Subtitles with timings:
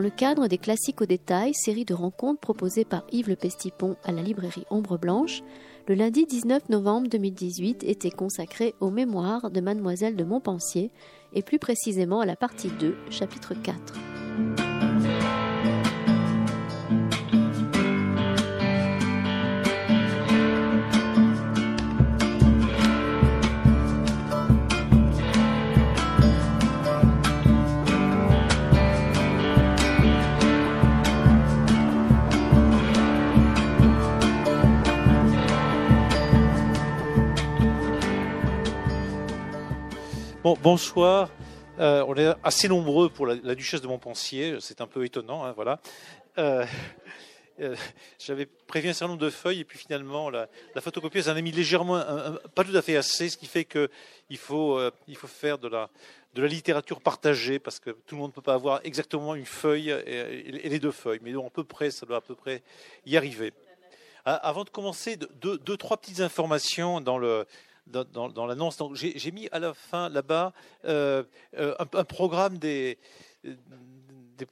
[0.00, 3.96] Dans le cadre des Classiques au détail, série de rencontres proposées par Yves Le Pestipon
[4.02, 5.42] à la librairie Ombre Blanche,
[5.88, 10.90] le lundi 19 novembre 2018 était consacré aux mémoires de Mademoiselle de Montpensier
[11.34, 13.76] et plus précisément à la partie 2, chapitre 4.
[40.42, 41.30] Bonsoir.
[41.78, 44.56] Euh, on est assez nombreux pour la, duchesse de Montpensier.
[44.60, 45.80] C'est un peu étonnant, hein, voilà.
[46.38, 46.64] Euh,
[47.60, 47.76] euh,
[48.18, 50.48] j'avais prévu un certain nombre de feuilles et puis finalement la,
[50.80, 52.02] photocopieuse en a mis légèrement,
[52.54, 54.80] pas tout à fait assez, ce qui fait qu'il faut,
[55.14, 55.90] faut faire de la,
[56.34, 59.44] de la littérature partagée parce que tout le monde ne peut pas avoir exactement une
[59.44, 62.62] feuille et, les deux feuilles, mais à peu près, ça doit à peu près
[63.04, 63.52] y arriver.
[64.24, 67.46] Avant de commencer, deux trois petites informations dans le
[67.90, 68.76] dans, l'annonce.
[68.76, 70.52] Donc j'ai mis à la fin là-bas
[70.84, 71.24] euh,
[71.58, 72.98] euh, un, programme des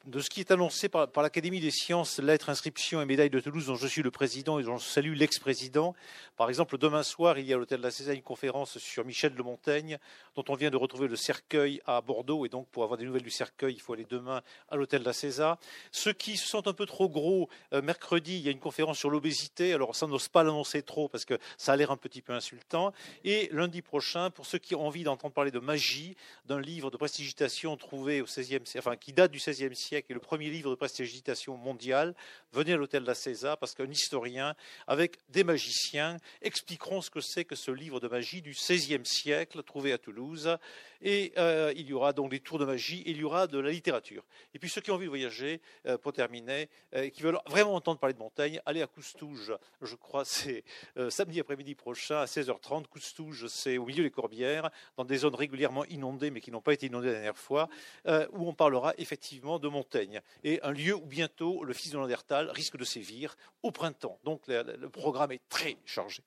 [0.07, 3.67] de ce qui est annoncé par, l'Académie des sciences, lettres, inscriptions et médailles de Toulouse,
[3.67, 5.95] dont je suis le président et dont je salue l'ex-président.
[6.37, 9.05] Par exemple, demain soir, il y a à l'hôtel de la César une conférence sur
[9.05, 9.99] Michel de Montaigne,
[10.37, 12.47] dont on vient de retrouver le cercueil à Bordeaux.
[12.47, 15.07] Et donc, pour avoir des nouvelles du cercueil, il faut aller demain à l'hôtel de
[15.07, 15.59] la César.
[15.93, 18.99] Ceux qui se sentent un peu trop gros, euh, mercredi, il y a une conférence
[18.99, 19.73] sur l'obésité.
[19.73, 22.93] Alors, ça n'ose pas l'annoncer trop parce que ça a l'air un petit peu insultant.
[23.25, 26.97] Et lundi prochain, pour ceux qui ont envie d'entendre parler de magie, d'un livre de
[26.97, 30.75] prestigitation trouvé au 16e, enfin, qui date du 16e siècle et le premier livre de
[30.75, 32.15] prestidigitation mondiale.
[32.53, 34.55] Venez à l'hôtel de la César parce qu'un historien
[34.87, 39.63] avec des magiciens expliqueront ce que c'est que ce livre de magie du XVIe siècle
[39.63, 40.59] trouvé à Toulouse.
[41.01, 43.59] Et euh, il y aura donc des tours de magie et il y aura de
[43.59, 44.25] la littérature.
[44.55, 47.39] Et puis ceux qui ont envie de voyager, euh, pour terminer, euh, et qui veulent
[47.47, 49.53] vraiment entendre parler de Montaigne, allez à Coustouge.
[49.81, 50.65] Je crois c'est
[51.09, 52.87] samedi après-midi prochain à 16h30.
[52.87, 56.73] Coustouge, c'est au milieu des Corbières, dans des zones régulièrement inondées mais qui n'ont pas
[56.73, 57.69] été inondées la dernière fois,
[58.07, 62.51] où on parlera effectivement de Montaigne et un lieu où bientôt le fils de Landertal
[62.51, 64.19] risque de sévir au printemps.
[64.25, 66.23] Donc le, programme est très chargé.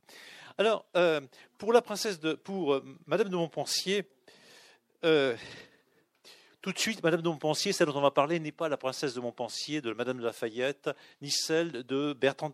[0.58, 1.22] Alors, euh,
[1.58, 4.06] pour la princesse de, pour euh, Madame de Montpensier,
[5.06, 5.36] euh,
[6.62, 9.14] tout de suite, Madame de Montpensier, celle dont on va parler, n'est pas la princesse
[9.14, 10.90] de Montpensier, de Madame de Lafayette,
[11.22, 12.54] ni celle de Bertrand,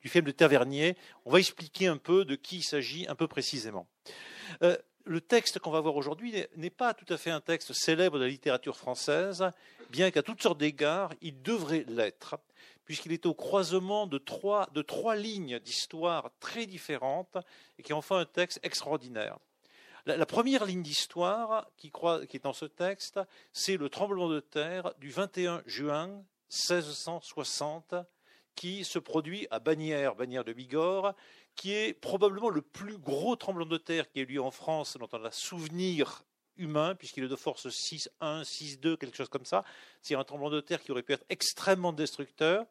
[0.00, 0.96] du film de Tavernier.
[1.24, 3.86] On va expliquer un peu de qui il s'agit, un peu précisément
[5.04, 8.24] le texte qu'on va voir aujourd'hui n'est pas tout à fait un texte célèbre de
[8.24, 9.44] la littérature française,
[9.94, 12.34] bien qu'à toutes sortes d'égards, il devrait l'être,
[12.84, 14.66] puisqu'il est au croisement de trois,
[15.14, 17.38] lignes d'histoire très différentes
[17.78, 19.38] et qui en fait un texte extraordinaire.
[20.04, 21.92] La, première ligne d'histoire qui,
[22.28, 23.20] qui est dans ce texte,
[23.52, 27.94] c'est le tremblement de terre du 21 juin 1660
[28.56, 31.14] qui se produit à Bagnères, Bagnères de Bigorre,
[31.54, 34.96] qui est probablement le plus gros tremblement de terre qui ait eu lieu en France
[34.98, 36.24] dont on a souvenir
[36.56, 39.64] humain, puisqu'il est de force 6.1, 6.2, quelque chose comme ça.
[40.02, 42.66] C'est un tremblement de terre qui aurait pu être extrêmement destructeur.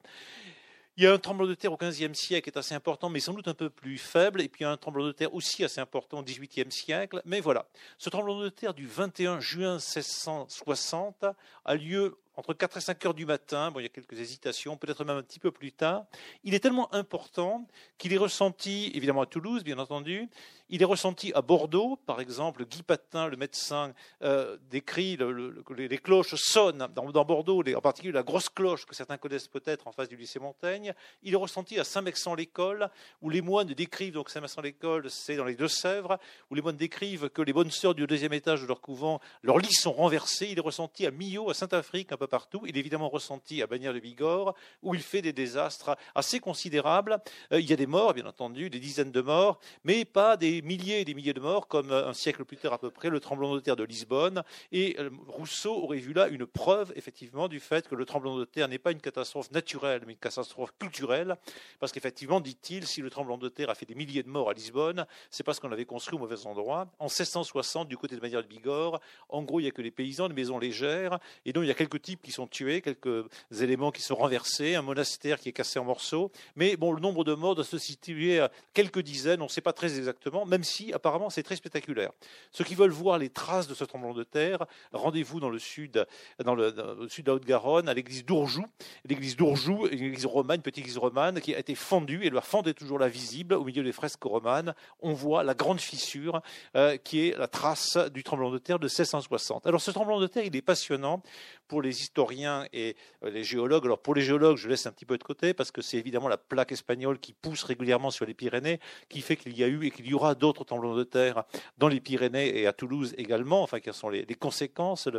[0.95, 3.19] Il y a un tremblement de terre au XVe siècle qui est assez important, mais
[3.19, 4.41] sans doute un peu plus faible.
[4.41, 7.19] Et puis il y a un tremblement de terre aussi assez important au XVIIIe siècle.
[7.25, 7.67] Mais voilà,
[7.97, 11.25] ce tremblement de terre du 21 juin 1660
[11.65, 14.75] a lieu entre 4 et 5 heures du matin, bon, il y a quelques hésitations,
[14.77, 16.05] peut-être même un petit peu plus tard,
[16.43, 17.67] il est tellement important
[17.97, 20.29] qu'il est ressenti, évidemment à Toulouse, bien entendu,
[20.69, 25.17] il est ressenti à Bordeaux, par exemple, Guy Patin, le médecin, euh, décrit
[25.77, 29.91] les cloches sonnent dans, Bordeaux, en particulier la grosse cloche que certains connaissent peut-être en
[29.91, 30.93] face du lycée Montaigne.
[31.21, 32.89] Il est ressenti à Saint-Mexan-l'École,
[33.21, 36.17] où les moines décrivent, donc Saint-Mexan-l'École, c'est dans les Deux-Sèvres,
[36.49, 39.57] où les moines décrivent que les bonnes sœurs du deuxième étage de leur couvent, leurs
[39.57, 40.47] lits sont renversés.
[40.49, 42.61] Il est ressenti à Millau, à Saint-Afrique, un peu partout.
[42.65, 47.19] Il est évidemment ressenti à Bagnères de Bigorre, où il fait des désastres assez considérables.
[47.51, 50.52] Euh, il y a des morts, bien entendu, des dizaines de morts, mais pas des
[50.61, 53.09] milliers et des milliers de morts, comme euh, un siècle plus tard à peu près,
[53.09, 54.43] le tremblement de terre de Lisbonne.
[54.71, 58.45] Et euh, Rousseau aurait vu là une preuve, effectivement, du fait que le tremblement de
[58.45, 61.35] terre n'est pas une catastrophe naturelle, mais une catastrophe culturelle.
[61.79, 64.53] Parce qu'effectivement, dit-il, si le tremblement de terre a fait des milliers de morts à
[64.53, 66.87] Lisbonne, c'est parce qu'on avait construit au mauvais endroit.
[66.99, 69.91] En 1660, du côté de Bagnères de Bigorre, en gros, il n'y a que les
[69.91, 73.25] paysans, des maisons légères, et donc il y a quelques types qui sont tués, quelques
[73.59, 76.31] éléments qui sont renversés, un monastère qui est cassé en morceaux.
[76.55, 79.61] Mais bon, le nombre de morts doit se situer à quelques dizaines, on ne sait
[79.61, 82.11] pas très exactement, même si apparemment c'est très spectaculaire.
[82.51, 86.05] Ceux qui veulent voir les traces de ce tremblement de terre, rendez-vous dans le sud,
[86.43, 88.65] dans le, sud de la Haute-Garonne, à l'église d'Ourjou.
[89.05, 92.41] L'église d'Ourjou, une église romane, une petite église romane, qui a été fendue, et la
[92.41, 94.73] fente est toujours là visible au milieu des fresques romanes.
[95.01, 96.41] On voit la grande fissure
[96.75, 99.67] euh, qui est la trace du tremblement de terre de 1660.
[99.67, 101.21] Alors ce tremblement de terre, il est passionnant
[101.67, 103.85] pour les historiens et euh, les géologues.
[103.85, 106.27] Alors pour les géologues, je laisse un petit peu de côté parce que c'est évidemment
[106.27, 108.79] la plaque espagnole qui pousse régulièrement sur les Pyrénées
[109.09, 111.43] qui fait qu'il y a eu et qu'il y aura d'autres tremblements de terre
[111.77, 113.63] dans les Pyrénées et à Toulouse également.
[113.63, 115.09] Enfin, quelles sont les, conséquences?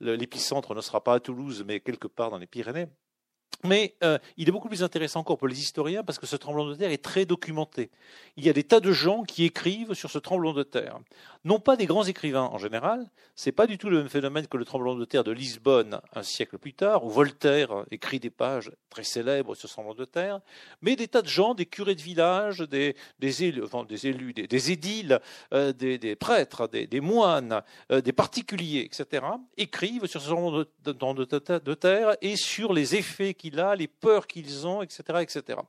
[0.00, 2.86] L'épicentre ne sera pas à Toulouse, mais quelque part dans les Pyrénées.
[3.64, 6.68] Mais euh, il est beaucoup plus intéressant encore pour les historiens parce que ce tremblement
[6.68, 7.90] de terre est très documenté.
[8.36, 11.00] Il y a des tas de gens qui écrivent sur ce tremblement de terre.
[11.44, 14.56] Non pas des grands écrivains en général, c'est pas du tout le même phénomène que
[14.56, 18.70] le tremblement de terre de Lisbonne un siècle plus tard, où Voltaire écrit des pages
[18.90, 20.40] très célèbres sur ce tremblement de terre,
[20.82, 22.94] mais des tas de gens, des curés de village, des,
[23.44, 25.20] élus, des, édiles,
[25.52, 29.24] euh, des, prêtres, des, moines, euh, des particuliers, etc.,
[29.56, 34.66] écrivent sur ce tremblement de terre et sur les effets qu'il a, les peurs qu'ils
[34.66, 35.60] ont, etc., etc.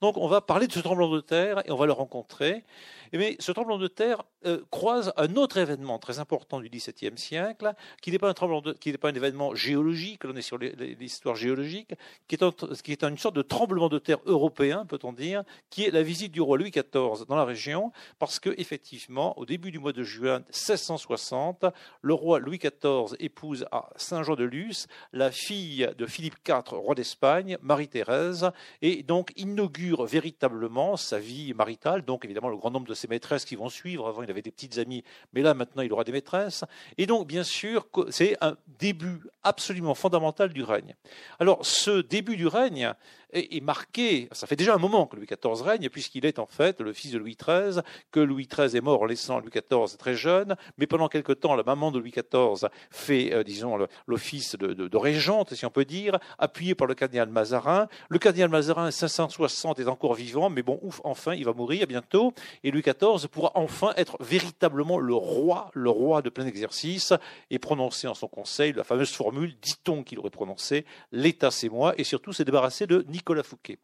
[0.00, 2.64] Donc on va parler de ce tremblement de terre et on va le rencontrer.
[3.12, 7.72] Mais ce tremblement de terre euh, croise un autre événement très important du XVIIe siècle,
[8.02, 11.36] qui n'est pas un tremblement qui n'est pas un événement géologique, on est sur l'histoire
[11.36, 11.94] géologique,
[12.26, 15.90] qui est, qui est une sorte de tremblement de terre européen, peut-on dire, qui est
[15.90, 19.78] la visite du roi Louis XIV dans la région, parce que effectivement, au début du
[19.78, 21.64] mois de juin 1660,
[22.02, 27.17] le roi Louis XIV épouse à Saint-Jean-de-Luz la fille de Philippe IV, roi d'Espagne,
[27.62, 28.50] Marie-Thérèse,
[28.82, 33.44] et donc inaugure véritablement sa vie maritale, donc évidemment le grand nombre de ses maîtresses
[33.44, 34.08] qui vont suivre.
[34.08, 36.64] Avant, il avait des petites amies, mais là, maintenant, il aura des maîtresses.
[36.96, 40.94] Et donc, bien sûr, c'est un début absolument fondamental du règne.
[41.38, 42.94] Alors, ce début du règne,
[43.32, 46.80] est, marqué, ça fait déjà un moment que Louis XIV règne, puisqu'il est en fait
[46.80, 50.14] le fils de Louis XIII, que Louis XIII est mort en laissant Louis XIV très
[50.14, 54.96] jeune, mais pendant quelque temps, la maman de Louis XIV fait, euh, disons, l'office de,
[54.96, 57.88] régente, si on peut dire, appuyé par le cardinal Mazarin.
[58.08, 62.32] Le cardinal Mazarin, 560, est encore vivant, mais bon, ouf, enfin, il va mourir bientôt,
[62.64, 67.12] et Louis XIV pourra enfin être véritablement le roi, le roi de plein exercice,
[67.50, 71.94] et prononcer en son conseil la fameuse formule, dit-on qu'il aurait prononcé, l'État c'est moi,
[71.98, 73.78] et surtout se débarrasser de Nicolas Fouquet.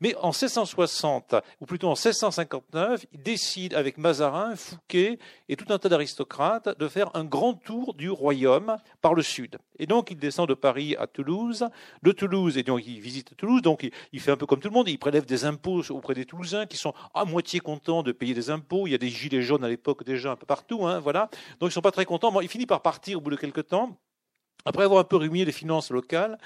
[0.00, 5.18] Mais en 1660, ou plutôt en 1659, il décide avec Mazarin, Fouquet
[5.48, 9.58] et tout un tas d'aristocrates de faire un grand tour du royaume par le sud.
[9.78, 11.66] Et donc il descend de Paris à Toulouse,
[12.02, 14.74] de Toulouse, et donc il visite Toulouse, donc il, fait un peu comme tout le
[14.74, 18.34] monde, il prélève des impôts auprès des Toulousains qui sont à moitié contents de payer
[18.34, 18.86] des impôts.
[18.86, 21.28] Il y a des gilets jaunes à l'époque déjà un peu partout, hein, voilà.
[21.58, 22.30] Donc ils ne sont pas très contents.
[22.30, 23.98] Bon, il finit par partir au bout de quelques temps.
[24.64, 26.38] Après avoir un peu ruminé les finances locales,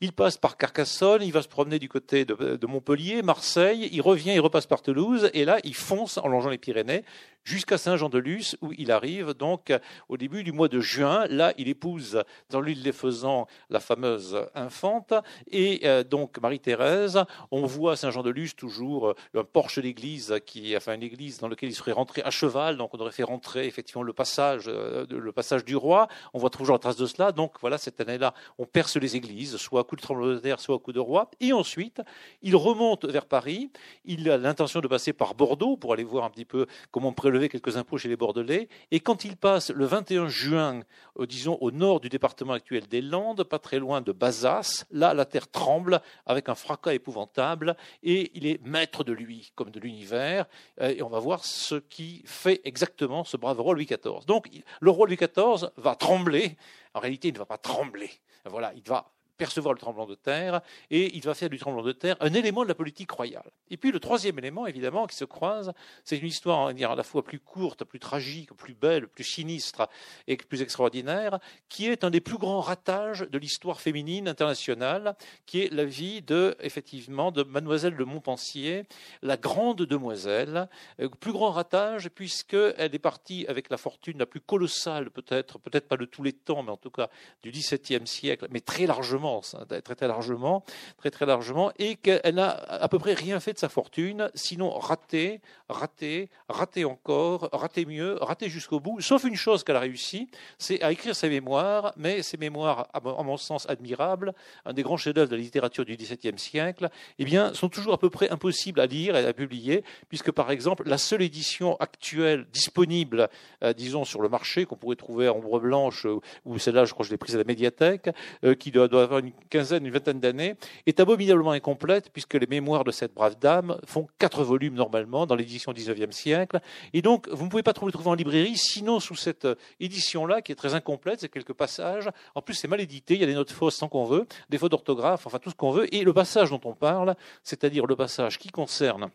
[0.00, 4.32] il passe par Carcassonne, il va se promener du côté de, Montpellier, Marseille, il revient,
[4.32, 7.04] il repasse par Toulouse, et là, il fonce en longeant les Pyrénées
[7.46, 9.72] jusqu'à Saint-Jean-de-Luz, où il arrive donc
[10.08, 11.26] au début du mois de juin.
[11.28, 15.14] Là, il épouse dans l'île des Faisans la fameuse infante,
[15.50, 17.22] et euh, donc Marie-Thérèse.
[17.52, 21.74] On voit Saint-Jean-de-Luz toujours euh, un porche d'église, qui, enfin une église dans laquelle il
[21.74, 25.64] serait rentré à cheval, donc on aurait fait rentrer effectivement le passage, euh, le passage
[25.64, 26.08] du roi.
[26.34, 27.30] On voit toujours la trace de cela.
[27.30, 30.58] Donc voilà, cette année-là, on perce les églises, soit à coup de tremblement de terre,
[30.58, 31.30] soit à coup de roi.
[31.38, 32.02] Et ensuite,
[32.42, 33.70] il remonte vers Paris.
[34.04, 37.76] Il a l'intention de passer par Bordeaux pour aller voir un petit peu comment quelques
[37.76, 38.68] impôts chez les Bordelais.
[38.90, 40.80] Et quand il passe le 21 juin,
[41.18, 45.14] euh, disons au nord du département actuel des Landes, pas très loin de Bazas, là,
[45.14, 49.80] la terre tremble avec un fracas épouvantable et il est maître de lui, comme de
[49.80, 50.46] l'univers.
[50.80, 54.24] Euh, et on va voir ce qui fait exactement ce brave roi Louis XIV.
[54.26, 54.48] Donc,
[54.80, 56.56] le roi Louis XIV va trembler
[56.96, 58.10] en réalité, il ne va pas trembler.
[58.46, 61.92] Voilà, il va percevoir le tremblement de terre, et il va faire du tremblement de
[61.92, 63.50] terre un élément de la politique royale.
[63.70, 65.72] Et puis le troisième élément, évidemment, qui se croise,
[66.04, 69.88] c'est une histoire dire, à la fois plus courte, plus tragique, plus belle, plus sinistre
[70.26, 71.38] et plus extraordinaire,
[71.68, 75.16] qui est un des plus grands ratages de l'histoire féminine internationale,
[75.46, 78.84] qui est la vie de, effectivement, de Mademoiselle de Montpensier,
[79.22, 80.68] la grande demoiselle,
[81.00, 85.88] euh, plus grand ratage puisqu'elle est partie avec la fortune la plus colossale, peut-être, peut-être
[85.88, 87.08] pas de tous les temps, mais en tout cas
[87.42, 90.64] du XVIIe siècle, mais très largement largement, très largement,
[90.98, 94.70] très très largement, et qu'elle n'a à peu près rien fait de sa fortune, sinon
[94.70, 100.28] raté, raté, raté encore, raté mieux, raté jusqu'au bout, sauf une chose qu'elle a réussi,
[100.58, 104.96] c'est à écrire ses mémoires, mais ses mémoires, à mon sens admirables, un des grands
[104.96, 108.80] chefs-d'œuvre de la littérature du XVIIe siècle, eh bien, sont toujours à peu près impossibles
[108.80, 113.28] à lire et à publier, puisque par exemple, la seule édition actuelle disponible,
[113.62, 116.92] euh, disons, sur le marché, qu'on pourrait trouver en ombre blanche, euh, ou celle-là, je
[116.92, 118.10] crois que je l'ai prise à la médiathèque,
[118.44, 120.56] euh, qui doit, doit, avoir une quinzaine, une vingtaine d'années,
[120.86, 125.34] est abominablement incomplète, puisque les mémoires de cette brave dame font quatre volumes normalement dans
[125.34, 126.60] l'édition XIXe siècle.
[126.92, 129.46] Et donc, vous ne pouvez pas trouver, trouver en librairie, sinon sous cette
[129.80, 132.08] édition-là, qui est très incomplète, c'est quelques passages.
[132.34, 134.58] En plus, c'est mal édité, il y a des notes fausses sans qu'on veut, des
[134.58, 135.92] fautes d'orthographe, enfin tout ce qu'on veut.
[135.94, 139.10] Et le passage dont on parle, c'est-à-dire le passage qui concerne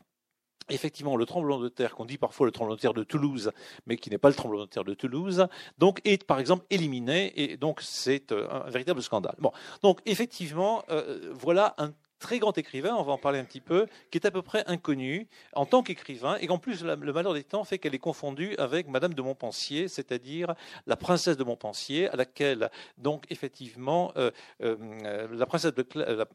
[0.72, 3.51] effectivement le tremblement de terre qu'on dit parfois le tremblement de terre de Toulouse,
[3.86, 5.48] mais qui n'est pas le tremblement de terre de Toulouse,
[5.78, 9.36] donc est par exemple éliminé et donc c'est euh, un véritable scandale.
[9.40, 9.51] Bon,
[9.82, 13.88] donc effectivement, euh, voilà un très grand écrivain, on va en parler un petit peu,
[14.12, 17.44] qui est à peu près inconnu en tant qu'écrivain, et qu'en plus le malheur des
[17.44, 20.54] temps fait qu'elle est confondue avec Madame de Montpensier, c'est-à-dire
[20.88, 25.86] la princesse de Montpensier, à laquelle donc effectivement euh, euh, la princesse de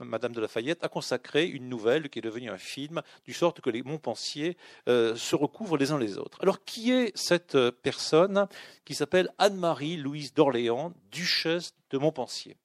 [0.00, 3.70] Madame de Lafayette a consacré une nouvelle qui est devenue un film, du sorte que
[3.70, 4.56] les Montpensier
[4.88, 6.38] euh, se recouvrent les uns les autres.
[6.42, 8.48] Alors qui est cette personne
[8.84, 12.56] qui s'appelle Anne-Marie Louise d'Orléans, duchesse de Montpensier?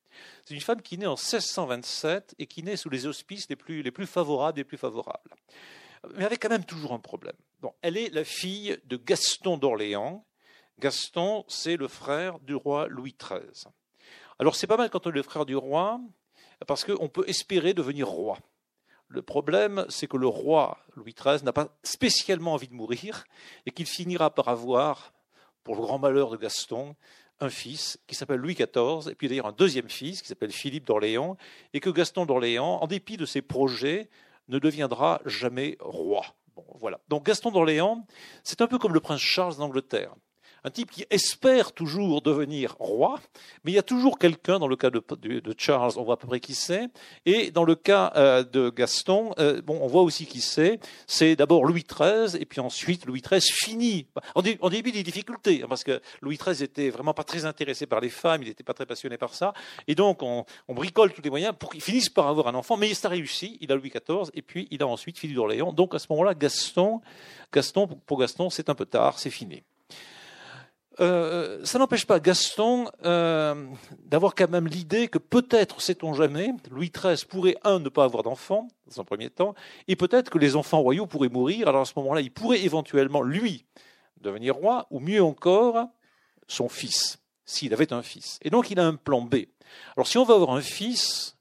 [0.46, 3.82] C'est une femme qui naît en 1627 et qui naît sous les auspices les plus,
[3.82, 5.36] les plus favorables des plus favorables.
[6.16, 7.36] Mais avec quand même toujours un problème.
[7.62, 10.26] Bon, elle est la fille de Gaston d'Orléans.
[10.80, 13.72] Gaston, c'est le frère du roi Louis XIII.
[14.40, 16.02] Alors c'est pas mal quand on est le frère du roi,
[16.66, 18.40] parce qu'on peut espérer devenir roi.
[19.08, 23.26] Le problème, c'est que le roi Louis XIII n'a pas spécialement envie de mourir
[23.66, 25.14] et qu'il finira par avoir,
[25.64, 26.96] pour le grand malheur de Gaston,
[27.42, 30.86] un fils qui s'appelle Louis XIV, et puis d'ailleurs un deuxième fils qui s'appelle Philippe
[30.86, 31.38] d'Orléans,
[31.74, 34.10] et que Gaston d'Orléans, en dépit de ses projets,
[34.48, 36.26] ne deviendra jamais roi.
[36.80, 37.00] voilà.
[37.10, 38.06] Donc Gaston d'Orléans,
[38.44, 40.14] c'est un peu comme le prince Charles d'Angleterre
[40.64, 43.20] un type qui espère toujours devenir roi,
[43.64, 45.02] mais il y a toujours quelqu'un, dans le cas de,
[45.58, 46.88] Charles, on voit à peu près qui c'est,
[47.26, 50.80] et dans le cas euh, de Gaston, euh, bon, on voit aussi qui c'est.
[51.08, 55.68] C'est d'abord Louis XIII, et puis ensuite Louis XIII finit, en, début des difficultés, hein,
[55.68, 58.74] parce que Louis XIII était vraiment pas très intéressé par les femmes, il n'était pas
[58.74, 59.54] très passionné par ça,
[59.88, 62.94] et donc on, bricole tous les moyens pour qu'il finisse par avoir un enfant, mais
[62.94, 66.00] ça réussi, il a Louis XIV, et puis il a ensuite Philippe d'Orléans, donc à
[66.00, 67.02] ce moment-là, Gaston,
[67.54, 69.64] Gaston, pour Gaston, c'est un peu tard, c'est fini.
[71.02, 73.66] Euh, ça n'empêche pas Gaston euh,
[74.06, 78.22] d'avoir quand même l'idée que peut-être, sait-on jamais, Louis XIII pourrait, un, ne pas avoir
[78.22, 79.56] d'enfants, dans un premier temps,
[79.88, 81.68] et peut-être que les enfants royaux pourraient mourir.
[81.68, 83.66] Alors à ce moment-là, il pourrait éventuellement, lui,
[84.22, 85.88] devenir roi, ou mieux encore,
[86.48, 88.38] son fils, s'il avait un fils.
[88.44, 89.36] Et donc il a un plan B.
[89.98, 91.36] Alors si on veut avoir un fils,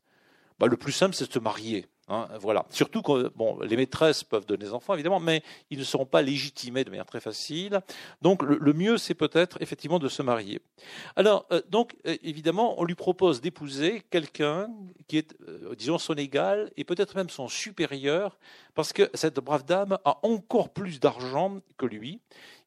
[0.59, 1.87] bah, le plus simple, c'est de se marier.
[2.11, 2.67] Hein, voilà.
[2.71, 6.23] Surtout que bon, les maîtresses peuvent donner des enfants, évidemment, mais ils ne seront pas
[6.23, 7.81] légitimés de manière très facile.
[8.21, 10.61] Donc, le, mieux, c'est peut-être effectivement de se marier.
[11.15, 14.69] Alors, euh, donc, euh, évidemment, on lui propose d'épouser quelqu'un
[15.07, 18.39] qui est, euh, disons, son égal et peut-être même son supérieur,
[18.75, 22.21] parce que cette brave dame a encore plus d'argent que lui.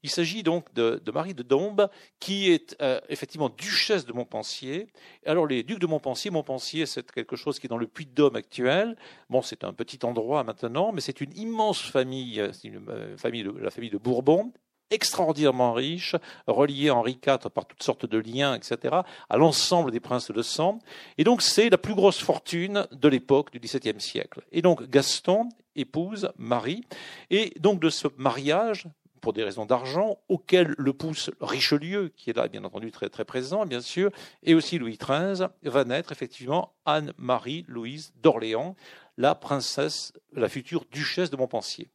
[0.04, 4.88] Il s'agit donc de, Marie de Dombes, qui est euh, effectivement duchesse de Montpensier.
[5.26, 8.96] Alors les ducs de Montpensier, Montpensier, c'est quelque chose qui est dans le Puy-de-Dôme actuel.
[9.30, 13.44] Bon, c'est un petit endroit maintenant, mais c'est une immense famille, c'est une euh, famille
[13.60, 14.52] la famille de Bourbon,
[14.92, 16.16] extraordinairement riche,
[16.48, 18.96] reliée à Henri IV par toutes sortes de liens, etc.,
[19.30, 20.80] à l'ensemble des princes de sang.
[21.18, 24.42] Et donc, c'est la plus grosse fortune de l'époque du XVIIe siècle.
[24.52, 26.84] Et donc, Gaston épouse Marie.
[27.32, 28.86] Et donc, de ce mariage,
[29.24, 33.24] pour des raisons d'argent, auquel le pousse Richelieu, qui est là bien entendu très, très
[33.24, 34.12] présent, bien sûr,
[34.44, 38.76] et aussi Louis XIII, va naître effectivement Anne-Marie Louise d'Orléans,
[39.18, 41.88] la princesse, la future duchesse de Montpensier.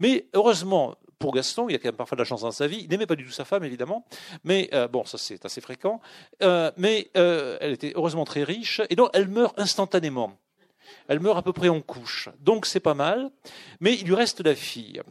[0.00, 2.66] Mais heureusement, pour Gaston, il y a quand même parfois de la chance dans sa
[2.66, 2.78] vie.
[2.80, 4.06] Il n'aimait pas du tout sa femme, évidemment,
[4.42, 6.00] mais euh, bon, ça c'est assez fréquent.
[6.42, 10.38] Euh, mais euh, elle était heureusement très riche, et donc elle meurt instantanément.
[11.08, 13.30] Elle meurt à peu près en couche, donc c'est pas mal.
[13.80, 15.02] Mais il lui reste la fille.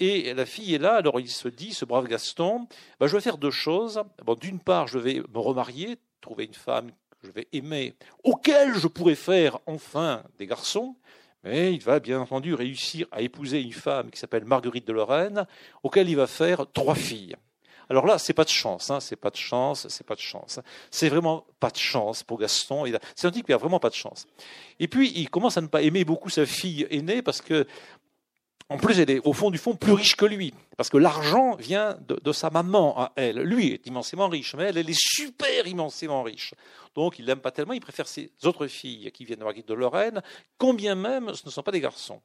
[0.00, 2.66] Et la fille est là, alors il se dit, ce brave Gaston,
[2.98, 4.02] bah, je vais faire deux choses.
[4.24, 6.90] Bon, D'une part, je vais me remarier, trouver une femme
[7.20, 10.96] que je vais aimer, auquel je pourrais faire enfin des garçons.
[11.44, 15.46] Mais il va bien entendu réussir à épouser une femme qui s'appelle Marguerite de Lorraine,
[15.82, 17.36] auquel il va faire trois filles.
[17.90, 20.60] Alors là, c'est pas de chance, hein, c'est pas de chance, c'est pas de chance.
[20.90, 22.84] C'est vraiment pas de chance pour Gaston.
[23.16, 24.26] C'est un type qui a vraiment pas de chance.
[24.78, 27.66] Et puis, il commence à ne pas aimer beaucoup sa fille aînée parce que
[28.70, 31.56] En plus, elle est au fond du fond plus riche que lui, parce que l'argent
[31.56, 33.40] vient de, sa maman à elle.
[33.40, 36.54] Lui est immensément riche, mais elle, elle est super immensément riche.
[36.94, 39.74] Donc il l'aime pas tellement, il préfère ses autres filles qui viennent de Marguerite de
[39.74, 40.22] Lorraine,
[40.56, 42.22] combien même ce ne sont pas des garçons.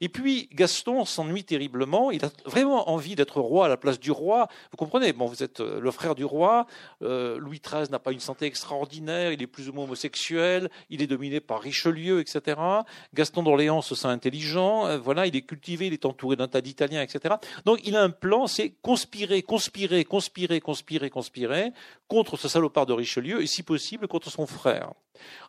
[0.00, 2.10] Et puis Gaston s'ennuie terriblement.
[2.10, 4.48] Il a vraiment envie d'être roi à la place du roi.
[4.70, 6.66] Vous comprenez Bon, vous êtes euh, le frère du roi.
[7.02, 9.32] Euh, Louis XIII n'a pas une santé extraordinaire.
[9.32, 10.70] Il est plus ou moins homosexuel.
[10.88, 12.58] Il est dominé par Richelieu, etc.
[13.14, 14.86] Gaston d'Orléans se sent intelligent.
[14.86, 15.88] Euh, voilà, il est cultivé.
[15.88, 17.34] Il est entouré d'un tas d'Italiens, etc.
[17.66, 18.46] Donc, il a un plan.
[18.46, 21.72] C'est conspirer, conspirer, conspirer, conspirer, conspirer
[22.10, 24.90] contre ce salopard de Richelieu et, si possible, contre son frère.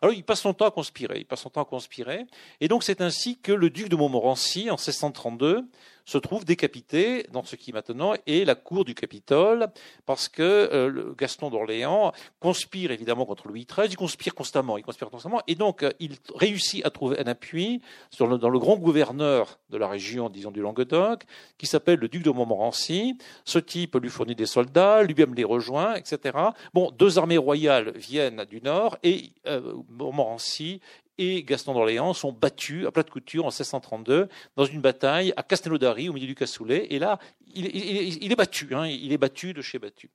[0.00, 1.18] Alors, il passe son temps à conspirer.
[1.18, 2.24] Il passe son temps à conspirer.
[2.60, 5.64] Et donc, c'est ainsi que le duc de Montmorency, en 1632,
[6.04, 9.68] se trouve décapité dans ce qui maintenant est la cour du Capitole,
[10.06, 15.08] parce que euh, Gaston d'Orléans conspire évidemment contre Louis XIII, il conspire constamment, il conspire
[15.46, 17.80] et donc euh, il réussit à trouver un appui
[18.18, 21.24] dans le grand gouverneur de la région, disons du Languedoc,
[21.58, 23.16] qui s'appelle le duc de Montmorency.
[23.44, 26.38] Ce type lui fournit des soldats, lui-même les rejoint, etc.
[26.74, 30.80] Bon, deux armées royales viennent du nord et euh, Montmorency
[31.22, 35.42] et Gaston d'Orléans sont battus à plat de couture en 1632 dans une bataille à
[35.42, 36.86] Castelnaudary au milieu du Cassoulet.
[36.90, 37.18] Et là,
[37.54, 40.10] il, est battu, hein, il est battu de chez battu.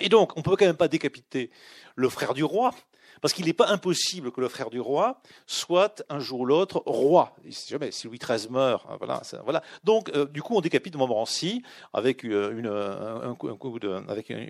[0.00, 1.50] Et donc, on ne peut quand même pas décapiter
[1.96, 2.74] le frère du roi,
[3.22, 6.82] parce qu'il n'est pas impossible que le frère du roi soit un jour ou l'autre
[6.84, 7.34] roi.
[7.68, 8.98] Jamais, si Louis XIII meurt, hein,
[9.44, 9.62] voilà.
[9.84, 11.62] Donc, euh, du coup, on décapite Montmorency
[11.94, 12.52] avec euh,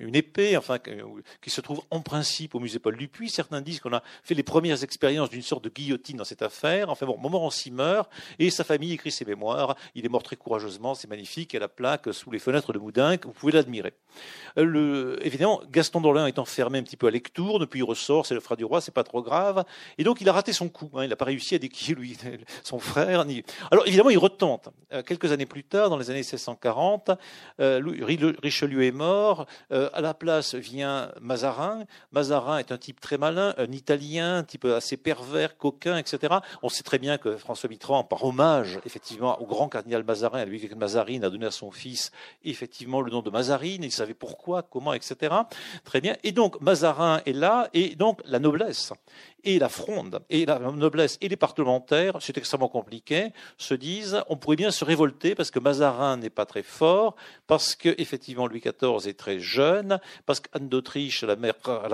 [0.02, 0.78] une, épée, enfin,
[1.40, 3.30] qui se trouve en principe au musée Paul Dupuis.
[3.30, 6.88] Certains disent qu'on a fait les premières expériences d'une sorte de guillotine dans cette affaire.
[6.88, 9.76] Enfin bon, Montmorency meurt et sa famille écrit ses mémoires.
[9.94, 11.52] Il est mort très courageusement, c'est magnifique.
[11.52, 13.92] Il y a la plaque sous les fenêtres de Moudin, vous pouvez l'admirer.
[14.58, 18.34] Euh, évidemment, Gaston d'Orléans est enfermé un petit peu à Lectourne, puis il ressort, c'est
[18.34, 19.64] le frère du roi, c'est pas trop grave.
[19.98, 20.90] Et donc il a raté son coup.
[20.94, 21.04] Hein.
[21.04, 22.16] il n'a pas réussi à déquiller lui,
[22.64, 23.24] son frère.
[23.70, 24.68] Alors évidemment, il retente.
[24.92, 27.10] Euh, quelques années plus tard, dans les années 1640,
[27.60, 27.80] euh,
[28.42, 29.46] Richelieu est mort.
[29.72, 31.84] Euh, à la place vient Mazarin.
[32.12, 36.34] Mazarin est un type très malin, un Italien, un type assez pervers, coquin, etc.
[36.62, 40.44] On sait très bien que François Mitterrand, par hommage effectivement au grand cardinal Mazarin, à
[40.44, 42.12] lui que Mazarine a donné à son fils
[42.44, 43.84] effectivement le nom de Mazarine.
[43.84, 45.34] Il savait pourquoi, comment, etc.
[45.84, 46.16] Très bien.
[46.22, 48.94] Et donc Mazarin est là, et donc la noblesse noblesse
[49.44, 54.36] et la fronde et la noblesse et les parlementaires, c'est extrêmement compliqué, se disent on
[54.36, 58.60] pourrait bien se révolter parce que Mazarin n'est pas très fort, parce que effectivement Louis
[58.60, 61.36] XIV est très jeune, parce qu'Anne d'Autriche, la,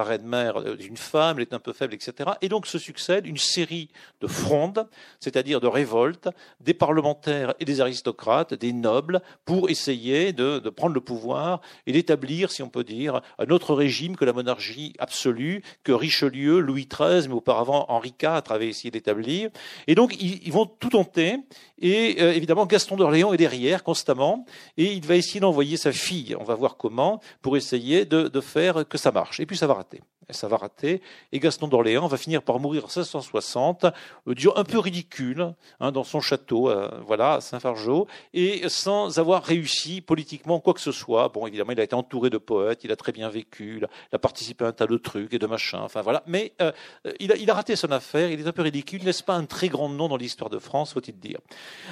[0.03, 2.31] reine mère d'une femme, elle est un peu faible, etc.
[2.43, 3.91] Et donc se succède une série
[4.21, 4.87] de frondes,
[5.21, 6.29] c'est-à-dire de révoltes,
[6.61, 11.93] des parlementaires et des aristocrates, des nobles, pour essayer de, de prendre le pouvoir et
[11.93, 16.87] d'établir, si on peut dire, un autre régime que la monarchie absolue, que Richelieu, Louis
[16.87, 19.51] XIII, mais auparavant Henri IV avait essayé d'établir.
[19.87, 21.37] Et donc, ils, vont tout tenter.
[21.81, 24.45] Et euh, évidemment, Gaston d'Orléans est derrière constamment.
[24.77, 28.41] Et il va essayer d'envoyer sa fille, on va voir comment, pour essayer de, de
[28.41, 29.41] faire que ça marche.
[29.41, 31.01] Et puis, ça va rater ça va rater.
[31.33, 36.05] Et Gaston d'Orléans va finir par mourir en 1660, euh, un peu ridicule, hein, dans
[36.05, 41.29] son château, euh, voilà, à Saint-Fargeau, et sans avoir réussi politiquement quoi que ce soit.
[41.29, 44.19] Bon, évidemment, il a été entouré de poètes, il a très bien vécu, il a
[44.19, 46.23] participé à un tas de trucs et de machins, enfin voilà.
[46.27, 46.73] Mais euh,
[47.21, 49.47] il, a, il, a, raté son affaire, il est un peu ridicule, n'est-ce pas un
[49.47, 51.39] très grand nom dans l'histoire de France, faut-il dire.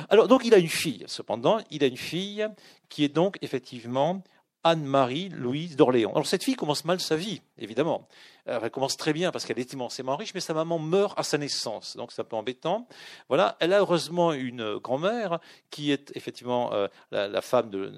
[0.09, 2.47] Alors, donc, il a une fille, cependant, il a une fille
[2.89, 4.23] qui est donc effectivement
[4.67, 6.11] Anne-Marie Louise d'Orléans.
[6.11, 8.09] Alors cette fille commence mal sa vie, évidemment.
[8.49, 11.23] Euh, elle commence très bien parce qu'elle est immensément riche, mais sa maman meurt à
[11.23, 12.87] sa naissance, donc c'est un peu embêtant.
[13.29, 15.41] Voilà, elle a heureusement une grand-mère
[15.71, 17.93] qui est effectivement euh, la, femme de,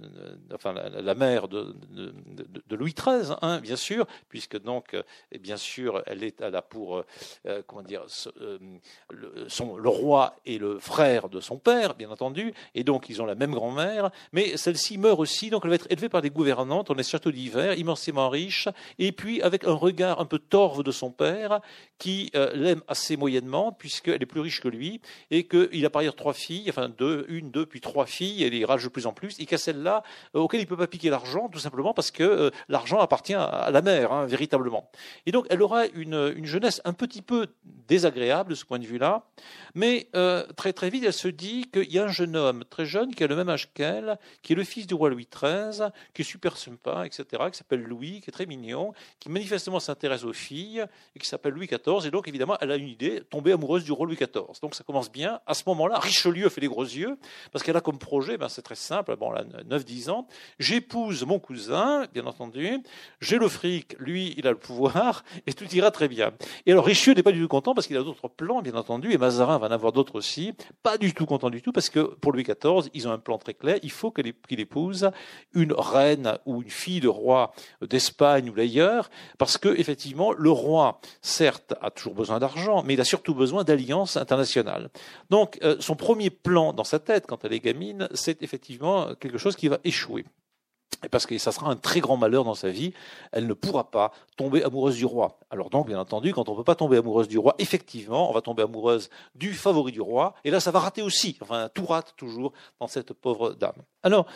[0.54, 1.74] enfin la, mère de,
[2.70, 5.02] Louis XIII, hein, bien sûr, puisque donc, euh,
[5.40, 7.04] bien sûr, elle est là pour
[7.66, 8.04] comment dire,
[9.10, 13.34] le roi et le frère de son père, bien entendu, et donc ils ont la
[13.34, 16.96] même grand-mère, mais celle-ci meurt aussi, donc elle va être élevée par des gouvernantes, on
[16.96, 18.68] est château d'hiver, immensément riche,
[18.98, 21.60] et puis avec un regard un peu torve de son père,
[21.98, 26.00] qui euh, l'aime assez moyennement, puisqu'elle est plus riche que lui, et qu'il a par
[26.00, 29.06] ailleurs trois filles, enfin deux, une, deux, puis trois filles, et il rage de plus
[29.06, 30.02] en plus, et qu'à celle-là,
[30.36, 33.34] euh, auquel il ne peut pas piquer l'argent, tout simplement parce que euh, l'argent appartient
[33.34, 34.90] à la mère, hein, véritablement.
[35.26, 37.48] Et donc, elle aura une, une, jeunesse un petit peu
[37.88, 39.24] désagréable de ce point de vue-là,
[39.74, 40.08] mais
[40.56, 43.24] très très vite, elle se dit qu'il y a un jeune homme très jeune qui
[43.24, 46.24] a le même âge qu'elle, qui est le fils du roi Louis XIII, qui est
[46.24, 50.84] super sympa, etc., qui s'appelle Louis, qui est très mignon, qui manifestement s'intéresse aux filles
[51.14, 52.06] et qui s'appelle Louis XIV.
[52.06, 54.44] Et donc, évidemment, elle a une idée, tomber amoureuse du roi Louis XIV.
[54.60, 55.40] Donc, ça commence bien.
[55.46, 57.16] À ce moment-là, Richelieu fait les gros yeux
[57.52, 59.16] parce qu'elle a comme projet, ben, c'est très simple.
[59.16, 60.26] Bon, a 9-10 ans.
[60.58, 62.78] J'épouse mon cousin, bien entendu.
[63.20, 66.32] J'ai le fric, lui, il a le pouvoir et tout ira très bien.
[66.66, 69.12] Et alors, Richelieu n'est pas du tout content parce qu'il a d'autres plans, bien entendu.
[69.12, 70.52] Et Mazarin va en avoir d'autres aussi.
[70.82, 73.38] Pas du tout content du tout parce que pour Louis XIV, ils ont un plan
[73.38, 73.78] très clair.
[73.84, 75.10] Il faut qu'il épouse
[75.54, 81.00] une reine ou une fille de roi d'Espagne ou d'ailleurs, parce que effectivement, le roi,
[81.22, 84.90] certes, a toujours besoin d'argent, mais il a surtout besoin d'alliances internationales.
[85.30, 89.38] Donc, euh, son premier plan dans sa tête, quand elle est gamine, c'est effectivement quelque
[89.38, 90.24] chose qui va échouer.
[91.10, 92.92] Parce que ça sera un très grand malheur dans sa vie,
[93.30, 95.38] elle ne pourra pas tomber amoureuse du roi.
[95.50, 98.32] Alors donc, bien entendu, quand on ne peut pas tomber amoureuse du roi, effectivement, on
[98.32, 101.38] va tomber amoureuse du favori du roi, et là, ça va rater aussi.
[101.40, 103.76] Enfin, tout rate toujours dans cette pauvre dame.
[104.02, 104.26] Alors,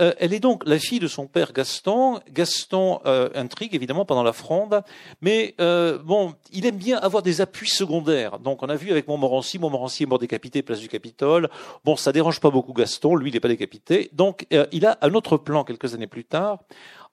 [0.00, 2.20] euh, elle est donc la fille de son père Gaston.
[2.30, 4.82] Gaston euh, intrigue évidemment pendant la fronde,
[5.20, 8.40] mais euh, bon, il aime bien avoir des appuis secondaires.
[8.40, 11.48] Donc, on a vu avec Montmorency, Montmorency est mort décapité place du Capitole.
[11.84, 14.10] Bon, ça dérange pas beaucoup Gaston, lui, il n'est pas décapité.
[14.12, 16.58] Donc, il a un autre plan quelques années plus tard.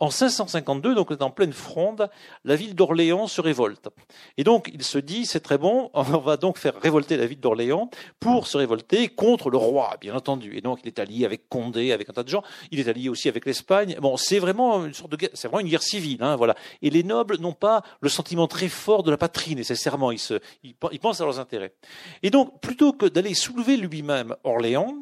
[0.02, 2.10] En 552, donc en pleine fronde,
[2.44, 3.88] la ville d'Orléans se révolte.
[4.36, 7.40] Et donc il se dit, c'est très bon, on va donc faire révolter la ville
[7.40, 7.88] d'Orléans
[8.20, 10.58] pour se révolter contre le roi, bien entendu.
[10.58, 12.42] Et donc il est allié avec Condé, avec un tas de gens.
[12.72, 13.96] Il est allié aussi avec l'Espagne.
[14.02, 16.56] Bon, c'est vraiment une sorte de, c'est vraiment une guerre civile, hein, voilà.
[16.82, 20.12] Et les nobles n'ont pas le sentiment très fort de la patrie nécessairement.
[20.12, 21.76] Ils se, ils pensent à leurs intérêts.
[22.24, 24.96] Et donc plutôt que d'aller soulever lui-même Orléans,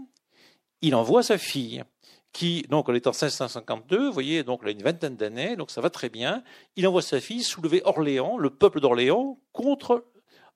[0.81, 1.83] il envoie sa fille
[2.31, 5.71] qui, donc, on est en 1552, vous voyez, donc, il a une vingtaine d'années, donc
[5.71, 6.43] ça va très bien.
[6.75, 10.05] Il envoie sa fille soulever Orléans, le peuple d'Orléans, contre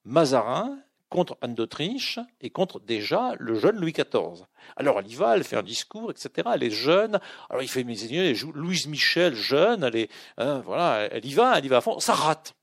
[0.06, 0.78] Mazarin,
[1.14, 4.48] contre Anne d'Autriche et contre déjà le jeune Louis XIV.
[4.76, 6.50] Alors elle y va, elle fait un discours, etc.
[6.56, 7.20] Elle est jeune.
[7.52, 9.84] Alors il fait mes elle Louise Michel jeune.
[9.84, 12.00] Elle est, hein, voilà, elle y va, elle y va à fond.
[12.00, 12.56] Ça rate.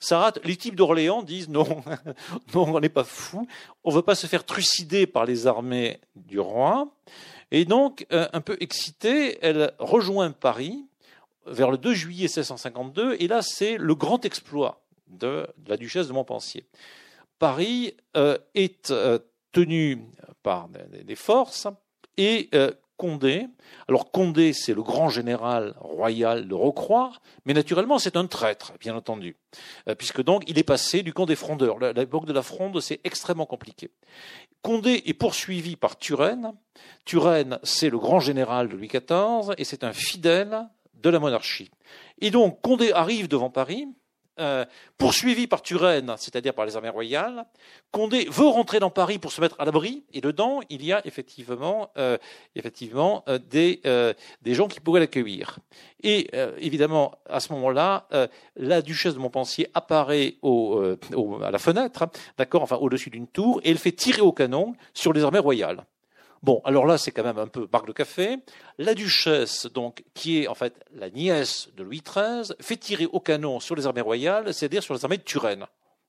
[0.00, 0.40] Ça rate.
[0.42, 1.84] Les types d'Orléans disent non,
[2.54, 3.46] non, on n'est pas fou.
[3.84, 6.88] On veut pas se faire trucider par les armées du roi.
[7.50, 10.84] Et donc, euh, un peu excitée, elle rejoint Paris
[11.46, 16.12] vers le 2 juillet 1652, et là, c'est le grand exploit de, la duchesse de
[16.12, 16.66] Montpensier.
[17.38, 19.20] Paris euh, est euh,
[19.52, 20.02] tenu
[20.42, 21.68] par des, forces,
[22.16, 22.50] et
[22.96, 23.46] Condé.
[23.88, 27.12] Alors Condé, c'est le grand général royal de Rocroi,
[27.44, 29.36] mais naturellement c'est un traître, bien entendu,
[29.98, 31.78] puisque donc il est passé du camp des frondeurs.
[31.78, 33.90] L'époque de la fronde, c'est extrêmement compliqué.
[34.62, 36.52] Condé est poursuivi par Turenne.
[37.04, 41.70] Turenne, c'est le grand général de Louis XIV et c'est un fidèle de la monarchie.
[42.20, 43.86] Et donc Condé arrive devant Paris,
[44.38, 44.64] euh,
[44.98, 47.44] poursuivi par Turenne, c'est-à-dire par les armées royales.
[47.90, 51.06] Condé veut rentrer dans Paris pour se mettre à l'abri, et dedans, il y a
[51.06, 52.18] effectivement, euh,
[52.54, 53.80] effectivement euh, des,
[54.42, 55.58] des gens qui pourraient l'accueillir.
[56.02, 58.06] Et évidemment, à ce moment-là,
[58.56, 62.06] la duchesse de Montpensier apparaît à la fenêtre,
[62.38, 65.84] d'accord, enfin au-dessus d'une tour, et elle fait tirer au canon sur les armées royales.
[66.46, 68.36] Bon, alors là, c'est quand même un peu marque de café.
[68.78, 73.18] La duchesse, donc, qui est en fait la nièce de Louis XIII, fait tirer au
[73.18, 75.66] canon sur les armées royales, c'est-à-dire sur les armées de Turenne.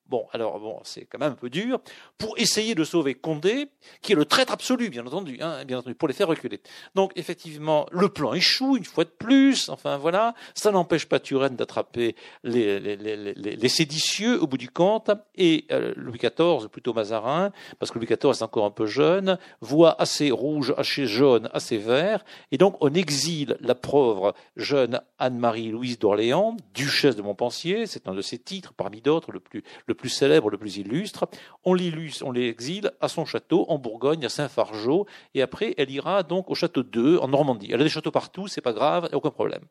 [0.10, 1.80] Bon, alors bon, c'est quand même un peu dur
[2.18, 3.68] pour essayer de sauver Condé,
[4.02, 6.62] qui est le traître absolu, bien entendu, hein, bien entendu, pour les faire reculer.
[6.96, 9.68] Donc effectivement, le plan échoue une fois de plus.
[9.68, 14.70] Enfin voilà, ça n'empêche pas Turenne d'attraper les, les, les, les, séditieux au bout du
[14.70, 15.12] compte.
[15.36, 19.38] Et euh, Louis XIV, plutôt Mazarin, parce que Louis XIV est encore un peu jeune,
[19.60, 25.70] voit assez rouge, assez jaune, assez vert, et donc on exile la pauvre jeune Anne-Marie
[25.70, 27.88] Louise d'Orléans, duchesse de Montpensier.
[27.88, 31.28] C'est un de ses titres parmi d'autres, le plus le plus célèbre, le plus illustre.
[31.66, 36.56] On l'exile à son château en Bourgogne, à Saint-Fargeau, et après elle ira donc au
[36.56, 37.70] château 2 en Normandie.
[37.72, 39.64] Elle a des châteaux partout, c'est pas grave, aucun problème.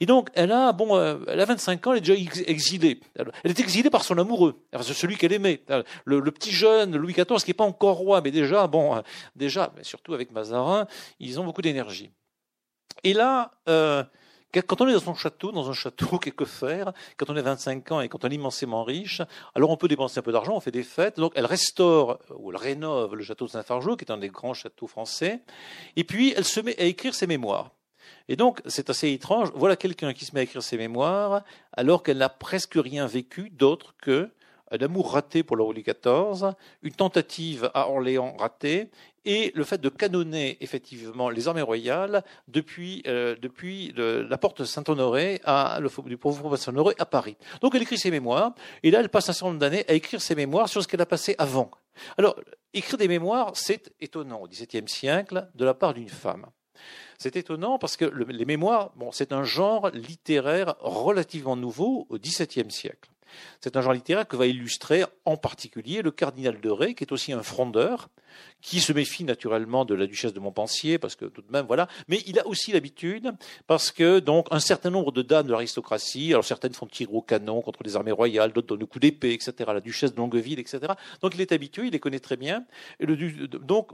[0.00, 2.14] Et donc elle a, bon, euh, elle a 25 ans, elle est déjà
[2.46, 3.00] exilée.
[3.16, 5.62] Elle est exilée par son amoureux, celui qu'elle aimait,
[6.04, 9.02] le, petit jeune Louis XIV qui n'est pas encore roi, mais déjà, bon,
[9.36, 10.86] déjà, mais surtout avec Mazarin,
[11.20, 12.10] ils ont beaucoup d'énergie.
[13.02, 14.04] Et là, euh,
[14.60, 17.42] quand on est dans son château, dans un château, qu'est que faire Quand on est
[17.42, 19.22] 25 ans et quand on est immensément riche,
[19.54, 21.16] alors on peut dépenser un peu d'argent, on fait des fêtes.
[21.16, 24.54] Donc elle restaure ou elle rénove le château de Saint-Fargeau, qui est un des grands
[24.54, 25.42] châteaux français.
[25.96, 27.70] Et puis elle se met à écrire ses mémoires.
[28.28, 29.50] Et donc, c'est assez étrange.
[29.54, 33.50] Voilà quelqu'un qui se met à écrire ses mémoires alors qu'elle n'a presque rien vécu
[33.50, 34.30] d'autre que
[34.70, 38.90] un amour raté pour le Louis XIV, une tentative à Orléans ratée,
[39.24, 45.40] et le fait de canonner effectivement les armées royales depuis, euh, depuis la porte Saint-Honoré
[45.44, 47.36] à le, du pauvre Saint-Honoré à Paris.
[47.62, 50.20] Donc elle écrit ses mémoires, et là elle passe un certain nombre d'années à écrire
[50.20, 51.70] ses mémoires sur ce qu'elle a passé avant.
[52.18, 52.36] Alors,
[52.72, 56.46] écrire des mémoires, c'est étonnant au XVIIe siècle de la part d'une femme.
[57.18, 62.70] C'est étonnant parce que les mémoires, bon, c'est un genre littéraire relativement nouveau au XVIIe
[62.70, 63.10] siècle.
[63.60, 67.12] C'est un genre littéraire que va illustrer en particulier le cardinal de Ré, qui est
[67.12, 68.08] aussi un frondeur,
[68.60, 71.88] qui se méfie naturellement de la duchesse de Montpensier, parce que tout de même, voilà.
[72.08, 73.32] Mais il a aussi l'habitude,
[73.66, 77.22] parce que donc un certain nombre de dames de l'aristocratie, alors certaines font tirer au
[77.22, 79.52] canon contre les armées royales, d'autres donnent le coup d'épée, etc.
[79.66, 80.80] La duchesse de Longueville, etc.
[81.20, 82.64] Donc il est habitué, il les connaît très bien.
[83.00, 83.92] Et le, donc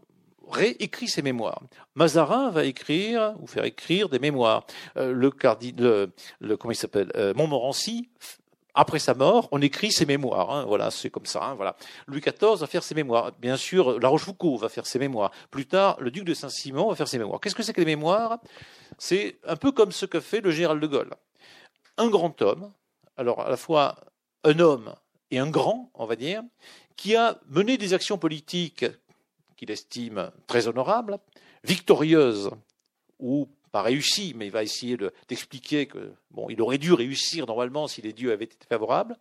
[0.50, 1.62] Ré écrit ses mémoires.
[1.94, 4.66] Mazarin va écrire ou faire écrire des mémoires.
[4.96, 6.08] Euh, le, cardinal,
[6.40, 8.08] le, comment il s'appelle euh, Montmorency
[8.74, 10.50] après sa mort, on écrit ses mémoires.
[10.50, 11.42] Hein, voilà, c'est comme ça.
[11.42, 11.76] Hein, voilà.
[12.06, 13.32] Louis XIV va faire ses mémoires.
[13.38, 15.30] Bien sûr, La Rochefoucauld va faire ses mémoires.
[15.50, 17.40] Plus tard, le duc de Saint-Simon va faire ses mémoires.
[17.40, 18.38] Qu'est-ce que c'est que les mémoires?
[18.98, 21.14] C'est un peu comme ce que fait le général de Gaulle.
[21.96, 22.72] Un grand homme,
[23.16, 23.96] alors à la fois
[24.44, 24.94] un homme
[25.30, 26.42] et un grand, on va dire,
[26.96, 28.86] qui a mené des actions politiques
[29.56, 31.18] qu'il estime très honorables,
[31.64, 32.50] victorieuses
[33.18, 34.96] ou pas réussi, mais il va essayer
[35.28, 39.16] d'expliquer que bon, il aurait dû réussir normalement si les dieux avaient été favorables,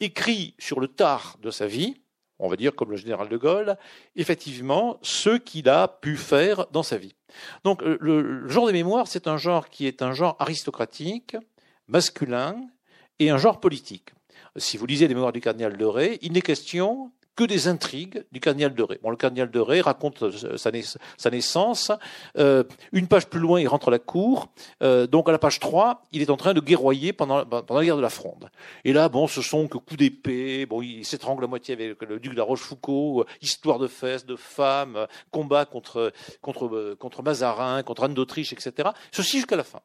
[0.00, 1.96] écrit sur le tard de sa vie,
[2.38, 3.76] on va dire comme le général de Gaulle,
[4.16, 7.14] effectivement ce qu'il a pu faire dans sa vie.
[7.64, 11.36] Donc le, le genre des mémoires, c'est un genre qui est un genre aristocratique,
[11.86, 12.56] masculin
[13.18, 14.10] et un genre politique.
[14.56, 18.24] Si vous lisez les mémoires du cardinal de Ré, il n'est question que des intrigues
[18.32, 18.98] du cardinal de Ré.
[19.02, 21.90] Bon, le cardinal de Ré raconte euh, sa, naissance.
[22.38, 24.48] Euh, une page plus loin, il rentre à la cour.
[24.82, 27.96] Euh, donc à la page 3, il est en train de guerroyer pendant, la guerre
[27.96, 28.50] de la Fronde.
[28.84, 30.66] Et là, bon, ce sont que coups d'épée.
[30.66, 33.26] Bon, il s'étrangle à moitié avec le duc de la Rochefoucauld.
[33.40, 38.90] Histoire de fesses, de femmes, combat contre contre contre Mazarin, contre Anne d'Autriche, etc.
[39.10, 39.80] Ceci jusqu'à la fin.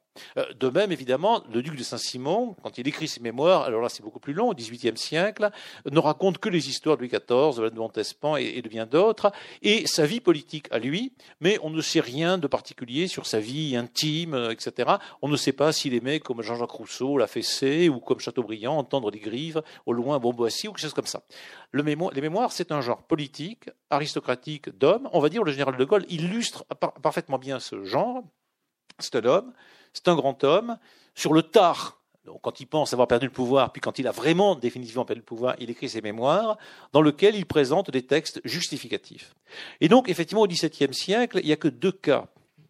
[0.60, 4.04] de même, évidemment, le duc de Saint-Simon, quand il écrit ses mémoires, alors là c'est
[4.04, 5.50] beaucoup plus long, au XVIIIe siècle,
[5.90, 9.86] ne raconte que les histoires de Louis XIV de Montespan et, de bien d'autres, et
[9.88, 13.76] sa vie politique à lui, mais on ne sait rien de particulier sur sa vie
[13.76, 14.95] intime, euh, etc.
[15.21, 19.12] On ne sait pas s'il aimait, comme Jean-Jacques Rousseau, la fessée, ou comme Chateaubriand, entendre
[19.12, 21.23] des grives au loin Bomboissy, ou quelque chose comme ça.
[21.71, 25.10] Le les mémoires, c'est un genre politique, aristocratique d'hommes.
[25.13, 26.65] On va dire, le général de Gaulle illustre
[27.02, 28.23] parfaitement bien ce genre.
[29.00, 29.54] C'est un homme,
[29.93, 30.78] c'est un grand homme.
[31.15, 31.97] Sur le tard
[32.42, 35.26] quand il pense avoir perdu le pouvoir, puis quand il a vraiment définitivement perdu le
[35.26, 36.58] pouvoir, il écrit ses mémoires,
[36.94, 39.36] dans lesquels il présente des textes justificatifs.
[39.82, 42.28] Et donc, effectivement, au XVIIe siècle, il n'y a que deux cas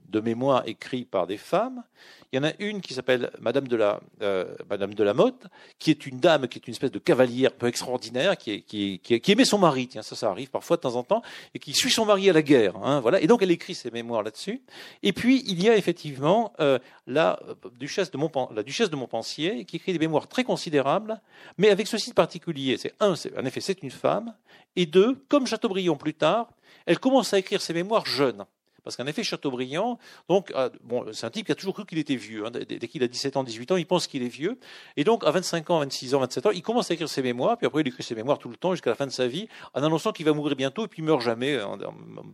[0.10, 1.84] de mémoires écrits par des femmes.
[2.32, 5.48] Il y en a une qui s'appelle Madame de la euh, Madame de la Motte,
[5.80, 9.32] qui est une dame, qui est une espèce de cavalière peu extraordinaire, qui, qui, qui,
[9.32, 9.88] aimait son mari.
[9.88, 11.22] Tiens, ça, ça arrive parfois de temps en temps,
[11.54, 12.76] et qui suit son mari à la guerre.
[12.84, 13.22] Hein, voilà.
[13.22, 14.62] Et donc elle écrit ses mémoires là-dessus.
[15.04, 17.40] Et puis il y a effectivement euh, la
[17.80, 18.18] duchesse de
[18.54, 21.22] la duchesse de Montpensier, qui écrit des mémoires très considérables,
[21.58, 22.78] mais avec ceci de particulier.
[22.78, 24.34] C'est un, en effet, c'est une femme,
[24.76, 26.50] et deux, comme Chateaubriand plus tard,
[26.86, 28.46] elle commence à écrire ses mémoires jeune.
[28.88, 32.16] Parce qu'en effet, Chateaubriand, donc, bon, c'est un type qui a toujours cru qu'il était
[32.16, 32.46] vieux.
[32.46, 32.52] Hein.
[32.52, 34.58] Dès qu'il a 17 ans, 18 ans, il pense qu'il est vieux.
[34.96, 37.58] Et donc, à 25 ans, 26 ans, 27 ans, il commence à écrire ses mémoires,
[37.58, 39.50] puis après, il écrit ses mémoires tout le temps jusqu'à la fin de sa vie,
[39.74, 41.60] en annonçant qu'il va mourir bientôt, et puis il meurt jamais.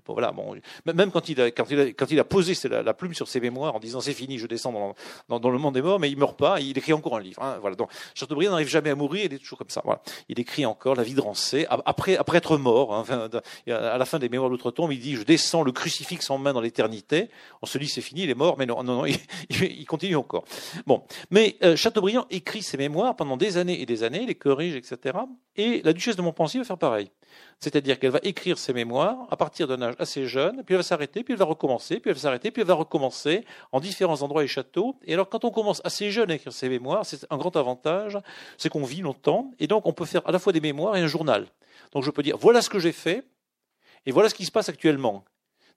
[0.08, 4.13] Voilà, bon, même quand il a, posé la, plume sur ses mémoires en disant c'est
[4.13, 4.96] fini, je descends
[5.28, 7.42] dans, dans, le monde des morts, mais il meurt pas, il écrit encore un livre.
[7.42, 7.58] Hein.
[7.62, 9.82] voilà, donc, Chateaubriand n'arrive jamais à mourir, il est toujours comme ça.
[9.84, 10.02] Voilà.
[10.30, 13.30] Il écrit encore La vie de Rancé, après, après être mort, hein,
[13.68, 17.30] à la fin des mémoires d'outre-tombe, il dit Je descends le crucifix en dans l'éternité
[17.62, 19.06] on se dit c'est fini, il est mort, mais non, non, non,
[19.50, 20.44] il, continue encore.
[20.86, 24.36] Bon, mais euh, Chateaubriand écrit ses mémoires pendant des années et des années, il les
[24.36, 25.18] corrige, etc.
[25.56, 27.12] Et la duchesse de Montpensier va faire pareil.
[27.60, 30.84] C'est-à-dire qu'elle va écrire ses mémoires à partir d'un âge assez jeune, puis elle va
[30.84, 34.22] s'arrêter, puis elle va recommencer, puis elle va s'arrêter, puis elle va recommencer en différents
[34.22, 34.96] endroits et châteaux.
[35.06, 38.18] Et alors, quand on commence assez jeune à écrire ses mémoires, c'est un grand avantage,
[38.58, 41.02] c'est qu'on vit longtemps, et donc on peut faire à la fois des mémoires et
[41.02, 41.48] un journal.
[41.92, 43.26] Donc je peux dire, voilà ce que j'ai fait,
[44.06, 45.24] et voilà ce qui se passe actuellement.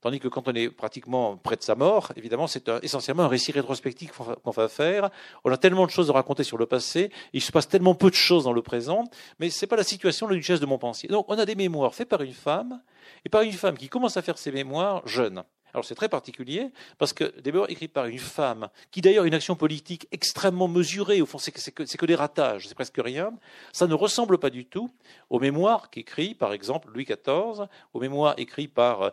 [0.01, 3.53] Tandis que quand on est pratiquement près de sa mort, évidemment, c'est essentiellement un récit
[3.53, 5.11] rétrospectif qu'on va faire.
[5.45, 8.11] On a tellement de choses à raconter sur le passé, il se passe tellement peu
[8.11, 9.05] de choses dans le présent,
[9.39, 11.09] mais ce n'est pas la situation de la duchesse de Montpensier.
[11.09, 12.81] Donc on a des mémoires faites par une femme,
[13.25, 15.43] et par une femme qui commence à faire ses mémoires jeune.
[15.77, 19.57] Alors c'est très particulier parce que mémoires écrites par une femme, qui d'ailleurs une action
[19.57, 23.35] politique extrêmement mesurée, au fond c'est que, des ratages, c'est presque rien,
[23.75, 24.89] ça ne ressemble pas du tout
[25.29, 29.11] aux mémoires qu'écrit par exemple Louis XIV, aux mémoires écrites par euh,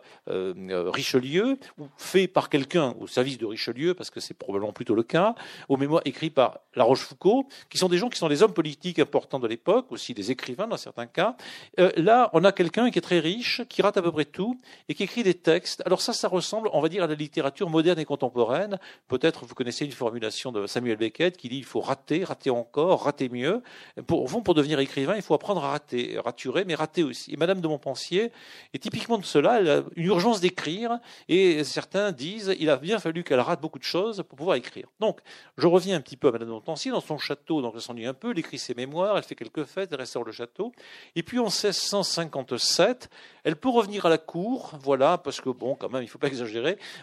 [0.70, 4.94] euh, Richelieu, ou fait par quelqu'un au service de Richelieu, parce que c'est probablement plutôt
[4.94, 5.34] le cas,
[5.68, 9.00] aux mémoires écrites par La Rochefoucauld, qui sont des gens qui sont des hommes politiques
[9.00, 11.36] importants de l'époque, aussi des écrivains dans certains cas.
[11.78, 14.58] Euh, là, on a quelqu'un qui est très riche, qui rate à peu près tout,
[14.88, 15.82] et qui écrit des textes.
[15.84, 18.78] Alors ça, ça ressemble on va dire, à la littérature moderne et contemporaine.
[19.08, 23.04] Peut-être vous connaissez une formulation de Samuel Beckett qui dit il faut rater, rater encore,
[23.04, 23.62] rater mieux.
[24.06, 27.32] Pour, pour devenir écrivain, il faut apprendre à rater, raturer, mais rater aussi.
[27.32, 28.32] Et Madame de Montpensier
[28.72, 29.60] est typiquement de cela.
[29.60, 33.78] Elle a une urgence d'écrire et certains disent il a bien fallu qu'elle rate beaucoup
[33.78, 34.88] de choses pour pouvoir écrire.
[35.00, 35.20] Donc,
[35.56, 38.06] je reviens un petit peu à Madame de Montpensier dans son château, donc elle s'ennuie
[38.06, 40.72] un peu, elle écrit ses mémoires, elle fait quelques fêtes, elle restaure le château.
[41.16, 43.10] Et puis en 1657,
[43.44, 46.18] elle peut revenir à la cour, voilà, parce que bon, quand même, il ne faut
[46.18, 46.43] pas exagérer.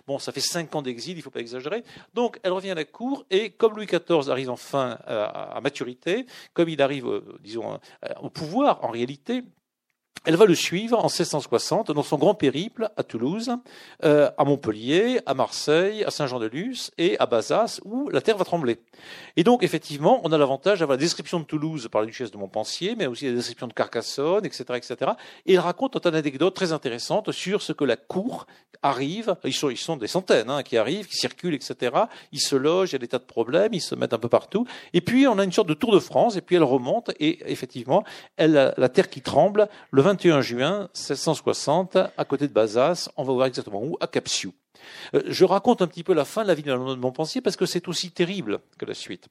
[0.08, 1.84] Bon, ça fait cinq ans d'exil, il ne faut pas exagérer.
[2.14, 6.70] Donc, elle revient à la cour, et comme Louis XIV arrive enfin à, maturité, comme
[6.70, 7.80] il arrive, euh, disons,
[8.22, 9.44] au pouvoir, en réalité,
[10.24, 13.58] elle va le suivre en 1660 dans son grand périple à Toulouse,
[14.04, 18.78] euh, à Montpellier, à Marseille, à Saint-Jean-de-Luz et à Bazas, où la terre va trembler.
[19.36, 22.38] Et donc, effectivement, on a l'avantage d'avoir la description de Toulouse par la duchesse de
[22.38, 25.12] Montpensier, mais aussi la description de Carcassonne, etc., etc.
[25.48, 28.46] Et il raconte une anecdote très intéressante sur ce que la cour
[28.84, 29.36] arrive.
[29.44, 31.96] Ils sont, ils sont des centaines hein, qui arrivent, qui circulent, etc.
[32.32, 34.30] Ils se logent, il y a des tas de problèmes, ils se mettent un peu
[34.30, 34.68] partout.
[34.94, 37.40] Et puis, on a une sorte de tour de France, et puis elle remonte, et
[37.52, 38.04] effectivement,
[38.38, 43.34] elle, la terre qui tremble, le 21 juin 1660, à côté de Bazas, on va
[43.34, 44.54] voir exactement où, à Capsiou.
[45.14, 47.66] Euh, je raconte un petit peu la fin de la vie de Montpensier parce que
[47.66, 49.28] c'est aussi terrible que la suite.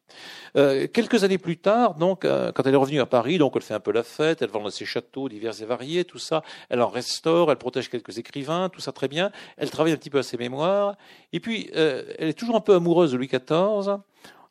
[0.56, 3.62] Euh, quelques années plus tard, donc, euh, quand elle est revenue à Paris, donc elle
[3.62, 6.80] fait un peu la fête, elle vend ses châteaux divers et variés, tout ça, elle
[6.82, 10.18] en restaure, elle protège quelques écrivains, tout ça très bien, elle travaille un petit peu
[10.18, 10.96] à ses mémoires,
[11.32, 13.98] et puis elle est toujours un peu amoureuse de Louis XIV.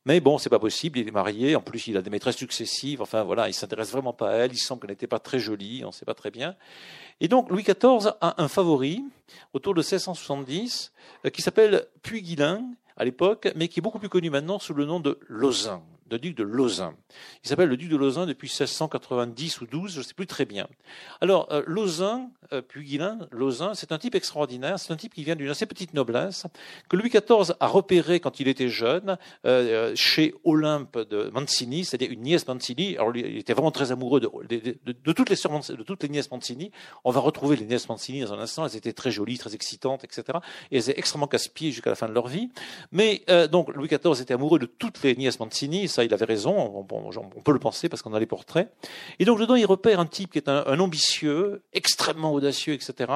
[0.09, 2.99] Mais bon, c'est pas possible, il est marié, en plus il a des maîtresses successives,
[2.99, 5.83] enfin voilà, il s'intéresse vraiment pas à elle, il semble qu'elle n'était pas très jolie,
[5.83, 6.55] on ne sait pas très bien.
[7.21, 9.03] Et donc Louis XIV a un favori,
[9.53, 10.93] autour de 1670,
[11.25, 12.65] euh, qui s'appelle Puy-Guilin
[12.97, 16.17] à l'époque, mais qui est beaucoup plus connu maintenant sous le nom de Lausanne de
[16.17, 16.95] duc de Lausanne.
[17.43, 20.45] Il s'appelle le duc de Lausanne depuis 1690 ou 12, je ne sais plus très
[20.45, 20.67] bien.
[21.21, 22.99] Alors, euh, Lausanne, euh, puis
[23.31, 26.47] Lausanne, c'est un type extraordinaire, c'est un type qui vient d'une assez petite noblesse,
[26.89, 32.11] que Louis XIV a repéré quand il était jeune, euh, chez Olympe de Mancini, c'est-à-dire
[32.11, 32.97] une nièce Mancini.
[32.97, 34.27] Alors, il était vraiment très amoureux de,
[35.13, 36.71] toutes, les de toutes les nièces Mancini.
[37.03, 40.03] On va retrouver les nièces Mancini dans un instant, elles étaient très jolies, très excitantes,
[40.03, 40.39] etc.
[40.71, 42.49] Et elles étaient extrêmement casse-pieds jusqu'à la fin de leur vie.
[42.91, 47.41] Mais, donc, Louis XIV était amoureux de toutes les nièces Mancini, il avait raison, on,
[47.41, 48.71] peut le penser parce qu'on a les portraits.
[49.19, 53.11] Et donc dedans, il repère un type qui est un, ambitieux, extrêmement audacieux, etc.,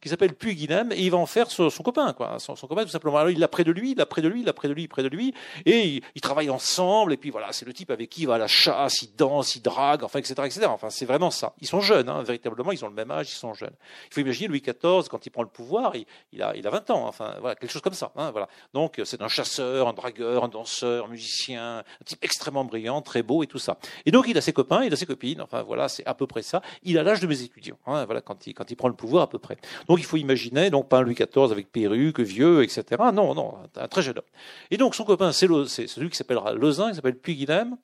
[0.00, 2.90] qui s'appelle Puy Guilhem, et il va en faire son, copain, quoi, son, copain tout
[2.90, 3.18] simplement.
[3.18, 4.74] Alors il l'a près de lui, il l'a près de lui, il l'a près de
[4.74, 8.10] lui, près de lui, et ils travaillent ensemble, et puis voilà, c'est le type avec
[8.10, 10.66] qui il va à la chasse, il danse, il drague, enfin, etc., etc.
[10.68, 11.54] Enfin, c'est vraiment ça.
[11.60, 13.74] Ils sont jeunes, hein, véritablement, ils ont le même âge, ils sont jeunes.
[14.10, 15.94] Il faut imaginer Louis XIV, quand il prend le pouvoir,
[16.32, 18.12] il, a, il a 20 ans, enfin, voilà, quelque chose comme ça.
[18.16, 18.48] Hein, voilà.
[18.74, 23.22] Donc, c'est un chasseur, un dragueur, un danseur, un musicien, un type extrêmement brillant, très
[23.22, 23.78] beau et tout ça.
[24.04, 26.26] Et donc il a ses copains, il a ses copines, enfin voilà, c'est à peu
[26.26, 26.60] près ça.
[26.82, 29.22] Il a l'âge de mes étudiants, hein, voilà, quand il, quand il prend le pouvoir
[29.22, 29.56] à peu près.
[29.88, 32.84] Donc il faut imaginer, donc pas un Louis XIV avec perruque, vieux, etc.
[33.14, 34.24] Non, non, un très jeune homme.
[34.70, 37.76] Et donc son copain, c'est celui qui s'appellera Lausanne, qui s'appelle Puy-Guilhem.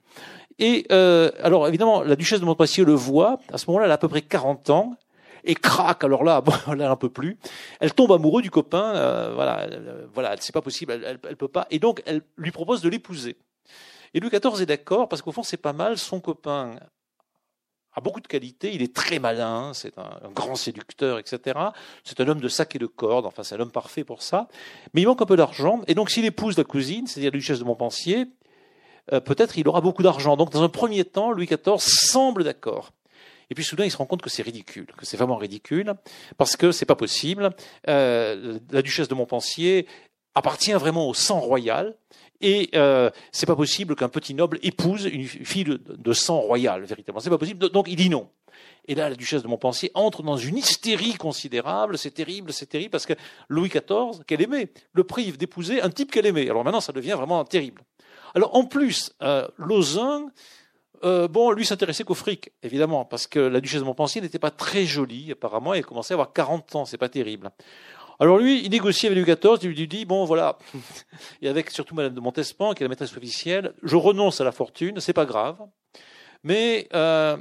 [0.58, 3.94] Et euh, alors évidemment, la duchesse de Montpensier le voit, à ce moment-là, elle a
[3.94, 4.96] à peu près 40 ans,
[5.44, 6.04] et craque.
[6.04, 7.38] Alors là, bon, elle un peu plus.
[7.80, 8.94] Elle tombe amoureuse du copain.
[8.94, 10.92] Euh, voilà, euh, voilà, c'est pas possible.
[10.92, 11.66] Elle, elle, peut pas.
[11.70, 13.36] Et donc, elle lui propose de l'épouser.
[14.14, 15.98] Et Louis XIV est d'accord parce qu'au fond, c'est pas mal.
[15.98, 16.76] Son copain
[17.94, 18.74] a beaucoup de qualités.
[18.74, 19.72] Il est très malin.
[19.74, 21.58] C'est un, grand séducteur, etc.
[22.04, 23.26] C'est un homme de sac et de corde.
[23.26, 24.48] Enfin, c'est un homme parfait pour ça.
[24.94, 25.80] Mais il manque un peu d'argent.
[25.86, 28.26] Et donc, s'il épouse la cousine, c'est-à-dire la duchesse de Montpensier,
[29.12, 30.36] euh, peut-être il aura beaucoup d'argent.
[30.36, 32.92] Donc, dans un premier temps, Louis XIV semble d'accord.
[33.50, 35.92] Et puis soudain, il se rend compte que c'est ridicule, que c'est vraiment ridicule,
[36.38, 37.50] parce que c'est pas possible.
[37.86, 39.86] Euh, la duchesse de Montpensier
[40.34, 41.94] appartient vraiment au sang royal,
[42.42, 47.20] et euh, c'est pas possible qu'un petit noble épouse une fille de, sang royal, véritablement.
[47.20, 47.70] C'est pas possible.
[47.70, 48.28] Donc il dit non.
[48.86, 51.96] Et là, la duchesse de Montpensier entre dans une hystérie considérable.
[51.96, 53.14] C'est terrible, c'est terrible, parce que
[53.48, 56.50] Louis XIV, qu'elle aimait, le prive d'épouser un type qu'elle aimait.
[56.50, 57.82] Alors maintenant, ça devient vraiment terrible.
[58.34, 59.46] Alors en plus, euh,
[61.04, 64.50] euh, bon, lui s'intéressait qu'au fric, évidemment, parce que la duchesse de Montpensier n'était pas
[64.50, 67.50] très jolie, apparemment, elle commençait à avoir 40 ans, c'est pas terrible.
[68.20, 70.58] Alors lui, il négocie avec Louis XIV, il lui dit, bon voilà,
[71.42, 74.52] et avec surtout Madame de Montespan, qui est la maîtresse officielle, je renonce à la
[74.52, 75.58] fortune, c'est pas grave,
[76.42, 77.36] mais euh,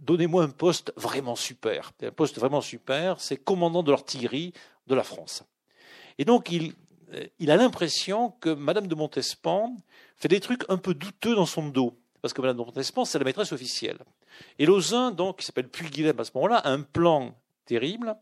[0.00, 1.92] donnez-moi un poste vraiment super.
[2.02, 4.52] Un poste vraiment super, c'est commandant de l'artillerie
[4.86, 5.42] de la France.
[6.18, 6.74] Et donc il,
[7.38, 9.74] il a l'impression que Madame de Montespan
[10.16, 11.96] fait des trucs un peu douteux dans son dos.
[12.22, 13.98] Parce que Madame de Montespan, c'est la maîtresse officielle.
[14.58, 17.34] Et Lausanne, donc, qui s'appelle Puy-Guilhem à ce moment-là, a un plan
[17.70, 18.16] terrible.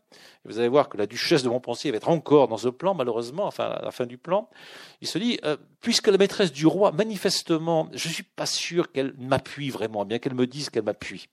[0.45, 3.45] vous allez voir que la duchesse de Montpensier va être encore dans ce plan, malheureusement,
[3.45, 4.47] enfin à la fin du plan.
[5.01, 8.91] Il se dit, euh, puisque la maîtresse du roi, manifestement, je ne suis pas sûr
[8.91, 11.29] qu'elle m'appuie vraiment, bien qu'elle me dise qu'elle m'appuie.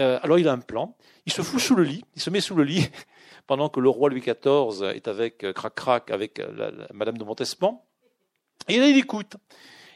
[0.00, 0.96] Euh, alors il a un plan.
[1.26, 2.04] Il se fout sous le lit.
[2.16, 2.88] Il se met sous le lit
[3.46, 6.42] pendant que le roi Louis XIV est avec euh, crac crac avec
[6.92, 7.86] Madame de Montespan.
[8.68, 9.36] Et là il écoute.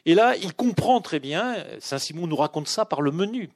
[0.07, 1.57] Et là il comprend très bien.
[1.81, 3.51] Saint Simon nous raconte ça par le menu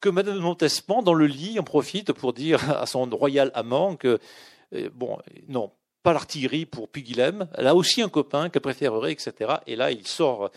[0.00, 3.96] que Madame de Montespan dans le lit en profite pour dire à son royal amant
[3.96, 4.18] que
[4.94, 7.48] bon non pas l'artillerie pour Pugilem.
[7.54, 9.56] Elle a aussi un copain qu'elle préférerait, etc.
[9.66, 10.50] Et là, il sort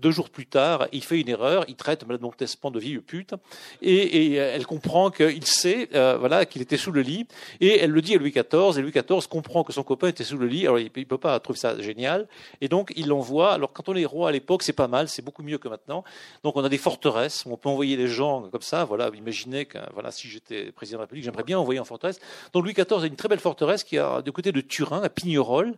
[0.00, 3.34] deux jours plus tard, il fait une erreur, il traite Madame Montespan de vieille pute,
[3.82, 7.26] et, et, euh, elle comprend qu'il sait, euh, voilà, qu'il était sous le lit,
[7.60, 10.24] et elle le dit à Louis XIV, et Louis XIV comprend que son copain était
[10.24, 12.26] sous le lit, alors il, ne peut pas trouver ça génial,
[12.60, 13.52] et donc il l'envoie.
[13.52, 16.04] Alors quand on est roi à l'époque, c'est pas mal, c'est beaucoup mieux que maintenant.
[16.42, 19.78] Donc on a des forteresses, on peut envoyer des gens comme ça, voilà, imaginez que,
[19.94, 22.20] voilà, si j'étais président de la République, j'aimerais bien envoyer en forteresse.
[22.52, 25.08] Donc Louis XIV a une très belle forteresse qui a du côté de Turin, à
[25.08, 25.74] Pignerol,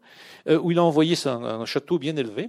[0.48, 2.49] euh, où il a envoyé un château bien élevé.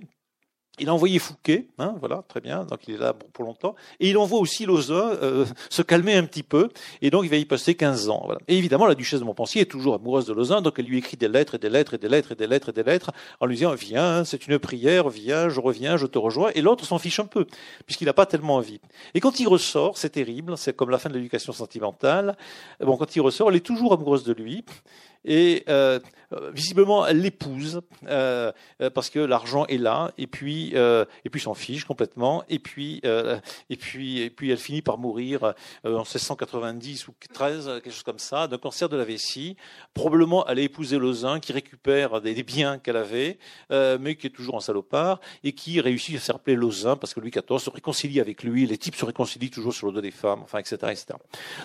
[0.79, 3.75] Il a envoyé Fouquet, hein, voilà, très bien, donc il est là pour, longtemps.
[3.99, 6.69] Et il envoie aussi Lauzun euh, se calmer un petit peu,
[7.01, 8.21] et donc il va y passer 15 ans.
[8.23, 8.39] Voilà.
[8.47, 11.17] Et évidemment, la duchesse de Montpensier est toujours amoureuse de Lauzun, donc elle lui écrit
[11.17, 13.11] des lettres et des lettres et des lettres et des lettres et des lettres,
[13.41, 16.51] en lui disant Viens, c'est une prière, viens, je reviens, je te rejoins.
[16.55, 17.45] Et l'autre s'en fiche un peu,
[17.85, 18.79] puisqu'il n'a pas tellement envie.
[19.13, 22.37] Et quand il ressort, c'est terrible, c'est comme la fin de l'éducation sentimentale.
[22.79, 24.63] Bon, quand il ressort, elle est toujours amoureuse de lui
[25.25, 25.99] et euh,
[26.53, 28.51] visiblement elle l'épouse euh,
[28.93, 33.01] parce que l'argent est là et puis euh, et puis s'en fiche complètement et puis
[33.05, 35.53] euh, et puis et puis elle finit par mourir
[35.85, 39.57] euh, en 1690 ou 13 quelque chose comme ça d'un cancer de la vessie.
[39.93, 43.37] Probablement elle a épousé Lausanne qui récupère des, biens qu'elle avait
[43.69, 47.19] mais qui est toujours un salopard et qui réussit à faire appeler Lausanne parce que
[47.19, 50.11] Louis XIV se réconcilie avec lui les types se réconcilient toujours sur le dos des
[50.11, 51.05] femmes enfin etc etc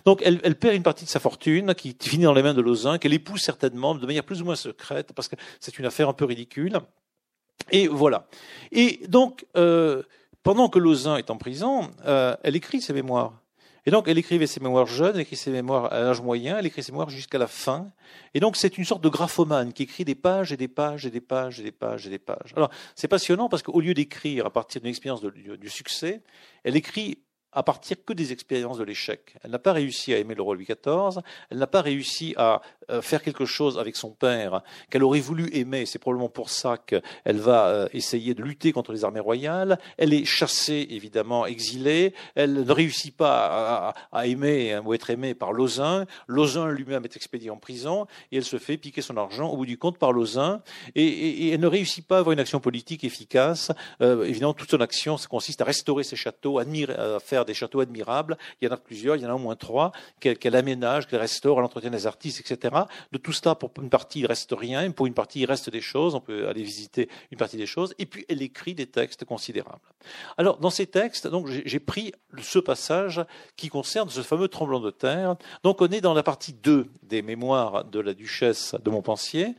[0.04, 2.60] donc elle, elle perd une partie de sa fortune qui finit dans les mains de
[2.60, 6.08] Lausanne qu'elle épouse certainement de manière plus ou moins secrète, parce que c'est une affaire
[6.08, 6.78] un peu ridicule.
[7.70, 8.28] Et voilà.
[8.72, 10.02] Et donc, euh,
[10.42, 13.40] pendant que Lausanne est en prison, euh, elle écrit ses mémoires.
[13.88, 16.66] Et donc, elle écrivait ses mémoires jeunes, elle écrit ses mémoires à l'âge moyen, elle
[16.66, 17.86] écrit ses mémoires jusqu'à la fin.
[18.34, 21.10] Et donc, c'est une sorte de graphomane qui écrit des pages et des pages et
[21.10, 22.52] des pages et des pages et des pages.
[22.56, 26.22] Alors, c'est passionnant parce qu'au lieu d'écrire à partir d'une expérience du succès,
[26.64, 27.18] elle écrit
[27.56, 29.34] à partir que des expériences de l'échec.
[29.42, 32.60] Elle n'a pas réussi à aimer le roi Louis XIV, elle n'a pas réussi à
[33.00, 37.02] faire quelque chose avec son père qu'elle aurait voulu aimer, c'est probablement pour ça qu'elle
[37.24, 42.54] va euh, essayer de lutter contre les armées royales, elle est chassée, évidemment, exilée, elle
[42.54, 47.56] ne réussit pas à, aimer ou être aimée par Lausanne, Lausanne lui-même est expédié en
[47.56, 50.60] prison, et elle se fait piquer son argent au bout du compte par Lausanne,
[50.94, 54.80] et, elle ne réussit pas à avoir une action politique efficace, euh, évidemment, toute son
[54.80, 56.64] action consiste à restaurer ses châteaux, à
[57.20, 58.36] faire des châteaux admirables.
[58.60, 61.20] Il y en a plusieurs, il y en a au moins trois, qu'elle aménage, qu'elle
[61.20, 62.75] restaure, elle entretient des artistes, etc.
[63.12, 65.80] De tout cela, pour une partie, il reste rien, pour une partie, il reste des
[65.80, 66.14] choses.
[66.14, 67.94] On peut aller visiter une partie des choses.
[67.98, 69.80] Et puis, elle écrit des textes considérables.
[70.36, 73.24] Alors, dans ces textes, donc, j'ai pris ce passage
[73.56, 75.36] qui concerne ce fameux tremblement de terre.
[75.62, 79.54] Donc, on est dans la partie 2 des mémoires de la duchesse de Montpensier.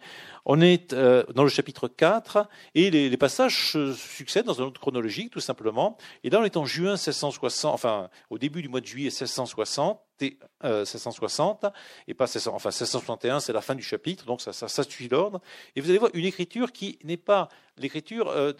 [0.50, 4.80] On est euh, dans le chapitre 4 et les, passages se succèdent dans un ordre
[4.80, 5.98] chronologique, tout simplement.
[6.24, 10.00] Et là, on est en juin 1660, enfin, au début du mois de juillet 1660,
[10.22, 11.70] et, 1660, euh,
[12.08, 15.42] et pas 16, enfin 1661, c'est la fin du chapitre, donc ça, ça, suit l'ordre.
[15.76, 18.54] Et vous allez voir une écriture qui n'est pas l'écriture euh,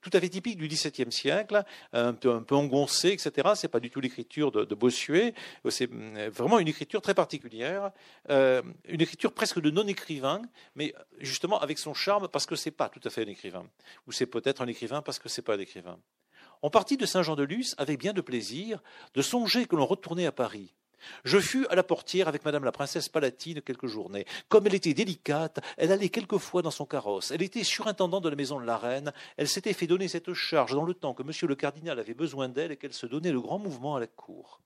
[0.00, 3.50] tout à fait typique du XVIIe siècle, un peu, un peu engoncé, etc.
[3.54, 5.34] C'est pas du tout l'écriture de, de, Bossuet.
[5.68, 7.90] C'est euh, vraiment une écriture très particulière,
[8.30, 10.42] euh, une écriture presque de non-écrivain,
[10.74, 13.66] mais justement avec son charme parce que c'est pas tout à fait un écrivain,
[14.06, 15.98] ou c'est peut-être un écrivain parce que c'est pas un écrivain.
[16.62, 18.80] On partit de Saint-Jean-de-Luz avec bien de plaisir
[19.14, 20.74] de songer que l'on retournait à Paris
[21.24, 24.26] je fus à la portière avec madame la princesse Palatine quelques journées.
[24.48, 27.30] Comme elle était délicate, elle allait quelquefois dans son carrosse.
[27.30, 29.12] Elle était surintendante de la maison de la reine.
[29.36, 32.48] Elle s'était fait donner cette charge dans le temps que monsieur le cardinal avait besoin
[32.48, 34.60] d'elle et qu'elle se donnait le grand mouvement à la cour.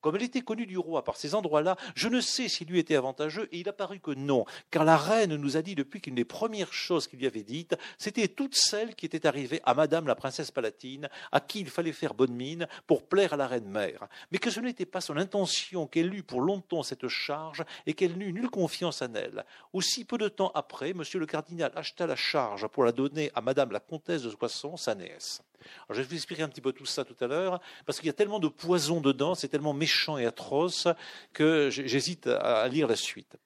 [0.00, 2.96] Comme elle était connue du roi par ces endroits-là, je ne sais s'il lui était
[2.96, 6.14] avantageux, et il a paru que non, car la reine nous a dit depuis qu'une
[6.14, 10.06] des premières choses qu'il lui avait dites, c'était toutes celles qui étaient arrivées à madame
[10.06, 13.68] la princesse palatine, à qui il fallait faire bonne mine pour plaire à la reine
[13.68, 17.94] mère, mais que ce n'était pas son intention qu'elle eût pour longtemps cette charge, et
[17.94, 19.44] qu'elle n'eut nulle confiance en elle.
[19.72, 23.40] Aussi peu de temps après, monsieur le cardinal acheta la charge pour la donner à
[23.40, 25.42] madame la comtesse de Soissons, sa nièce
[25.90, 28.10] je vais vous expliquer un petit peu tout ça tout à l'heure, parce qu'il y
[28.10, 30.88] a tellement de poison dedans, c'est tellement méchant et atroce
[31.32, 33.36] que j'hésite à lire la suite.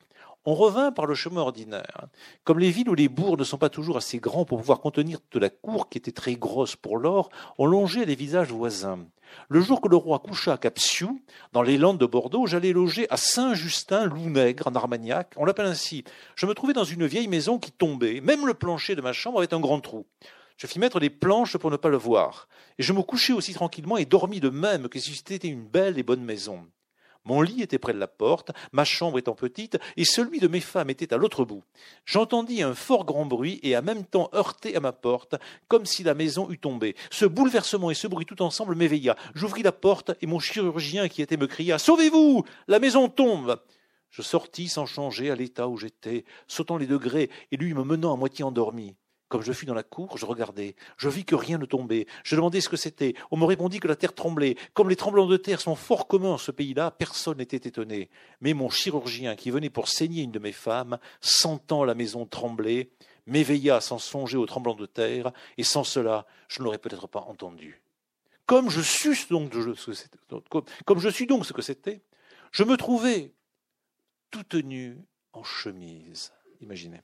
[0.46, 2.06] On revint par le chemin ordinaire.
[2.44, 5.20] Comme les villes ou les bourgs ne sont pas toujours assez grands pour pouvoir contenir
[5.30, 9.06] toute la cour qui était très grosse pour l'or, on longeait les visages voisins.
[9.48, 11.20] Le jour que le roi coucha à Capsiou,
[11.52, 15.32] dans les Landes de Bordeaux, j'allais loger à Saint-Justin-Lounègre, en Armagnac.
[15.36, 16.04] On l'appelle ainsi.
[16.36, 18.20] Je me trouvais dans une vieille maison qui tombait.
[18.20, 20.06] Même le plancher de ma chambre avait un grand trou.
[20.56, 22.48] Je fis mettre des planches pour ne pas le voir,
[22.78, 25.98] et je me couchai aussi tranquillement et dormis de même que si c'était une belle
[25.98, 26.64] et bonne maison.
[27.26, 30.60] Mon lit était près de la porte, ma chambre étant petite, et celui de mes
[30.60, 31.64] femmes était à l'autre bout.
[32.04, 35.34] J'entendis un fort grand bruit et en même temps heurter à ma porte,
[35.66, 36.94] comme si la maison eût tombé.
[37.10, 39.16] Ce bouleversement et ce bruit tout ensemble m'éveilla.
[39.34, 43.58] J'ouvris la porte et mon chirurgien qui était me cria Sauvez-vous La maison tombe
[44.10, 48.12] Je sortis sans changer à l'état où j'étais, sautant les degrés et lui me menant
[48.12, 48.94] à moitié endormi.
[49.34, 50.76] Comme je fus dans la cour, je regardai.
[50.96, 52.06] Je vis que rien ne tombait.
[52.22, 53.14] Je demandai ce que c'était.
[53.32, 54.54] On me répondit que la terre tremblait.
[54.74, 58.10] Comme les tremblements de terre sont fort communs en ce pays-là, personne n'était étonné.
[58.40, 62.92] Mais mon chirurgien, qui venait pour saigner une de mes femmes, sentant la maison trembler,
[63.26, 67.22] m'éveilla sans songer aux tremblements de terre, et sans cela, je ne l'aurais peut-être pas
[67.22, 67.82] entendu.
[68.46, 69.52] Comme je sus donc
[70.84, 72.02] comme je suis donc ce que c'était,
[72.52, 73.32] je me trouvais
[74.30, 74.96] toute nue
[75.32, 76.32] en chemise.
[76.60, 77.00] Imaginez.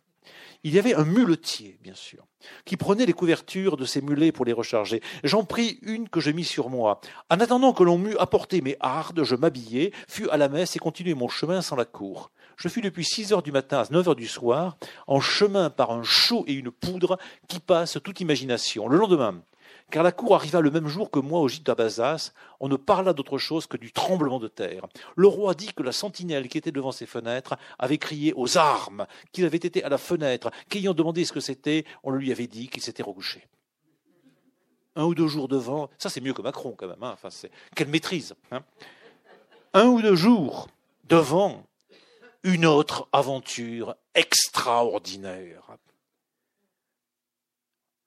[0.63, 2.27] Il y avait un muletier, bien sûr,
[2.65, 5.03] qui prenait les couvertures de ses mulets pour les recharger.
[5.25, 7.01] J'en pris une que je mis sur moi.
[7.31, 10.79] En attendant que l'on m'eût apporté mes hardes, je m'habillai, fus à la messe et
[10.79, 12.31] continuai mon chemin sans la cour.
[12.57, 15.93] Je fus depuis six heures du matin à neuf heures du soir, en chemin par
[15.93, 17.19] un chaud et une poudre
[17.49, 18.87] qui passe toute imagination.
[18.87, 19.43] Le lendemain,
[19.91, 23.13] car la cour arriva le même jour que moi au gîte d'Abazas, on ne parla
[23.13, 24.87] d'autre chose que du tremblement de terre.
[25.17, 29.07] Le roi dit que la sentinelle qui était devant ses fenêtres avait crié aux armes,
[29.33, 32.69] qu'il avait été à la fenêtre, qu'ayant demandé ce que c'était, on lui avait dit
[32.69, 33.47] qu'il s'était recouché.
[34.97, 37.17] Un ou deux jours devant, ça c'est mieux que Macron quand même, hein.
[37.77, 38.35] quelle maîtrise.
[38.51, 38.63] Hein.
[39.73, 40.69] Un ou deux jours
[41.09, 41.65] devant
[42.43, 45.77] une autre aventure extraordinaire.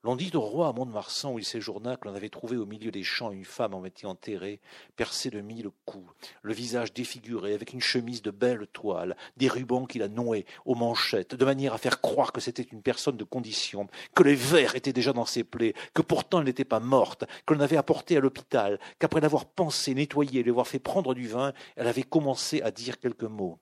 [0.06, 2.92] L'on dit au roi à Mont-de-Marsan, où il séjourna, que l'on avait trouvé au milieu
[2.92, 4.60] des champs une femme en métier enterrée,
[4.98, 9.88] percée de mille coups, le visage défiguré, avec une chemise de belle toile, des rubans
[9.88, 13.24] qui la nouaient aux manchettes, de manière à faire croire que c'était une personne de
[13.24, 17.24] condition, que les vers étaient déjà dans ses plaies, que pourtant elle n'était pas morte,
[17.46, 21.30] que l'on avait apportée à l'hôpital, qu'après l'avoir pansée, nettoyée, lui avoir fait prendre du
[21.30, 23.58] vin, elle avait commencé à dire quelques mots.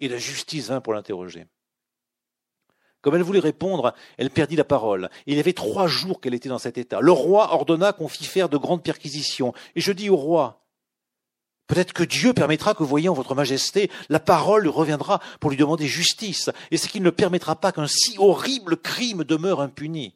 [0.00, 1.46] Et la justice vint pour l'interroger.
[3.02, 5.10] Comme elle voulait répondre, elle perdit la parole.
[5.26, 7.00] il y avait trois jours qu'elle était dans cet état.
[7.00, 9.52] Le roi ordonna qu'on fît faire de grandes perquisitions.
[9.74, 10.64] Et je dis au roi,
[11.66, 16.48] peut-être que Dieu permettra que, voyant votre majesté, la parole reviendra pour lui demander justice.
[16.70, 20.14] Et c'est qu'il ne permettra pas qu'un si horrible crime demeure impuni.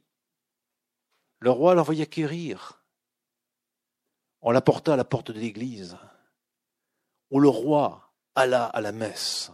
[1.40, 2.84] Le roi l'envoya quérir.
[4.42, 5.96] On l'apporta à la porte de l'église,
[7.30, 9.50] où le roi alla à la messe.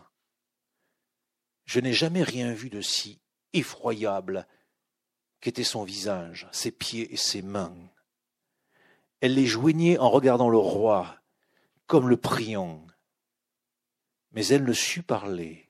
[1.65, 3.22] Je n'ai jamais rien vu de si
[3.53, 4.47] effroyable
[5.41, 7.77] qu'était son visage, ses pieds et ses mains.
[9.21, 11.17] Elle les joignait en regardant le roi,
[11.87, 12.87] comme le priant.
[14.33, 15.69] Mais elle ne sut parler.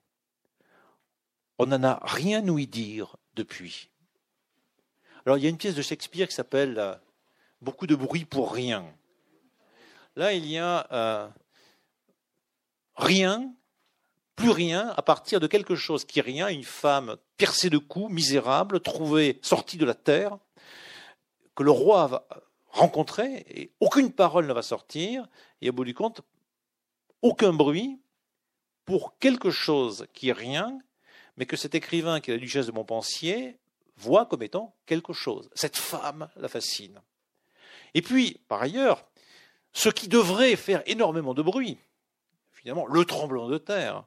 [1.58, 3.90] On n'en a rien ouï dire depuis.
[5.24, 6.94] Alors il y a une pièce de Shakespeare qui s'appelle euh,
[7.62, 8.92] Beaucoup de bruit pour rien.
[10.16, 11.28] Là, il y a euh,
[12.96, 13.54] rien
[14.43, 18.12] plus rien à partir de quelque chose qui est rien, une femme percée de coups,
[18.12, 20.36] misérable, trouvée, sortie de la terre,
[21.55, 22.26] que le roi va
[22.70, 25.28] rencontrer, et aucune parole ne va sortir,
[25.61, 26.22] et au bout du compte,
[27.20, 28.01] aucun bruit
[28.84, 30.76] pour quelque chose qui est rien,
[31.36, 33.61] mais que cet écrivain qui est la duchesse de Montpensier
[33.97, 35.51] voit comme étant quelque chose.
[35.55, 37.01] Cette femme la fascine.
[37.95, 39.05] Et puis, par ailleurs,
[39.72, 41.78] ce qui devrait faire énormément de bruit,
[42.51, 44.05] finalement, le tremblement de terre,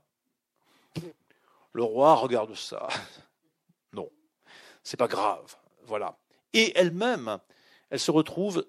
[1.76, 2.88] le roi regarde ça.
[3.94, 4.10] Non,
[4.84, 5.56] c'est pas grave.
[5.84, 6.18] Voilà.
[6.52, 7.40] Et elle-même,
[7.90, 8.68] elle se retrouve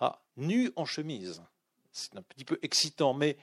[0.00, 1.42] ah, nue en chemise.
[1.90, 3.36] C'est un petit peu excitant, mais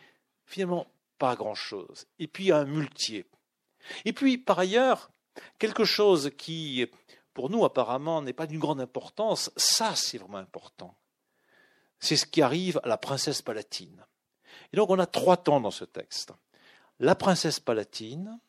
[0.46, 0.88] finalement
[1.18, 2.06] pas grand-chose.
[2.20, 3.26] Et puis un muletier.
[4.06, 5.12] Et puis, par ailleurs,
[5.60, 6.86] quelque chose qui,
[7.34, 10.96] pour nous, apparemment, n'est pas d'une grande importance, ça, c'est vraiment important.
[12.00, 14.06] C'est ce qui arrive à la princesse palatine.
[14.72, 16.32] Et donc, on a trois temps dans ce texte.
[17.00, 18.40] La princesse palatine,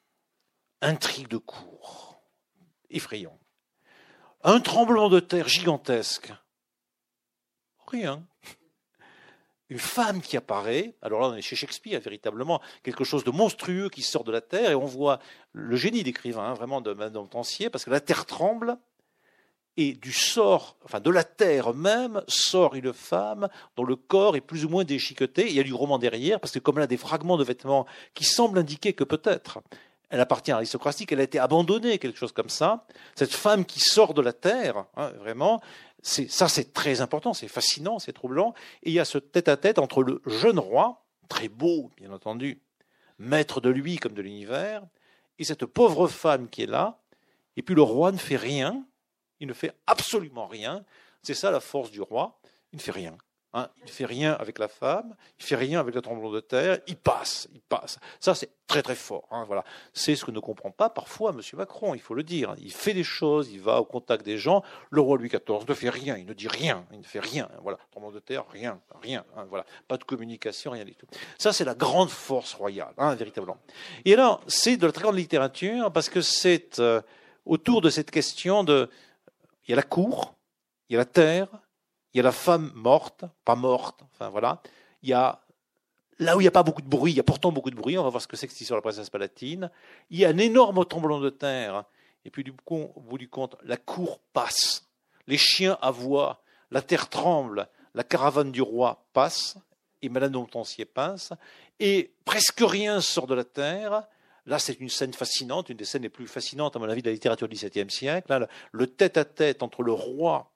[0.82, 2.20] intrigue de cour,
[2.90, 3.38] effrayant.
[4.42, 6.32] Un tremblement de terre gigantesque.
[7.86, 8.26] Rien.
[9.68, 13.88] Une femme qui apparaît, alors là on est chez Shakespeare, véritablement, quelque chose de monstrueux
[13.88, 15.18] qui sort de la terre, et on voit
[15.52, 18.76] le génie d'écrivain, hein, vraiment de Madame Tancier, parce que la terre tremble,
[19.76, 24.42] et du sort, enfin de la terre même, sort une femme dont le corps est
[24.42, 25.48] plus ou moins déchiqueté.
[25.48, 28.24] Il y a du roman derrière, parce que comme a des fragments de vêtements qui
[28.24, 29.62] semblent indiquer que peut-être
[30.12, 32.84] elle appartient à l'aristocratie, qu'elle a été abandonnée, quelque chose comme ça.
[33.14, 35.62] Cette femme qui sort de la terre, hein, vraiment,
[36.02, 38.52] ça c'est très important, c'est fascinant, c'est troublant.
[38.82, 42.60] Et il y a ce tête-à-tête entre le jeune roi, très beau, bien entendu,
[43.18, 44.82] maître de lui comme de l'univers,
[45.38, 47.00] et cette pauvre femme qui est là.
[47.56, 48.84] Et puis le roi ne fait rien,
[49.40, 50.84] il ne fait absolument rien.
[51.22, 52.38] C'est ça la force du roi,
[52.74, 53.16] il ne fait rien.
[53.54, 56.30] Hein, il ne fait rien avec la femme, il ne fait rien avec le tremblement
[56.30, 57.98] de terre, il passe, il passe.
[58.18, 59.28] Ça, c'est très très fort.
[59.30, 59.62] Hein, voilà.
[59.92, 61.40] C'est ce que ne comprend pas parfois M.
[61.58, 62.54] Macron, il faut le dire.
[62.58, 64.62] Il fait des choses, il va au contact des gens.
[64.88, 67.46] Le roi Louis XIV ne fait rien, il ne dit rien, il ne fait rien.
[67.62, 67.78] Voilà.
[67.90, 69.22] Tremblement de terre, rien, rien.
[69.36, 69.66] Hein, voilà.
[69.86, 71.06] Pas de communication, rien du tout.
[71.36, 73.58] Ça, c'est la grande force royale, véritablement.
[74.06, 77.02] Et alors, c'est de la très grande littérature parce que c'est euh,
[77.44, 78.88] autour de cette question de.
[79.68, 80.34] Il y a la cour,
[80.88, 81.48] il y a la terre,
[82.12, 84.60] il y a la femme morte, pas morte, enfin voilà.
[85.02, 85.40] Il y a
[86.18, 87.76] là où il n'y a pas beaucoup de bruit, il y a pourtant beaucoup de
[87.76, 89.70] bruit, on va voir ce que c'est que cette histoire la princesse palatine.
[90.10, 91.84] Il y a un énorme tremblement de terre,
[92.24, 94.86] et puis du coup, au bout du compte, la cour passe,
[95.26, 99.56] les chiens aboient, la terre tremble, la caravane du roi passe,
[100.02, 101.32] et Madame de Montpensier passe,
[101.80, 104.02] et presque rien sort de la terre.
[104.46, 107.08] Là, c'est une scène fascinante, une des scènes les plus fascinantes, à mon avis, de
[107.08, 108.48] la littérature du XVIIe siècle.
[108.72, 110.51] le tête à -tête entre le roi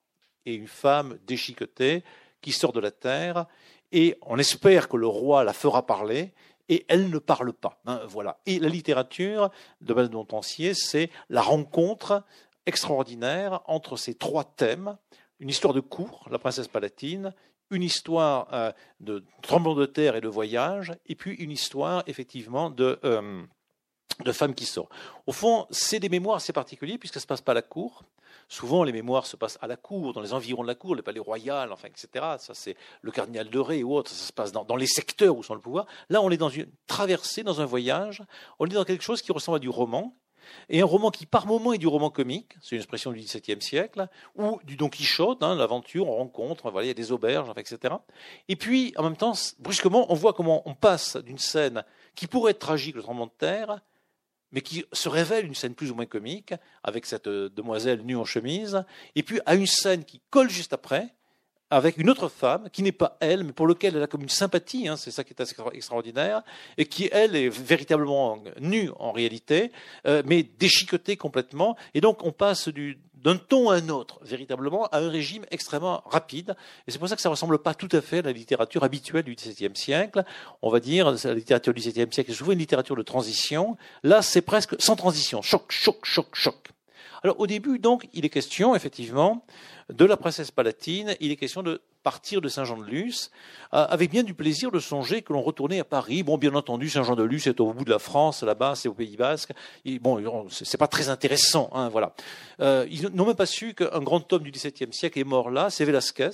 [0.47, 2.03] et une femme déchiquetée
[2.41, 3.47] qui sort de la terre,
[3.93, 6.33] et on espère que le roi la fera parler,
[6.69, 7.81] et elle ne parle pas.
[7.87, 8.39] Hein, voilà.
[8.47, 12.25] Et la littérature de Montpensier, c'est la rencontre
[12.67, 14.97] extraordinaire entre ces trois thèmes
[15.39, 17.35] une histoire de cour, la princesse palatine,
[17.71, 22.71] une histoire euh, de tremblement de terre et de voyage, et puis une histoire effectivement
[22.71, 23.43] de, euh,
[24.25, 24.89] de femmes qui sort.
[25.27, 28.03] Au fond, c'est des mémoires assez particuliers puisque ça se passe pas à la cour.
[28.49, 31.03] Souvent, les mémoires se passent à la cour, dans les environs de la cour, les
[31.03, 32.25] palais royaux, enfin, etc.
[32.39, 34.11] Ça, c'est le cardinal de Ré ou autre.
[34.11, 35.87] Ça se passe dans, les secteurs où sont le pouvoir.
[36.11, 38.23] Là, on est dans une traversée, dans un voyage.
[38.61, 40.14] On est dans quelque chose qui ressemble à du roman.
[40.69, 43.61] Et un roman qui, par moments, est du roman comique, c'est une expression du XVIIe
[43.61, 47.51] siècle, ou du Don Quichotte, hein, l'aventure, on rencontre, voilà, il y a des auberges,
[47.57, 47.95] etc.
[48.49, 51.83] Et puis, en même temps, brusquement, on voit comment on passe d'une scène
[52.14, 53.81] qui pourrait être tragique, le tremblement de terre,
[54.53, 58.17] mais qui se révèle une scène plus ou moins comique, avec cette euh, demoiselle nue
[58.17, 58.85] en chemise,
[59.15, 61.15] et puis à une scène qui colle juste après,
[61.71, 64.29] avec une autre femme qui n'est pas elle, mais pour laquelle elle a comme une
[64.29, 66.43] sympathie, hein, c'est ça qui est assez extraordinaire,
[66.79, 69.73] et qui, elle, est véritablement nue en réalité,
[70.07, 71.77] euh, mais déchiquetée complètement.
[71.95, 76.01] Et donc on passe du, d'un ton à un autre, véritablement, à un régime extrêmement
[76.07, 76.55] rapide.
[76.87, 78.85] Et c'est pour ça que ça ne ressemble pas tout à fait à la littérature
[78.85, 80.24] habituelle du XVIIe siècle.
[80.62, 83.77] On va dire, la littérature du XVIIe siècle est souvent une littérature de transition.
[84.05, 85.43] Là, c'est presque sans transition.
[85.43, 86.68] Choc, choc, choc, choc.
[87.24, 89.45] Alors, au début, donc, il est question, effectivement,
[89.93, 93.33] de la princesse palatine, il est question de partir de Saint-Jean-de-Luz,
[93.75, 96.23] euh, avec bien du plaisir de songer que l'on retournait à Paris.
[96.23, 99.51] Bon, bien entendu, Saint-Jean-de-Luz est au bout de la France, là-bas, c'est au Pays Basque.
[99.85, 102.13] Et bon, c'est pas très intéressant, hein, voilà.
[102.61, 105.69] Euh, ils n'ont même pas su qu'un grand homme du XVIIe siècle est mort là,
[105.69, 106.31] c'est Velasquez,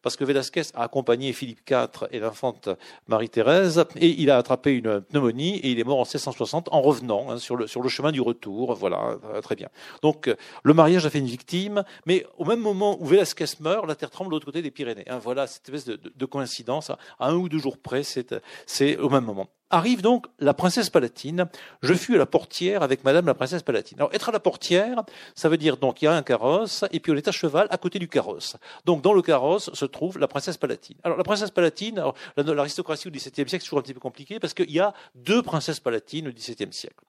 [0.00, 2.70] parce que Velasquez a accompagné Philippe IV et l'infante
[3.06, 7.30] Marie-Thérèse, et il a attrapé une pneumonie, et il est mort en 1660 en revenant
[7.30, 9.68] hein, sur, le, sur le chemin du retour, voilà, euh, très bien.
[10.00, 13.96] Donc, le mariage a fait une victime, mais au même moment où Velasquez meurt, la
[13.96, 15.09] terre tremble de l'autre côté des Pyrénées.
[15.10, 16.90] Hein, voilà cette espèce de, coïncidence.
[16.90, 16.98] À
[17.28, 19.48] un ou deux jours près, c'est au même moment.
[19.72, 21.46] Arrive donc la princesse palatine.
[21.82, 23.98] Je fus à la portière avec madame la princesse palatine.
[23.98, 25.04] Alors, être à la portière,
[25.36, 27.68] ça veut dire donc il y a un carrosse et puis on est à cheval
[27.70, 28.56] à côté du carrosse.
[28.84, 30.96] Donc, dans le carrosse se trouve la princesse palatine.
[31.04, 32.02] Alors, la princesse palatine,
[32.36, 35.42] l'aristocratie au XVIIe siècle, c'est toujours un petit peu compliqué parce qu'il y a deux
[35.42, 37.04] princesses palatines au XVIIe siècle.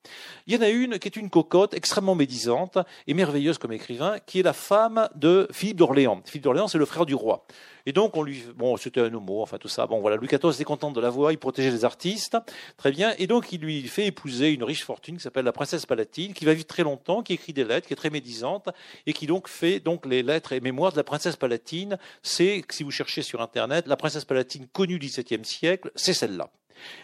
[0.46, 4.18] Il y en a une qui est une cocotte extrêmement médisante et merveilleuse comme écrivain,
[4.26, 6.22] qui est la femme de Philippe d'Orléans.
[6.26, 7.46] Philippe d'Orléans, c'est le frère du roi.
[7.86, 9.88] Et donc, on lui, bon, c'était un homo, enfin tout ça.
[9.88, 12.38] Bon, voilà, Louis XIV était content de la voir, il protégeait les artistes.
[12.78, 13.14] Très bien.
[13.18, 16.46] Et donc, il lui fait épouser une riche fortune qui s'appelle la princesse palatine, qui
[16.46, 18.70] va vivre très longtemps, qui écrit des lettres, qui est très médisante,
[19.06, 21.98] et qui donc fait donc les lettres et mémoires de la princesse palatine.
[22.24, 26.50] C'est, si vous cherchez sur Internet, la princesse palatine connue du XVIIe siècle, c'est celle-là.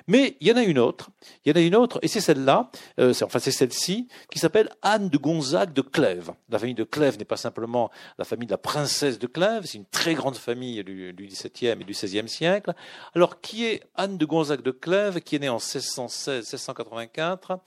[0.07, 1.09] Mais il y en a une autre,
[1.45, 4.69] il y en a une autre, et c'est celle-là, euh, enfin c'est celle-ci, qui s'appelle
[4.81, 6.31] Anne de Gonzague de Clèves.
[6.49, 9.77] La famille de Clèves n'est pas simplement la famille de la princesse de Clèves, c'est
[9.77, 12.73] une très grande famille du, XVIIe et du XVIe siècle.
[13.15, 17.59] Alors qui est Anne de Gonzague de Clèves, qui est née en 1616-1684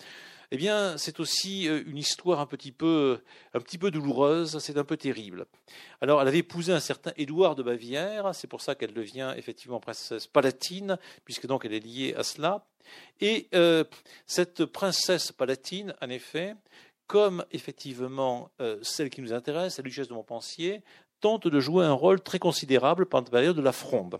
[0.52, 3.20] eh bien, c'est aussi euh, une histoire un petit peu,
[3.54, 5.46] un petit peu douloureuse, c'est un peu terrible.
[6.00, 9.78] Alors, elle avait épousé un certain Édouard de Bavière, c'est pour ça qu'elle devient effectivement
[9.78, 12.66] princesse palatine, puisque donc elle est liée à cela.
[13.20, 13.84] Et euh,
[14.26, 16.56] cette princesse palatine, en effet,
[17.06, 20.82] comme effectivement euh, celle qui nous intéresse, la duchesse de Montpensier,
[21.20, 24.18] tente de jouer un rôle très considérable pendant la période de la Fronde.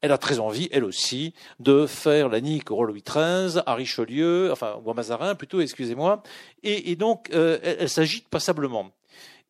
[0.00, 3.74] Elle a très envie, elle aussi, de faire la nique au roi Louis XIII, à
[3.74, 6.22] Richelieu, enfin, ou à Mazarin plutôt, excusez-moi,
[6.62, 8.92] et, donc euh, elle, s'agite passablement.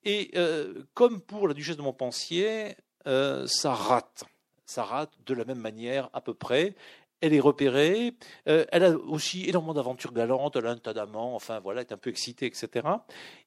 [0.04, 2.76] Et euh, comme pour la duchesse de Montpensier,
[3.06, 4.24] euh, ça rate.
[4.64, 6.74] Ça rate de la même manière à peu près
[7.20, 11.58] elle est repérée, elle a aussi énormément d'aventures galantes, elle a un tas d'amants, enfin
[11.58, 12.86] voilà, elle est un peu excitée, etc.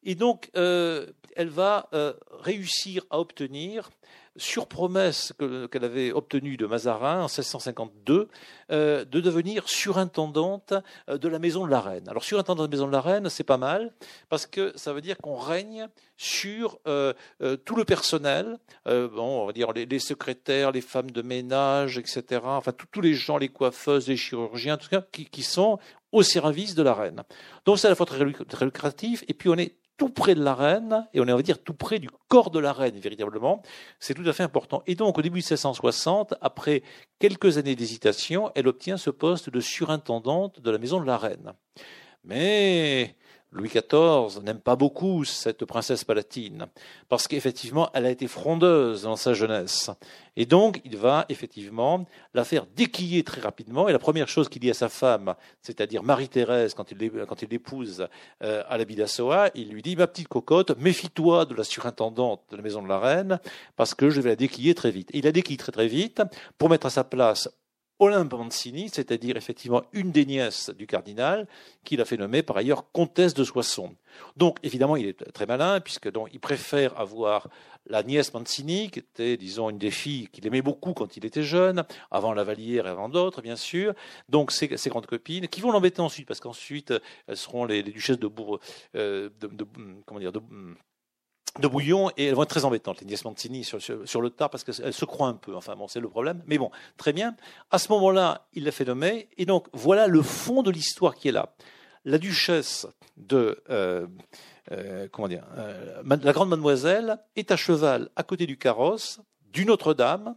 [0.04, 1.14] Et donc, elle
[1.48, 1.90] va
[2.42, 3.90] réussir à obtenir
[4.38, 5.34] sur promesse
[5.72, 8.30] qu'elle avait obtenue de Mazarin en 1652,
[8.72, 10.74] euh, de devenir surintendante
[11.10, 12.08] euh, de la maison de la reine.
[12.08, 13.94] Alors surintendante de la maison de la reine, c'est pas mal,
[14.30, 17.14] parce que ça veut dire qu'on règne sur euh,
[17.66, 22.72] tout le personnel, bon, on va dire les, secrétaires, les femmes de ménage, etc., enfin
[22.72, 25.80] tous les gens, les coiffeuses, les chirurgiens, tout ça, qui, qui sont
[26.12, 27.24] au service de la reine.
[27.66, 28.24] Donc c'est à la fois très
[28.66, 31.42] lucratif, et puis on est tout près de la reine, et on est, on va
[31.42, 33.62] dire, tout près du corps de la reine, véritablement.
[34.00, 34.84] C'est tout à fait important.
[34.88, 36.82] Et donc, au début de 1660, après
[37.20, 41.54] quelques années d'hésitation, elle obtient ce poste de surintendante de la maison de la reine.
[42.24, 43.16] Mais
[43.54, 46.68] Louis XIV n'aime pas beaucoup cette princesse palatine,
[47.10, 49.90] parce qu'effectivement, elle a été frondeuse dans sa jeunesse.
[50.38, 53.90] Et donc, il va effectivement la faire déquiller très rapidement.
[53.90, 56.98] Et la première chose qu'il dit à sa femme, c'est-à-dire Marie-Thérèse, quand il,
[57.50, 58.08] l'épouse
[58.42, 62.56] euh, à la Bidassoa, il lui dit, ma petite cocotte, méfie-toi de la surintendante de
[62.56, 63.40] la maison de la reine,
[63.76, 65.10] parce que je vais la déquiller très vite.
[65.14, 66.22] Et il la déquille très très vite
[66.58, 67.50] pour mettre à sa place
[68.02, 71.48] Olympe Mancini, c'est-à-dire effectivement une des nièces du cardinal,
[71.84, 73.96] qu'il a fait nommer par ailleurs comtesse de Soissons.
[74.36, 77.48] Donc évidemment, il est très malin, puisque donc, il préfère avoir
[77.86, 81.44] la nièce Mancini, qui était, disons, une des filles qu'il aimait beaucoup quand il était
[81.44, 83.94] jeune, avant la Vallière et avant d'autres, bien sûr.
[84.30, 86.94] Donc ses, grandes copines, qui vont l'embêter ensuite, parce qu'ensuite,
[87.28, 88.60] elles seront les, duchesses de Bourg,
[88.96, 89.68] euh, de,
[90.08, 90.42] comment dire, de,
[91.60, 94.64] de bouillon et elles vont être très embêtantes, les Nies Mancini, sur, le tard, parce
[94.64, 95.56] qu'elles se croient un peu.
[95.56, 96.42] Enfin, bon, c'est le problème.
[96.48, 97.36] Mais bon, très bien.
[97.72, 99.28] À ce moment-là, il l'a fait nommer.
[99.38, 101.54] Et donc, voilà le fond de l'histoire qui est là.
[102.06, 102.88] La duchesse
[103.18, 103.62] de.
[103.70, 104.08] Euh,
[104.72, 109.20] euh, comment dire euh, La grande mademoiselle est à cheval à côté du carrosse
[109.52, 110.36] d'une autre dame,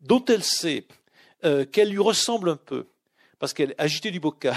[0.00, 0.86] dont elle sait
[1.70, 2.88] qu'elle lui ressemble un peu,
[3.38, 4.56] parce qu'elle agitait du bocal,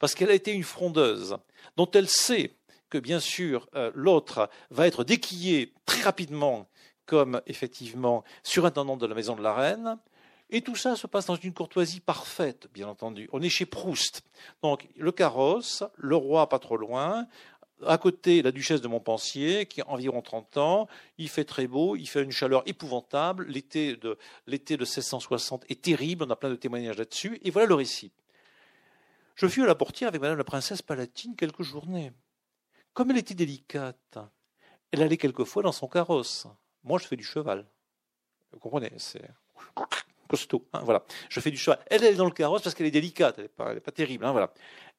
[0.00, 1.36] parce qu'elle a été une frondeuse,
[1.76, 2.56] dont elle sait
[2.90, 6.68] que bien sûr euh, l'autre va être déquillé très rapidement
[7.06, 9.98] comme effectivement surintendant de la maison de la reine.
[10.50, 13.28] Et tout ça se passe dans une courtoisie parfaite, bien entendu.
[13.32, 14.22] On est chez Proust.
[14.62, 17.26] Donc le carrosse, le roi pas trop loin,
[17.86, 20.88] à côté la duchesse de Montpensier, qui a environ 30 ans,
[21.18, 25.82] il fait très beau, il fait une chaleur épouvantable, l'été de, l'été de 1660 est
[25.82, 28.12] terrible, on a plein de témoignages là-dessus, et voilà le récit.
[29.34, 32.12] Je fus à la portière avec madame la princesse Palatine quelques journées.
[32.92, 34.18] Comme elle était délicate,
[34.90, 36.46] elle allait quelquefois dans son carrosse.
[36.82, 37.66] Moi, je fais du cheval.
[38.52, 39.22] Vous comprenez C'est
[40.28, 40.64] costaud.
[40.72, 41.04] Hein, voilà.
[41.28, 41.78] Je fais du cheval.
[41.90, 43.38] Elle, est dans le carrosse parce qu'elle est délicate.
[43.38, 44.24] Elle n'est pas, terrible.
[44.24, 44.52] Hein, voilà.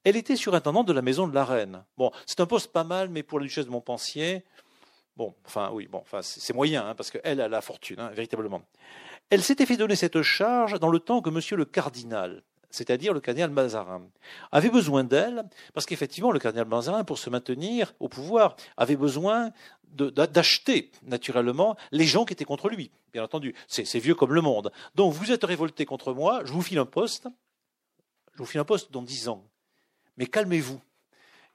[0.03, 1.83] Elle était surintendante de la maison de la reine.
[1.97, 4.43] Bon, c'est un poste pas mal, mais pour la duchesse de Montpensier,
[5.15, 8.63] bon, enfin, oui, bon, c'est moyen, hein, parce qu'elle a la fortune, véritablement.
[9.29, 13.19] Elle s'était fait donner cette charge dans le temps que monsieur le cardinal, c'est-à-dire le
[13.19, 14.01] cardinal Mazarin,
[14.51, 15.43] avait besoin d'elle,
[15.73, 19.51] parce qu'effectivement, le cardinal Mazarin, pour se maintenir au pouvoir, avait besoin
[19.93, 22.91] d'acheter naturellement les gens qui étaient contre lui.
[23.13, 24.71] Bien entendu, c'est vieux comme le monde.
[24.95, 27.27] Donc vous êtes révolté contre moi, je vous file un poste,
[28.33, 29.43] je vous file un poste dans dix ans.
[30.17, 30.79] Mais calmez-vous.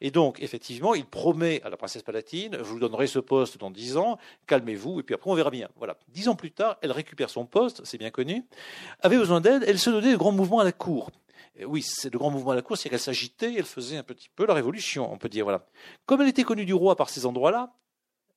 [0.00, 3.70] Et donc, effectivement, il promet à la princesse Palatine, je vous donnerai ce poste dans
[3.70, 5.68] dix ans, calmez-vous, et puis après on verra bien.
[5.76, 5.96] Voilà.
[6.08, 8.44] Dix ans plus tard, elle récupère son poste, c'est bien connu,
[9.00, 11.10] avait besoin d'aide, elle se donnait de grands mouvements à la cour.
[11.64, 14.28] oui, c'est de grands mouvements à la cour, c'est qu'elle s'agitait, elle faisait un petit
[14.28, 15.44] peu la révolution, on peut dire.
[15.44, 15.66] Voilà.
[16.04, 17.72] Comme elle était connue du roi par ces endroits-là,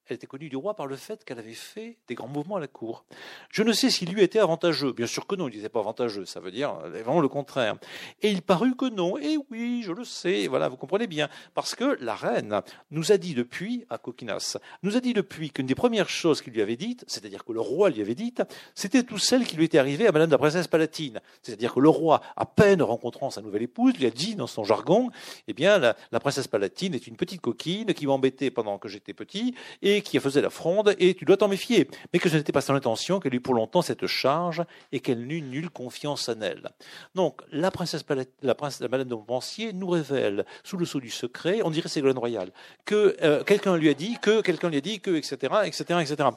[0.10, 2.60] elle était connue du roi par le fait qu'elle avait fait des grands mouvements à
[2.60, 3.06] la cour.
[3.50, 4.92] Je ne sais s'il lui était avantageux.
[4.92, 6.26] Bien sûr que non, il n'était pas avantageux.
[6.26, 7.76] Ça veut dire vraiment le contraire.
[8.22, 9.18] Et il parut que non.
[9.18, 10.48] Et oui, je le sais.
[10.48, 11.30] Voilà, vous comprenez bien.
[11.54, 15.68] Parce que la reine nous a dit depuis, à Coquinas, nous a dit depuis qu'une
[15.68, 18.42] des premières choses qu'il lui avait dites, c'est-à-dire que le roi lui avait dites,
[18.76, 21.20] c'était tout celle qui lui était arrivée à Madame la princesse Palatine.
[21.42, 24.64] C'est-à-dire que le roi, à peine rencontrant sa nouvelle épouse, lui a dit dans son
[24.64, 25.10] jargon,
[25.48, 29.14] eh bien, la, la princesse Palatine est une petite coquine qui m'embêtait pendant que j'étais
[29.14, 31.88] petit et qui faisait la fronde, et tu dois t'en méfier.
[32.14, 35.26] Mais que ce n'était pas son intention qu'elle eût pour longtemps cette charge, et qu'elle
[35.26, 36.70] n'eut nulle confiance en elle.
[37.16, 38.04] Donc, la princesse,
[38.42, 41.90] la princesse, la madame de Montpensier nous révèle, sous le sceau du secret, on dirait
[41.90, 42.52] Ségolène Royal,
[42.86, 46.30] que euh, quelqu'un lui a dit, que quelqu'un lui a dit, que, etc., etc., etc.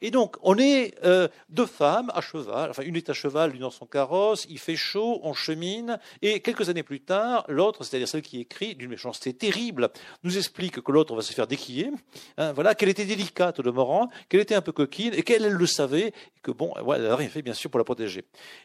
[0.00, 3.62] Et donc, on est euh, deux femmes à cheval, enfin, une est à cheval, l'une
[3.62, 8.08] dans son carrosse, il fait chaud, on chemine, et quelques années plus tard, l'autre, c'est-à-dire
[8.08, 9.90] celle qui écrit, d'une méchanceté terrible,
[10.22, 11.90] nous explique que l'autre va se faire déquiller,
[12.38, 15.52] hein, voilà, qu'elle était délicate de Morand, qu'elle était un peu coquine, et qu'elle, elle
[15.52, 18.24] le savait, et que bon, elle n'a rien fait, bien sûr, pour la protéger.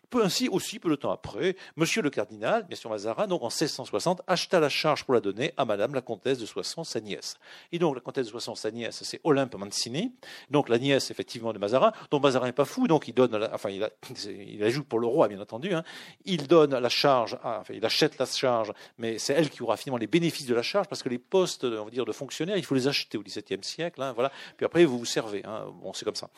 [0.09, 3.47] Peu ainsi, aussi, peu de temps après, monsieur le cardinal, bien sûr Mazarin, donc en
[3.47, 7.35] 1660, acheta la charge pour la donner à madame la comtesse de Soissons, sa nièce.
[7.71, 10.13] Et donc, la comtesse de Soissons, sa nièce, c'est Olympe Mancini,
[10.49, 13.89] donc la nièce, de Mazarin, dont Mazarin n'est pas fou, donc il donne, enfin il,
[14.47, 15.83] il, ajoute pour le roi bien entendu, hein,
[16.25, 19.97] il donne la charge, enfin il achète la charge, mais c'est elle qui aura finalement
[19.97, 22.65] les bénéfices de la charge parce que les postes, on va dire, de fonctionnaires, il
[22.65, 24.31] faut les acheter au XVIIe siècle, hein, voilà.
[24.57, 25.65] Puis après vous vous servez, hein.
[25.81, 26.29] bon c'est comme ça.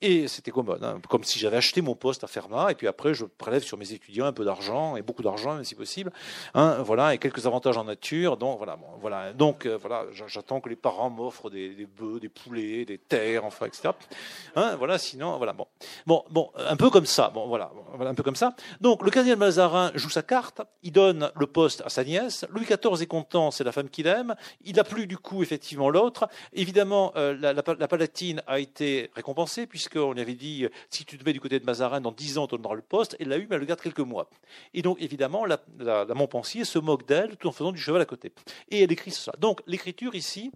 [0.00, 1.00] Et c'était commode, hein.
[1.08, 3.92] comme si j'avais acheté mon poste à Fermat, et puis après je prélève sur mes
[3.92, 6.12] étudiants un peu d'argent et beaucoup d'argent si possible,
[6.54, 8.36] hein, voilà, et quelques avantages en nature.
[8.36, 8.58] Donc
[9.00, 9.32] voilà.
[9.32, 13.44] Donc euh, voilà, j'attends que les parents m'offrent des, des bœufs, des poulets, des terres,
[13.44, 13.90] enfin etc.
[14.56, 15.66] Hein, voilà, sinon voilà, bon,
[16.06, 17.70] bon, bon, un peu comme ça, bon voilà,
[18.00, 18.54] un peu comme ça.
[18.80, 22.44] Donc le cardinal Mazarin joue sa carte, il donne le poste à sa nièce.
[22.50, 24.34] Louis XIV est content, c'est la femme qu'il aime.
[24.64, 26.28] Il a plu du coup effectivement l'autre.
[26.52, 31.04] Évidemment, euh, la, la, la, Palatine a été récompensée puisqu'on lui avait dit euh, si
[31.04, 33.16] tu te mets du côté de Mazarin dans dix ans, tu donneras le poste.
[33.20, 34.28] Elle l'a eu, mais elle le garde quelques mois.
[34.74, 38.02] Et donc évidemment, la, la, la Montpensier se moque d'elle tout en faisant du cheval
[38.02, 38.32] à côté.
[38.70, 39.32] Et elle écrit ça.
[39.38, 40.50] Donc l'écriture ici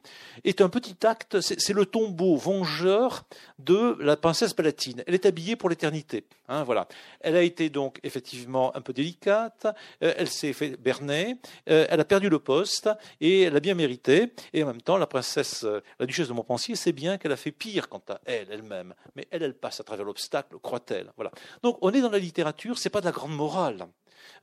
[0.45, 3.25] est un petit acte, c'est le tombeau vengeur
[3.65, 5.03] de la princesse Palatine.
[5.07, 6.25] Elle est habillée pour l'éternité.
[6.49, 6.89] Hein, voilà.
[7.21, 9.67] Elle a été donc effectivement un peu délicate.
[10.03, 11.37] Euh, elle s'est fait berner.
[11.69, 12.89] Euh, elle a perdu le poste
[13.21, 14.33] et elle a bien mérité.
[14.53, 17.37] Et en même temps, la princesse, euh, la duchesse de Montpensier, sait bien qu'elle a
[17.37, 18.95] fait pire quant à elle, elle-même.
[19.17, 21.13] Mais elle, elle passe à travers l'obstacle, croit-elle.
[21.17, 21.31] Voilà.
[21.63, 23.87] Donc on est dans la littérature, c'est pas de la grande morale.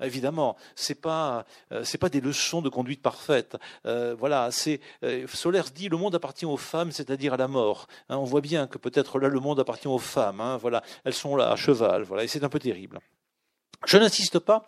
[0.02, 1.46] Évidemment, c'est pas
[2.00, 3.58] pas des leçons de conduite parfaite.
[3.86, 5.26] Euh, voilà, c'est euh,
[5.76, 7.88] dit le monde appartient aux femmes, c'est-à-dire à la mort.
[8.08, 10.42] Hein, on voit bien que peut-être là le monde appartient aux femmes.
[10.42, 12.04] Hein, voilà, elles sont là à cheval.
[12.04, 13.00] Voilà, et c'est un peu terrible.
[13.86, 14.68] Je n'insiste pas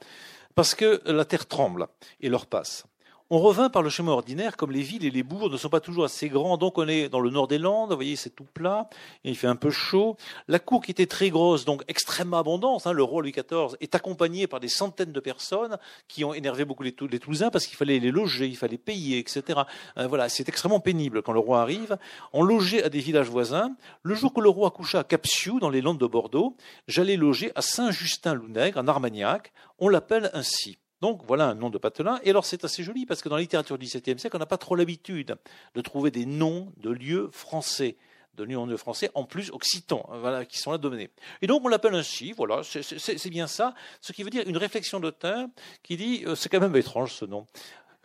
[0.55, 1.87] parce que la terre tremble
[2.19, 2.85] et leur passe.
[3.33, 5.79] On revint par le chemin ordinaire, comme les villes et les bourgs ne sont pas
[5.79, 8.43] toujours assez grands, donc on est dans le nord des Landes, vous voyez, c'est tout
[8.43, 8.89] plat,
[9.23, 10.17] il fait un peu chaud.
[10.49, 13.95] La cour qui était très grosse, donc extrêmement abondante, hein, le roi Louis XIV est
[13.95, 15.77] accompagné par des centaines de personnes
[16.09, 19.19] qui ont énervé beaucoup les, les Toulousains parce qu'il fallait les loger, il fallait payer,
[19.19, 19.61] etc.
[19.97, 21.97] Euh, voilà, c'est extrêmement pénible quand le roi arrive.
[22.33, 23.73] On logeait à des villages voisins.
[24.03, 26.57] Le jour que le roi coucha à Capsiou, dans les Landes de Bordeaux,
[26.89, 29.53] j'allais loger à Saint-Justin-Lounègre, en Armagnac.
[29.79, 30.80] On l'appelle ainsi.
[31.01, 32.19] Donc voilà un nom de patelin.
[32.23, 34.45] Et alors c'est assez joli parce que dans la littérature du XVIIe siècle, on n'a
[34.45, 35.35] pas trop l'habitude
[35.75, 37.97] de trouver des noms de lieux français
[38.37, 41.09] de lieux français, en plus occitans, voilà, qui sont là dominés.
[41.41, 44.99] Et donc on l'appelle ainsi, voilà, c'est bien ça, ce qui veut dire une réflexion
[44.99, 45.47] d'auteur
[45.83, 47.45] qui dit, euh, c'est quand même étrange ce nom,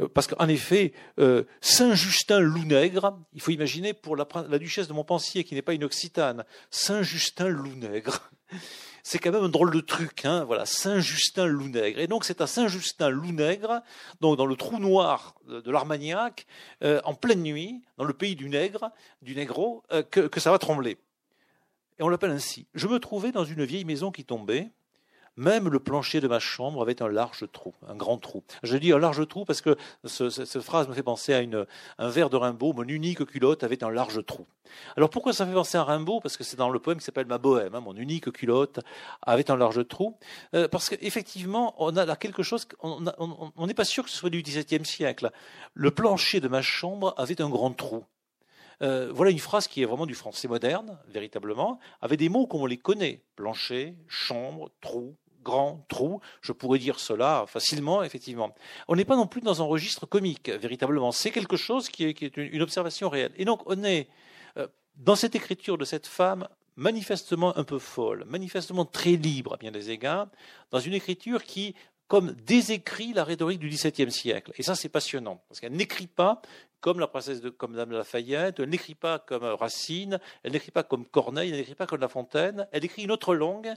[0.01, 5.45] euh, parce qu'en effet, euh, Saint-Justin-Lounègre, il faut imaginer pour la, la duchesse de Montpensier,
[5.45, 8.31] qui n'est pas une occitane, Saint-Justin-Lounègre,
[9.07, 12.01] c'est quand même un drôle de truc, hein, voilà, Saint-Justin-Lounègre.
[12.01, 13.81] Et donc c'est à Saint-Justin-Lounègre,
[14.21, 16.45] donc dans le trou noir de, l'Armagnac,
[16.83, 18.91] euh, en pleine nuit, dans le pays du nègre,
[19.23, 20.99] du négro, euh, que, que ça va trembler.
[22.01, 22.67] Et on l'appelle ainsi.
[22.75, 24.73] Je me trouvais dans une vieille maison qui tombait,
[25.37, 28.43] même le plancher de ma chambre avait un large trou, un grand trou.
[28.63, 31.67] Je dis un large trou parce que cette phrase me fait penser à une,
[31.99, 34.47] un vers de Rimbaud, mon unique culotte avait un large trou.
[34.97, 36.21] Alors pourquoi ça fait penser à Rimbaud?
[36.21, 38.81] Parce que c'est dans le poème qui s'appelle Ma Bohème, hein, mon unique culotte
[39.23, 40.17] avait un large trou.
[40.55, 44.31] Euh, parce qu'effectivement, on a là quelque chose, on n'est pas sûr que ce soit
[44.31, 45.31] du XVIIe siècle.
[45.75, 48.05] Le plancher de ma chambre avait un grand trou.
[48.83, 52.61] Euh, voilà une phrase qui est vraiment du français moderne, véritablement, avec des mots comme
[52.61, 55.17] on les connaît plancher, chambre, trou,
[55.47, 56.21] grand trou.
[56.43, 58.55] Je pourrais dire cela facilement, effectivement.
[58.89, 61.13] On n'est pas non plus dans un registre comique, véritablement.
[61.13, 63.33] C'est quelque chose qui est, une, observation réelle.
[63.37, 64.09] Et donc, on est
[64.57, 64.67] euh,
[64.97, 69.71] dans cette écriture de cette femme manifestement un peu folle, manifestement très libre à bien
[69.71, 70.29] des égards,
[70.71, 71.75] dans une écriture qui
[72.09, 74.53] comme désécrit la rhétorique du XVIIe siècle.
[74.57, 76.41] Et ça, c'est passionnant, parce qu'elle n'écrit pas
[76.87, 80.85] comme la princesse de comme Madame Lafayette, elle n'écrit pas comme Racine, elle n'écrit pas
[80.85, 83.75] comme Corneille, elle n'écrit pas comme La Fontaine, elle écrit une autre langue,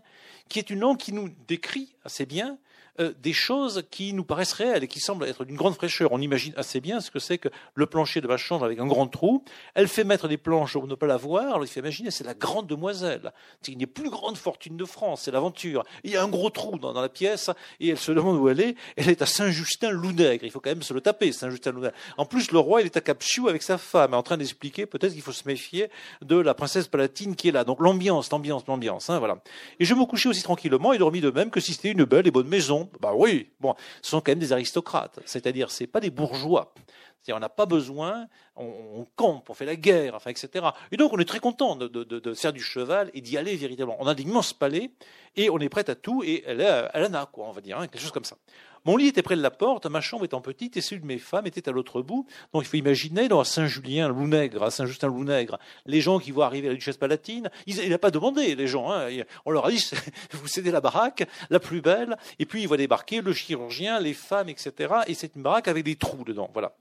[0.47, 2.59] qui est une langue qui nous décrit assez bien
[2.99, 6.11] euh, des choses qui nous paraissent réelles et qui semblent être d'une grande fraîcheur.
[6.11, 8.87] On imagine assez bien ce que c'est que le plancher de ma chambre avec un
[8.87, 9.43] grand trou.
[9.73, 11.45] Elle fait mettre des planches pour ne pas la voir.
[11.45, 13.31] Alors il fait imaginer, c'est la grande demoiselle.
[13.61, 15.83] C'est une des plus grandes fortunes de France, c'est l'aventure.
[16.03, 18.61] Il y a un gros trou dans, la pièce et elle se demande où elle
[18.61, 18.75] est.
[18.95, 20.43] Elle est à Saint-Justin-Lounègre.
[20.45, 21.95] Il faut quand même se le taper, Saint-Justin-Lounègre.
[22.17, 25.13] En plus, le roi, il est à Capsiou avec sa femme, en train d'expliquer peut-être
[25.13, 25.89] qu'il faut se méfier
[26.21, 27.63] de la princesse palatine qui est là.
[27.63, 29.09] Donc l'ambiance, l'ambiance, l'ambiance.
[29.09, 29.41] Hein, voilà.
[29.79, 32.27] Et je me couchais aussi tranquillement et dormis de même que si c'était une belle
[32.27, 32.78] et bonne maison.
[32.99, 36.73] Bah oui, bon, ce sont quand même des aristocrates, c'est-à-dire c'est pas des bourgeois.
[37.21, 40.65] C'est-à-dire on n'a pas besoin, on, campe, on fait la guerre, enfin, etc.
[40.91, 43.55] Et donc on est très content de, de, de, faire du cheval et d'y aller
[43.55, 43.97] véritablement.
[43.99, 44.91] On a d'immenses palais
[45.35, 46.61] et on est prêt à tout et elle,
[46.93, 48.37] elle en a, quoi, on va dire, hein, quelque chose comme ça.
[48.85, 51.17] Mon lit était près de la porte, ma chambre étant petite et celle de mes
[51.17, 52.25] femmes était à l'autre bout.
[52.53, 56.75] Donc il faut imaginer, dans Saint-Julien, Lounègre, à Saint-Justin-Lounègre, les gens qui voient arriver la
[56.75, 58.91] duchesse palatine, il n'a pas demandé, les gens.
[58.91, 59.09] Hein,
[59.45, 59.91] on leur a dit,
[60.31, 64.13] vous cédez la baraque, la plus belle, et puis il va débarquer le chirurgien, les
[64.13, 64.93] femmes, etc.
[65.07, 66.49] Et c'est une baraque avec des trous dedans.
[66.53, 66.73] Voilà.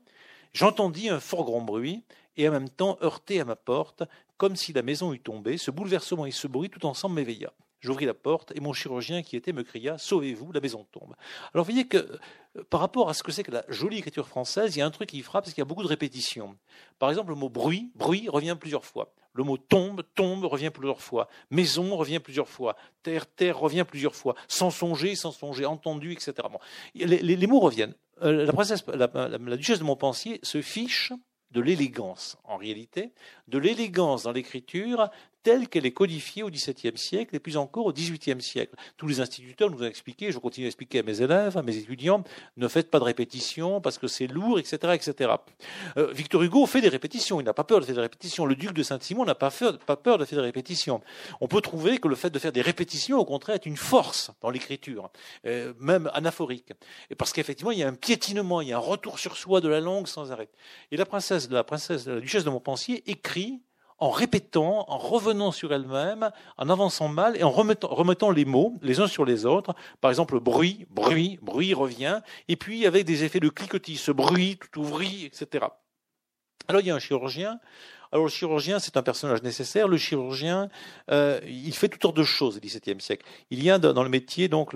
[0.53, 2.05] J'entendis un fort grand bruit,
[2.39, 4.05] et en même temps heurté à ma porte,
[4.37, 5.59] comme si la maison eût tombé.
[5.59, 7.53] Ce bouleversement et ce bruit tout ensemble m'éveilla.
[7.81, 11.15] J'ouvris la porte et mon chirurgien qui était me cria Sauvez-vous, la maison tombe.
[11.55, 14.27] Alors vous voyez que euh, par rapport à ce que c'est que la jolie écriture
[14.27, 16.57] française, il y a un truc qui frappe, parce qu'il y a beaucoup de répétitions.
[16.99, 19.13] Par exemple, le mot bruit, bruit revient plusieurs fois.
[19.33, 21.29] Le mot tombe, tombe revient plusieurs fois.
[21.51, 22.75] Maison revient plusieurs fois.
[23.05, 24.35] Terre, terre revient plusieurs fois.
[24.49, 26.35] Sans songer, sans songer, entendu, etc.
[26.97, 27.95] les, mots reviennent.
[28.23, 28.47] Euh,
[28.95, 31.13] la, la duchesse de Montpensier se fiche
[31.51, 33.13] de l'élégance, en réalité,
[33.47, 35.11] de l'élégance dans l'écriture
[35.43, 38.75] telle qu'elle est codifiée au XVIIe siècle et plus encore au XVIIIe siècle.
[38.97, 41.77] Tous les instituteurs nous ont expliqué, je continue à expliquer à mes élèves, à mes
[41.77, 42.25] étudiants,
[42.57, 44.95] ne faites pas de répétitions parce que c'est lourd, etc.
[44.95, 45.33] etc.
[45.97, 48.47] Euh, Victor Hugo fait des répétitions, il n'a pas peur de faire des répétitions.
[48.47, 51.01] Le duc de Saint-Simon n'a pas, peur de faire des répétitions.
[51.41, 54.31] On peut trouver que le fait de faire des répétitions, au contraire, est une force
[54.41, 55.11] dans l'écriture,
[55.47, 56.73] euh, même anaphorique.
[57.11, 59.61] Et parce qu'effectivement, il y a un piétinement, il y a un retour sur soi
[59.61, 60.49] de la langue sans arrêt.
[60.91, 63.61] Et la princesse, la princesse, la duchesse de Montpensier écrit
[63.99, 69.01] en répétant, en revenant sur elle-même, en avançant mal et en remettant, les mots les
[69.01, 69.75] uns sur les autres.
[70.01, 74.59] Par exemple, bruit, bruit, bruit revient, et puis avec des effets de cliquetis, ce bruit,
[74.59, 75.67] tout ouvrit, etc.
[76.69, 77.59] Alors il y a un chirurgien
[78.11, 79.87] alors le chirurgien, c'est un personnage nécessaire.
[79.87, 80.71] Le chirurgien,
[81.11, 83.27] euh, il fait toutes sortes de choses au XVIIe siècle.
[83.51, 84.71] Il y a dans le métier, donc,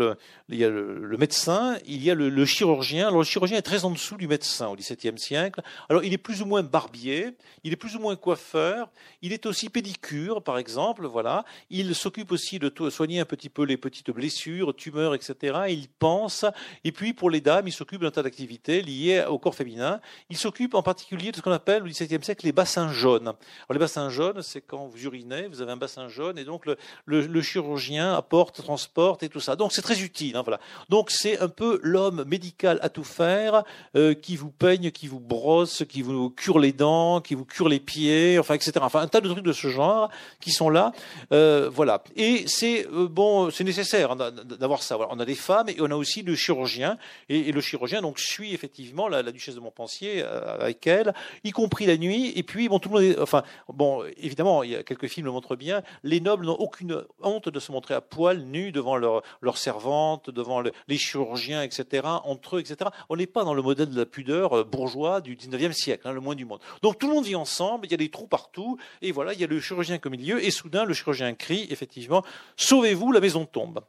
[0.48, 3.08] il y a le, médecin, il y a le, chirurgien.
[3.08, 5.62] Alors le chirurgien est très en dessous du médecin au XVIIe siècle.
[5.88, 8.90] Alors il est plus ou moins barbier, il est plus ou moins coiffeur,
[9.22, 11.44] il est aussi pédicure, par exemple, voilà.
[11.70, 15.60] Il s'occupe aussi de soigner un petit peu les petites blessures, tumeurs, etc.
[15.68, 16.44] Il pense.
[16.84, 20.00] Et puis pour les dames, il s'occupe d'un tas d'activités liées au corps féminin.
[20.28, 23.21] Il s'occupe en particulier de ce qu'on appelle au XVIIe siècle les bassins jaunes.
[23.26, 26.66] Alors, les bassins jaunes, c'est quand vous urinez, vous avez un bassin jaune, et donc
[27.06, 29.56] le, chirurgien apporte, transporte et tout ça.
[29.56, 30.36] Donc c'est très utile.
[30.36, 30.60] Hein, voilà.
[30.88, 33.64] Donc c'est un peu l'homme médical à tout faire,
[33.96, 37.68] euh, qui vous peigne, qui vous brosse, qui vous cure les dents, qui vous cure
[37.68, 38.72] les pieds, enfin etc.
[38.80, 40.10] Enfin un tas de trucs de ce genre
[40.40, 40.92] qui sont là.
[41.32, 42.02] Euh, voilà.
[42.16, 44.98] Et c'est euh, bon, c'est nécessaire hein, d'avoir ça.
[45.10, 46.98] On a des femmes et on a aussi le chirurgien.
[47.28, 51.12] Et, le chirurgien donc suit effectivement la, la duchesse de Montpensier avec elle,
[51.44, 52.32] y compris la nuit.
[52.36, 55.32] Et puis bon, tout le monde enfin, bon, évidemment, il y a quelques films le
[55.32, 55.82] montrent bien.
[56.02, 60.30] Les nobles n'ont aucune honte de se montrer à poil, nus devant leurs leur servantes,
[60.30, 62.90] devant les chirurgiens, etc., entre eux, etc.
[63.08, 66.12] On n'est pas dans le modèle de la pudeur euh, bourgeois du 19e siècle, hein,
[66.12, 66.60] le moins du monde.
[66.82, 69.40] Donc tout le monde vit ensemble, il y a des trous partout, et voilà, il
[69.40, 72.24] y a le chirurgien au milieu, et soudain, le chirurgien crie, effectivement,
[72.56, 73.80] sauvez-vous, la maison tombe.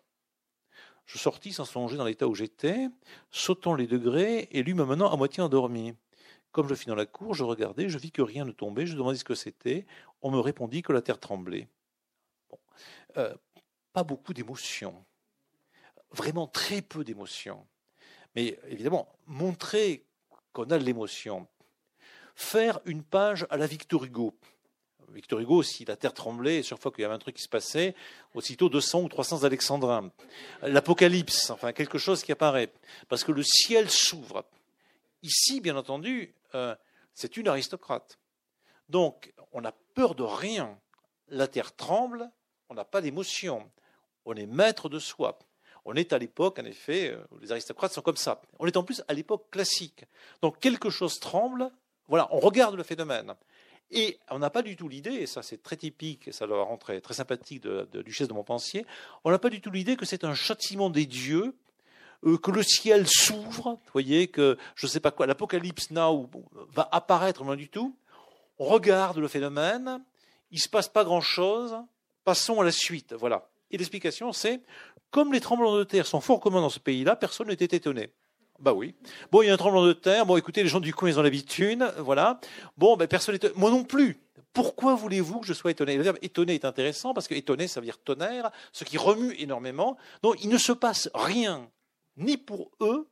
[1.06, 2.88] Je sortis sans songer dans l'état où j'étais,
[3.30, 5.94] sautant les degrés, et lui me menant à moitié endormi.
[6.54, 8.96] Comme je fis dans la cour, je regardais, je vis que rien ne tombait, je
[8.96, 9.88] demandais ce que c'était.
[10.22, 11.68] On me répondit que la terre tremblait.
[13.18, 13.34] Euh,
[13.92, 15.04] pas beaucoup d'émotions,
[16.12, 17.66] vraiment très peu d'émotions.
[18.36, 20.06] Mais évidemment, montrer
[20.54, 21.48] qu'on a de l'émotion,
[22.36, 24.36] faire une page à la Victor Hugo.
[25.10, 27.50] Victor Hugo, si la terre tremblait, chaque fois qu'il y avait un truc qui se
[27.50, 27.96] passait,
[28.36, 30.12] aussitôt 200 ou 300 alexandrins.
[30.62, 32.72] L'Apocalypse, enfin quelque chose qui apparaît.
[33.10, 34.46] Parce que le ciel s'ouvre.
[35.22, 36.76] Ici, bien entendu, euh,
[37.14, 38.20] c'est une aristocrate.
[38.90, 40.80] Donc, on n'a peur de rien.
[41.28, 42.30] La terre tremble,
[42.70, 43.72] on n'a pas d'émotion.
[44.26, 45.40] On est maître de soi.
[45.86, 48.42] On est à l'époque, en effet, euh, où les aristocrates sont comme ça.
[48.60, 50.06] On est en plus à l'époque classique.
[50.42, 51.70] Donc, quelque chose tremble,
[52.08, 53.34] voilà, on regarde le phénomène.
[53.92, 57.00] Et on n'a pas du tout l'idée, et ça c'est très typique, ça doit rentrer
[57.00, 58.88] très sympathique de, de Duchesse de Montpensier,
[59.24, 61.54] on n'a pas du tout l'idée que c'est un châtiment des dieux euh,
[62.42, 66.30] que le ciel s'ouvre, voyez, que je ne sais pas quoi, l'apocalypse now
[66.74, 67.96] va apparaître, moins du tout.
[68.60, 70.02] On regarde le phénomène,
[70.52, 71.76] il ne se passe pas grand-chose,
[72.24, 73.14] passons à la suite.
[73.14, 73.50] Voilà.
[73.72, 74.62] Et l'explication, c'est,
[75.12, 78.12] comme les tremblements de terre sont fort communs dans ce pays-là, personne n'était étonné.
[78.60, 78.96] Bah oui.
[79.32, 80.26] Bon, il y a un tremblement de terre.
[80.26, 81.84] Bon, écoutez, les gens du coin, ils ont l'habitude.
[81.98, 82.40] Voilà.
[82.78, 84.22] Bon, ben, personne n'est Moi non plus.
[84.54, 85.98] Pourquoi voulez-vous que je sois étonné?
[85.98, 89.36] Le verbe étonné est intéressant parce que étonné, ça veut dire tonnerre, ce qui remue
[89.40, 89.98] énormément.
[90.22, 91.68] Donc, il ne se passe rien
[92.18, 93.10] ni pour eux,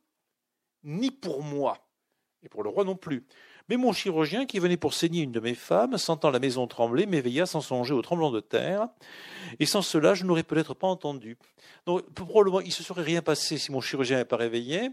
[0.82, 1.88] ni pour moi,
[2.42, 3.26] et pour le roi non plus.
[3.68, 7.06] Mais mon chirurgien, qui venait pour saigner une de mes femmes, sentant la maison trembler,
[7.06, 8.88] m'éveilla sans songer au tremblement de terre,
[9.60, 11.36] et sans cela, je n'aurais peut-être pas entendu.
[11.86, 14.90] Donc, probablement, il se serait rien passé si mon chirurgien n'avait pas réveillé.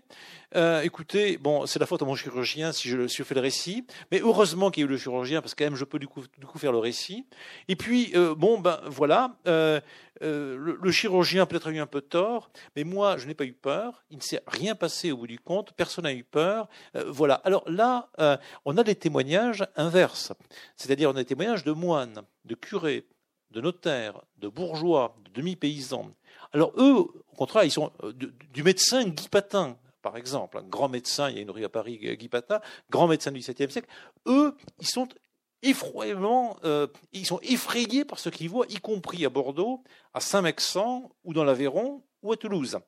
[0.55, 4.21] Euh, écoutez, bon, c'est la faute à mon chirurgien si je, fais le récit, mais
[4.21, 6.23] heureusement qu'il y a eu le chirurgien, parce que quand même, je peux du coup,
[6.57, 7.27] faire le récit.
[7.67, 9.79] Et puis, euh, bon, ben voilà, euh,
[10.21, 14.03] le, chirurgien peut-être eu un peu tort, mais moi, je n'ai pas eu peur.
[14.09, 16.67] Il ne s'est rien passé au bout du compte, personne n'a eu peur.
[17.07, 17.35] voilà.
[17.35, 18.09] Alors là,
[18.65, 20.33] on a des témoignages inverses,
[20.75, 23.05] c'est-à-dire on a des témoignages de moines, de curés,
[23.51, 26.11] de notaires, de bourgeois, de demi-paysans.
[26.53, 27.91] Alors eux, au contraire, ils sont
[28.53, 31.69] du médecin Guy Patin, par exemple, un grand médecin, il y a une rue à
[31.69, 33.89] Paris, Guy Patin, grand médecin du XVIIe siècle,
[34.27, 35.07] eux, ils sont
[35.61, 39.83] effroyablement, euh, ils sont effrayés par ce qu'ils voient, y compris à Bordeaux,
[40.13, 42.79] à Saint-Mexan ou dans l'Aveyron ou à Toulouse.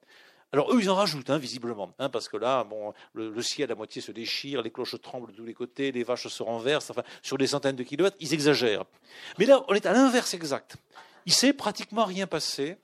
[0.54, 3.76] Alors eux, ils en rajoutent, hein, visiblement, hein, parce que là, bon, le, ciel à
[3.76, 7.04] moitié se déchire, les cloches tremblent de tous les côtés, les vaches se renversent, enfin,
[7.22, 8.84] sur des centaines de kilomètres, ils exagèrent.
[9.40, 10.76] Mais là, on est à l'inverse exact.
[11.26, 12.78] Il s'est pratiquement rien passé.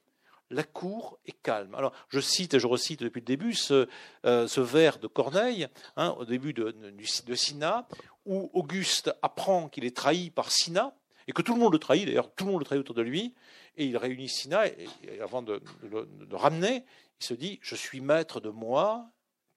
[0.49, 1.75] La cour est calme.
[1.75, 3.89] Alors, je cite et je recite depuis le début ce,
[4.25, 7.85] euh, vers de Corneille, hein, au début de, de, Sina,
[8.25, 10.93] où Auguste apprend qu'il est trahi par Sina,
[11.27, 13.01] et que tout le monde le trahit, d'ailleurs, tout le monde le trahit autour de
[13.01, 13.33] lui,
[13.77, 14.87] et il réunit Sina, et,
[15.21, 16.83] avant de, le ramener,
[17.19, 19.09] il se dit Je suis maître de moi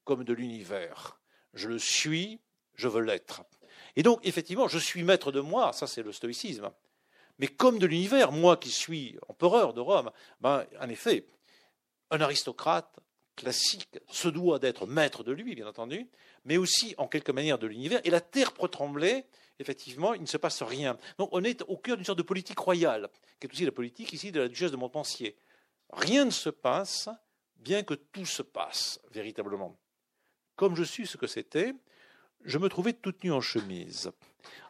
[0.04, 1.20] comme de l'univers.
[1.54, 2.40] Je le suis,
[2.74, 3.42] je veux l'être.
[3.96, 6.70] Et donc, effectivement, je suis maître de moi, ça c'est le stoïcisme.
[7.38, 10.10] Mais comme de l'univers, moi qui suis empereur de Rome,
[10.40, 11.26] ben, en effet,
[12.10, 13.00] un aristocrate
[13.34, 16.08] classique se doit d'être maître de lui, bien entendu,
[16.44, 18.00] mais aussi en quelque manière de l'univers.
[18.04, 19.24] Et la terre peut trembler,
[19.60, 20.96] effectivement, il ne se passe rien.
[21.18, 23.08] Donc on est au cœur d'une sorte de politique royale,
[23.38, 25.36] qui est aussi la politique ici de la duchesse de Montpensier.
[25.92, 27.08] Rien ne se passe,
[27.56, 29.78] bien que tout se passe véritablement.
[30.56, 31.74] Comme je suis ce que c'était,
[32.44, 34.10] je me trouvais toute nue en chemise.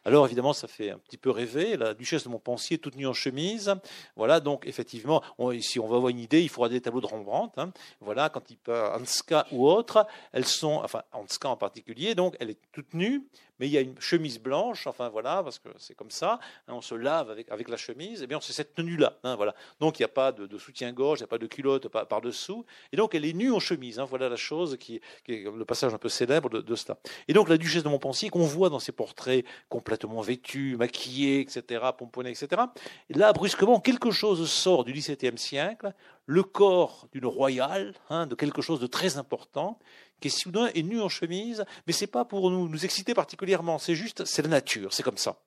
[0.03, 1.77] Alors évidemment, ça fait un petit peu rêver.
[1.77, 3.73] La duchesse de Montpensier toute nue en chemise.
[4.15, 5.21] Voilà, donc effectivement,
[5.59, 7.59] si on veut avoir une idée, il faudra des tableaux de Rembrandt.
[7.59, 7.71] Hein.
[7.99, 12.49] Voilà, quand il peut Hanska ou autre, elles sont, enfin Hanska en particulier, donc elle
[12.49, 13.27] est toute nue,
[13.61, 16.73] mais il y a une chemise blanche, enfin voilà, parce que c'est comme ça, hein,
[16.73, 19.53] on se lave avec, avec la chemise, et bien c'est cette tenue-là, hein, voilà.
[19.79, 22.97] Donc il n'y a pas de, soutien-gorge, il n'y a pas de culotte par-dessous, et
[22.97, 26.09] donc elle est nue en chemise, voilà la chose qui, est le passage un peu
[26.09, 26.97] célèbre de, cela.
[27.27, 29.45] Et donc la duchesse de Montpensier, qu'on voit dans ses portraits
[29.91, 32.61] complètement vêtue, maquillée, etc., pomponnée, etc.,
[33.09, 35.93] et là, brusquement, quelque chose sort du XVIIe siècle,
[36.25, 39.79] le corps d'une royale, de quelque chose de très important,
[40.21, 43.95] qui soudain est nu en chemise, mais c'est pas pour nous, nous exciter particulièrement, c'est
[43.95, 45.41] juste, c'est la nature, c'est comme ça.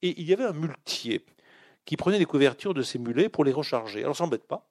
[0.00, 1.24] Et il y avait un muletier
[1.84, 4.04] qui prenait les couvertures de ces mulets pour les recharger.
[4.04, 4.68] Alors, ça n'embête pas.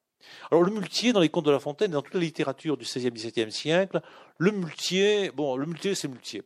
[0.50, 3.12] Alors, le muletier, dans les contes de La Fontaine, dans toute la littérature du XVIe,
[3.12, 4.02] XVIIe siècle,
[4.38, 6.44] le muletier, bon, le muletier, c'est muletier.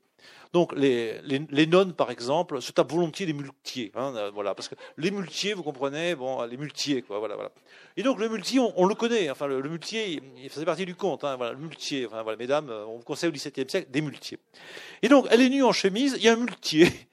[0.56, 4.70] Donc les, les, nonnes, par exemple, se tapent volontiers des muletiers, hein, euh, voilà, parce
[4.70, 7.52] que les muletiers, vous comprenez, bon, les muletiers, quoi, voilà, voilà.
[7.98, 11.26] Et donc le muletier, on, le connaît, enfin le, muletier, il faisait partie du conte,
[11.26, 14.40] hein, voilà, le muletier, voilà, mesdames, euh, on vous conseille au XVIIe siècle des muletiers.
[15.02, 16.88] Et donc elle est nue en chemise, il y a un muletier.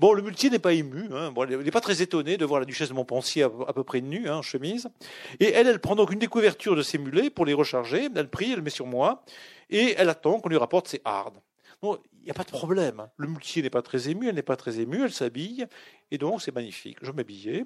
[0.00, 2.58] Bon, le muletier n'est pas ému, hein, bon, il n'est pas très étonné de voir
[2.58, 4.88] la duchesse de Montpensier à, peu près nue, en chemise.
[5.38, 8.50] Et elle, elle prend donc une découverture de ses mulets pour les recharger, elle prie,
[8.50, 9.24] elle le met sur moi,
[9.70, 11.38] et elle attend qu'on lui rapporte ses hardes.
[11.82, 13.08] Il n'y a pas de problème.
[13.16, 15.66] Le muletier n'est pas très ému, elle n'est pas très émue, elle s'habille,
[16.10, 16.98] et donc c'est magnifique.
[17.02, 17.64] Je m'habillais,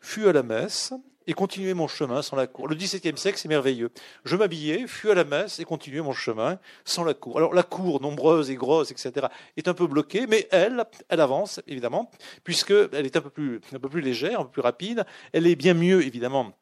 [0.00, 0.94] fus à la messe,
[1.26, 2.68] et continuais mon chemin sans la cour.
[2.68, 3.90] Le XVIIe siècle, c'est merveilleux.
[4.24, 7.36] Je m'habillais, fus à la messe et continuais mon chemin sans la cour.
[7.36, 9.26] Alors la cour, nombreuse et grosse, etc.,
[9.56, 12.10] est un peu bloquée, mais elle, elle avance, évidemment,
[12.44, 15.04] puisqu'elle est un peu, plus, un peu plus légère, un peu plus rapide.
[15.32, 16.52] Elle est bien mieux, évidemment,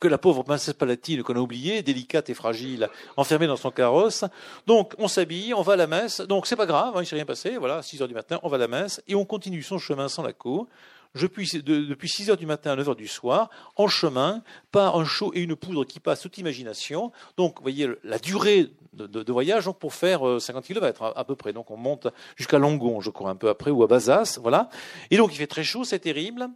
[0.00, 4.24] que la pauvre princesse palatine qu'on a oubliée, délicate et fragile, enfermée dans son carrosse.
[4.66, 6.20] Donc, on s'habille, on va à la messe.
[6.20, 7.56] Donc, c'est pas grave, hein, il s'est rien passé.
[7.56, 10.08] Voilà, 6 heures du matin, on va à la messe et on continue son chemin
[10.08, 10.68] sans la cour.
[11.14, 14.42] Depuis 6 heures du matin à 9 heures du soir, en chemin,
[14.72, 17.12] par un chaud et une poudre qui passe toute imagination.
[17.36, 21.36] Donc, vous voyez la durée de, voyage donc pour faire 50 euh, km à, peu
[21.36, 21.52] près.
[21.52, 24.68] Donc, on monte jusqu'à Langon, je crois, un peu après, ou à Bazas, voilà.
[25.12, 26.48] Et donc, il fait très chaud, c'est terrible.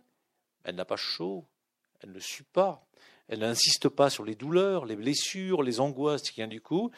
[0.64, 1.44] Elle n'a pas chaud,
[2.02, 2.87] elle ne sue pas.
[3.28, 6.90] Elle n'insiste pas sur les douleurs, les blessures, les angoisses qui viennent du coup.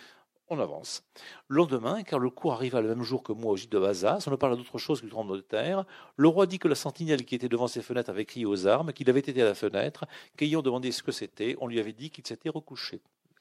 [0.53, 1.05] On avance.
[1.47, 4.25] Le lendemain, car le coup arriva le même jour que moi au gîte de Vazas,
[4.27, 5.85] on ne parle d'autre chose que du tremblement de terre.
[6.17, 8.93] Le roi dit que la sentinelle qui était devant ses fenêtres avait crié aux armes,
[8.93, 10.07] qu'il avait été à la fenêtre,
[10.37, 13.01] qu'ayant demandé ce que c'était, on lui avait dit qu'il s'était recouché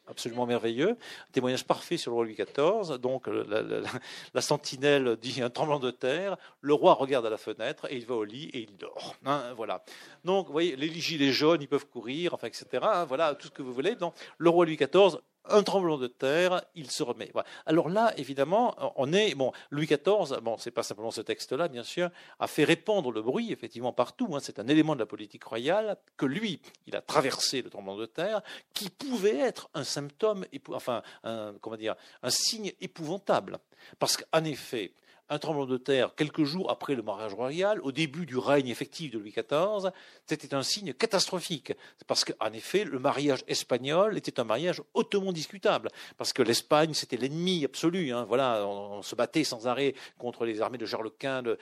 [0.09, 0.97] absolument merveilleux.
[1.31, 2.97] Témoignage parfait sur le roi Louis XIV.
[2.97, 6.37] Donc la, sentinelle dit un tremblement de terre.
[6.61, 9.15] Le roi regarde à la fenêtre et il va au lit et il dort.
[9.25, 9.83] Hein, voilà.
[10.25, 12.65] Donc vous voyez, les gilets jaunes, ils peuvent courir, enfin, etc.
[12.81, 13.95] Hein, voilà, tout ce que vous voulez.
[13.95, 17.31] Donc le roi Louis XIV un tremblement de terre, il se remet.
[17.65, 19.51] Alors là, évidemment, on est bon.
[19.71, 23.51] Louis XIV, bon, c'est pas simplement ce texte-là, bien sûr, a fait répandre le bruit
[23.51, 24.35] effectivement partout.
[24.35, 27.97] Hein, c'est un élément de la politique royale que lui, il a traversé le tremblement
[27.97, 28.41] de terre,
[28.73, 33.59] qui pouvait être un symptôme, enfin, un, comment dire, un signe épouvantable,
[33.97, 34.93] parce qu'en effet,
[35.29, 39.11] un tremblement de terre quelques jours après le mariage royal, au début du règne effectif
[39.11, 39.91] de Louis XIV,
[40.25, 41.73] c'était un signe catastrophique.
[42.07, 45.89] Parce qu'en effet, le mariage espagnol était un mariage hautement discutable.
[46.17, 48.11] Parce que l'Espagne, c'était l'ennemi absolu.
[48.11, 48.25] Hein.
[48.27, 51.57] Voilà, on, se battait sans arrêt contre les armées de Charles Quint, de,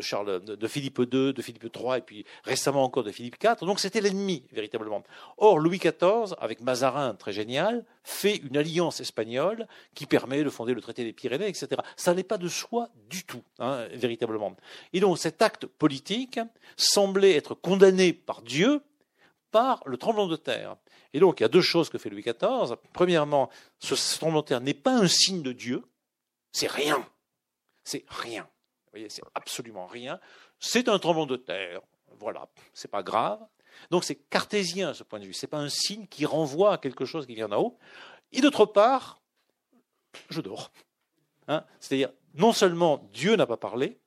[0.00, 3.56] Charles, de, Philippe II, de Philippe III, et puis récemment encore de Philippe IV.
[3.60, 5.02] Donc c'était l'ennemi, véritablement.
[5.38, 10.74] Or, Louis XIV, avec Mazarin, très génial, fait une alliance espagnole qui permet de fonder
[10.74, 11.68] le traité des Pyrénées, etc.
[11.96, 14.56] Ça n'est pas de soi du tout, hein, véritablement.
[14.92, 16.40] Et donc cet acte politique
[16.76, 18.82] semblait être condamné par Dieu
[19.50, 20.76] par le tremblement de terre.
[21.12, 22.76] Et donc il y a deux choses que fait Louis XIV.
[22.92, 23.50] Premièrement,
[23.80, 25.82] ce tremblement de terre n'est pas un signe de Dieu,
[26.52, 27.04] c'est rien.
[27.84, 28.42] C'est rien.
[28.42, 30.20] Vous voyez, c'est absolument rien.
[30.58, 31.80] C'est un tremblement de terre.
[32.18, 33.40] Voilà, c'est pas grave.
[33.90, 35.34] Donc c'est cartésien ce point de vue.
[35.34, 37.78] C'est pas un signe qui renvoie à quelque chose qui vient d'en haut.
[38.32, 39.20] Et d'autre part,
[40.28, 40.70] je dors.
[41.48, 43.98] Hein C'est-à-dire, non seulement Dieu n'a pas parlé,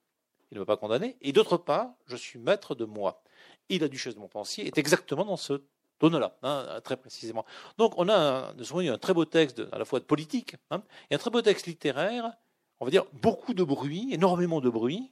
[0.51, 3.23] il ne m'a pas condamné, et d'autre part, je suis maître de moi.
[3.69, 5.63] Et la duchesse de Montpensier est exactement dans ce
[5.99, 7.45] tonneau-là, hein, très précisément.
[7.77, 11.15] Donc on a un, un très beau texte à la fois de politique hein, et
[11.15, 12.33] un très beau texte littéraire,
[12.79, 15.11] on va dire beaucoup de bruit, énormément de bruit,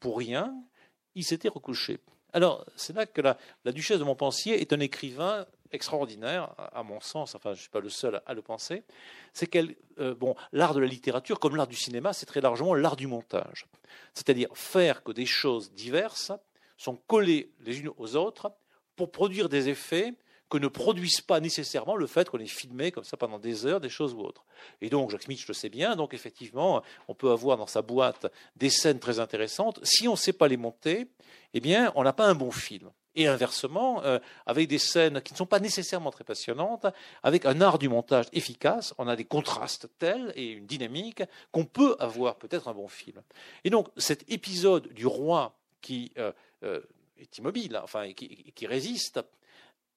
[0.00, 0.54] pour rien,
[1.14, 2.00] il s'était recouché.
[2.32, 3.36] Alors, c'est là que la,
[3.72, 7.80] duchesse de Montpensier est un écrivain extraordinaire, à mon sens, enfin je ne suis pas
[7.80, 8.82] le seul à, le penser,
[9.32, 12.74] c'est qu'elle, euh, bon, l'art de la littérature, comme l'art du cinéma, c'est très largement
[12.74, 13.66] l'art du montage.
[14.12, 16.32] C'est-à-dire faire que des choses diverses
[16.76, 18.52] sont collées les unes aux autres
[18.96, 20.12] pour produire des effets
[20.52, 23.80] que ne produisent pas nécessairement le fait qu'on ait filmé comme ça pendant des heures
[23.80, 24.44] des choses ou autres.
[24.82, 28.30] Et donc, Jacques Smith le sait bien, donc effectivement, on peut avoir dans sa boîte
[28.56, 29.80] des scènes très intéressantes.
[29.82, 31.06] Si on ne sait pas les monter,
[31.54, 32.90] eh bien, on n'a pas un bon film.
[33.14, 36.84] Et inversement, euh, avec des scènes qui ne sont pas nécessairement très passionnantes,
[37.22, 41.64] avec un art du montage efficace, on a des contrastes tels et une dynamique qu'on
[41.64, 43.22] peut avoir peut-être un bon film.
[43.64, 46.30] Et donc, cet épisode du roi qui euh,
[46.62, 46.82] euh,
[47.16, 49.18] est immobile, enfin, qui, qui résiste,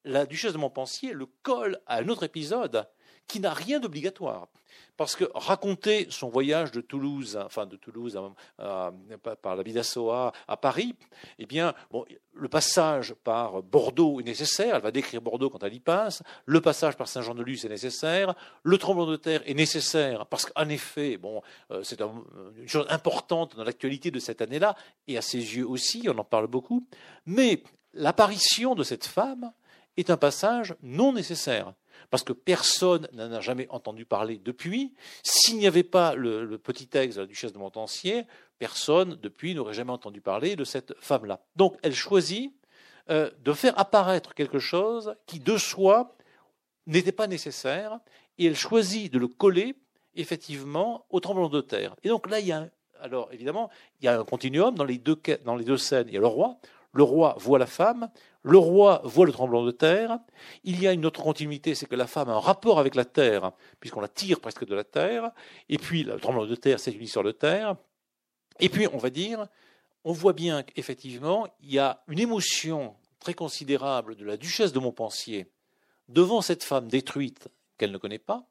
[0.06, 2.88] la duchesse de Montpensier le colle à un autre épisode
[3.26, 4.48] qui n'a rien d'obligatoire.
[4.96, 8.18] Parce que raconter son voyage de Toulouse, enfin de Toulouse
[8.56, 10.94] par la Bidassoa à Paris,
[11.38, 14.76] eh bien, bon, le passage par Bordeaux est nécessaire.
[14.76, 16.22] Elle va décrire Bordeaux quand elle y passe.
[16.46, 18.34] Le passage par Saint-Jean-de-Luz est nécessaire.
[18.62, 23.56] Le tremblement de terre est nécessaire parce qu'en effet, bon, euh, c'est une chose importante
[23.56, 24.76] dans l'actualité de cette année-là
[25.08, 26.06] et à ses yeux aussi.
[26.08, 26.86] On en parle beaucoup.
[27.26, 27.62] Mais
[27.92, 29.52] l'apparition de cette femme
[29.96, 31.74] est un passage non nécessaire,
[32.10, 34.94] parce que personne n'en a jamais entendu parler depuis.
[35.22, 38.24] S'il n'y avait pas le, petit texte de la duchesse de Montpensier,
[38.58, 41.40] personne depuis n'aurait jamais entendu parler de cette femme-là.
[41.56, 42.52] Donc elle choisit
[43.10, 46.16] euh, de faire apparaître quelque chose qui de soi
[46.86, 47.98] n'était pas nécessaire,
[48.38, 49.74] et elle choisit de le coller
[50.14, 51.96] effectivement au tremblement de terre.
[52.04, 52.68] Et donc là, il y a
[53.00, 53.70] alors évidemment,
[54.00, 56.06] il y a un continuum dans les deux, dans les deux scènes.
[56.08, 56.58] Il y a le roi,
[56.96, 58.10] le roi voit la femme,
[58.42, 60.18] le roi voit le tremblement de terre.
[60.64, 63.04] Il y a une autre continuité, c'est que la femme a un rapport avec la
[63.04, 65.30] terre, puisqu'on la tire presque de la terre.
[65.68, 67.76] Et puis, le tremblement de terre, c'est une histoire de terre.
[68.60, 69.46] Et puis, on va dire,
[70.04, 74.78] on voit bien qu'effectivement, il y a une émotion très considérable de la duchesse de
[74.78, 75.50] Montpensier
[76.08, 78.46] devant cette femme détruite qu'elle ne connaît pas,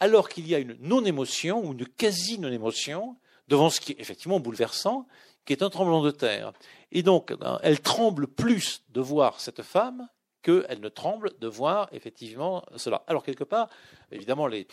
[0.00, 3.16] alors qu'il y a une non-émotion ou une quasi-non-émotion
[3.48, 5.06] devant ce qui est effectivement bouleversant,
[5.44, 6.52] qui est un tremblement de terre.
[6.90, 10.08] Et donc, ben, elle tremble plus de voir cette femme
[10.42, 13.04] qu'elle ne tremble de voir effectivement cela.
[13.06, 13.68] Alors, quelque part,
[14.10, 14.66] évidemment, les,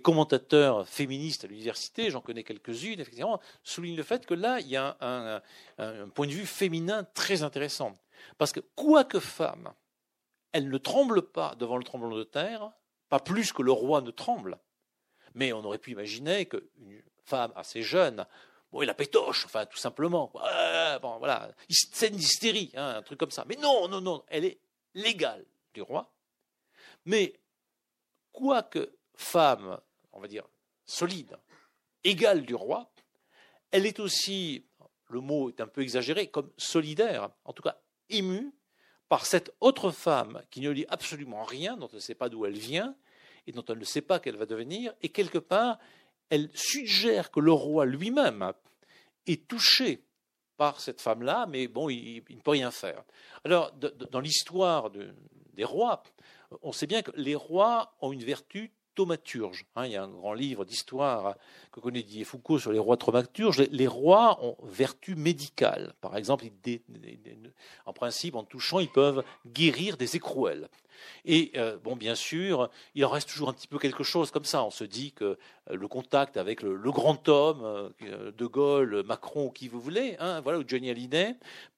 [0.00, 4.76] commentateurs féministes à l'université, j'en connais quelques-unes, effectivement, soulignent le fait que là, il y
[4.76, 5.40] a un,
[5.78, 7.94] un point de vue féminin très intéressant.
[8.36, 9.72] Parce que, quoique femme,
[10.52, 12.70] elle ne tremble pas devant le tremblement de terre,
[13.08, 14.58] pas plus que le roi ne tremble.
[15.34, 18.26] Mais on aurait pu imaginer qu'une femme assez jeune
[18.74, 20.32] Bon, la pétoche, enfin, tout simplement.
[21.00, 23.44] bon, voilà, scène d'hystérie, hein, un truc comme ça.
[23.48, 24.58] Mais non, non, non, elle est
[24.94, 26.12] légale du roi.
[27.04, 27.34] Mais,
[28.32, 29.78] quoique femme,
[30.12, 30.42] on va dire,
[30.84, 31.38] solide,
[32.02, 32.90] égale du roi,
[33.70, 34.66] elle est aussi,
[35.08, 37.78] le mot est un peu exagéré, comme solidaire, en tout cas
[38.10, 38.52] émue
[39.08, 42.44] par cette autre femme qui ne lit absolument rien, dont elle ne sait pas d'où
[42.44, 42.96] elle vient,
[43.46, 45.78] et dont elle ne sait pas qu'elle va devenir, et quelque part,
[46.30, 48.52] elle suggère que le roi lui-même
[49.26, 50.04] est touché
[50.56, 53.02] par cette femme-là, mais bon, il, ne peut rien faire.
[53.44, 56.02] Alors, dans l'histoire des rois,
[56.62, 58.72] on sait bien que les rois ont une vertu
[59.76, 59.86] Hein.
[59.86, 61.36] il y a un grand livre d'histoire
[61.72, 63.58] que connaît Didier Foucault sur les rois thaumaturges.
[63.70, 65.94] Les, rois ont vertu médicale.
[66.00, 66.44] Par exemple,
[67.86, 70.68] en principe, en touchant, ils peuvent guérir des écrouelles.
[71.24, 74.44] Et euh, bon, bien sûr, il en reste toujours un petit peu quelque chose comme
[74.44, 74.64] ça.
[74.64, 75.36] On se dit que euh,
[75.76, 80.58] le contact avec le, grand homme, euh, De Gaulle, Macron, qui vous voulez, hein, voilà,
[80.58, 81.34] ou Johnny Hallyday,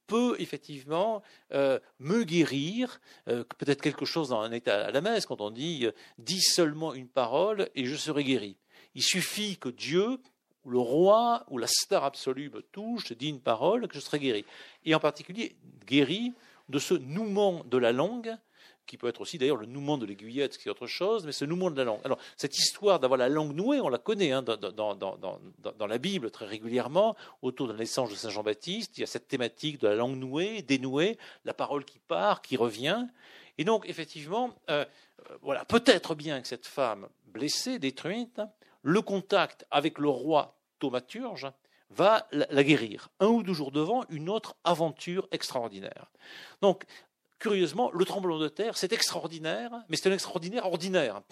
[0.06, 1.22] peut effectivement
[1.52, 5.86] me guérir, peut-être quelque chose dans un état à la messe, quand on dit
[6.18, 8.56] dis seulement une parole et je serai guéri.
[8.94, 10.18] Il suffit que Dieu,
[10.64, 14.44] le roi, ou la star absolue me touche, dit une parole, que je serai guéri.
[14.84, 15.56] Et en particulier,
[15.86, 16.32] guéri
[16.68, 18.36] de ce nouement de la langue
[18.86, 21.44] qui peut être aussi d'ailleurs le nouement de l'aiguillette, qui est autre chose, mais ce
[21.44, 22.00] nouement de la langue.
[22.04, 26.46] Alors, cette histoire d'avoir la langue nouée, on la connaît hein, dans, la Bible très
[26.46, 29.94] régulièrement, autour de la naissance de Saint Jean-Baptiste, il y a cette thématique de la
[29.94, 33.06] langue nouée, dénouée, la parole qui part, qui revient.
[33.58, 34.84] Et donc, effectivement, euh,
[35.30, 38.40] euh, voilà, peut-être bien que cette femme blessée, détruite,
[38.82, 41.48] le contact avec le roi thaumaturge
[41.90, 43.08] va la guérir.
[43.20, 46.10] Un ou deux jours devant, une autre aventure extraordinaire.
[46.60, 46.84] Donc,
[47.38, 51.22] curieusement, le tremblement de terre, c'est extraordinaire, mais c'est un extraordinaire ordinaire.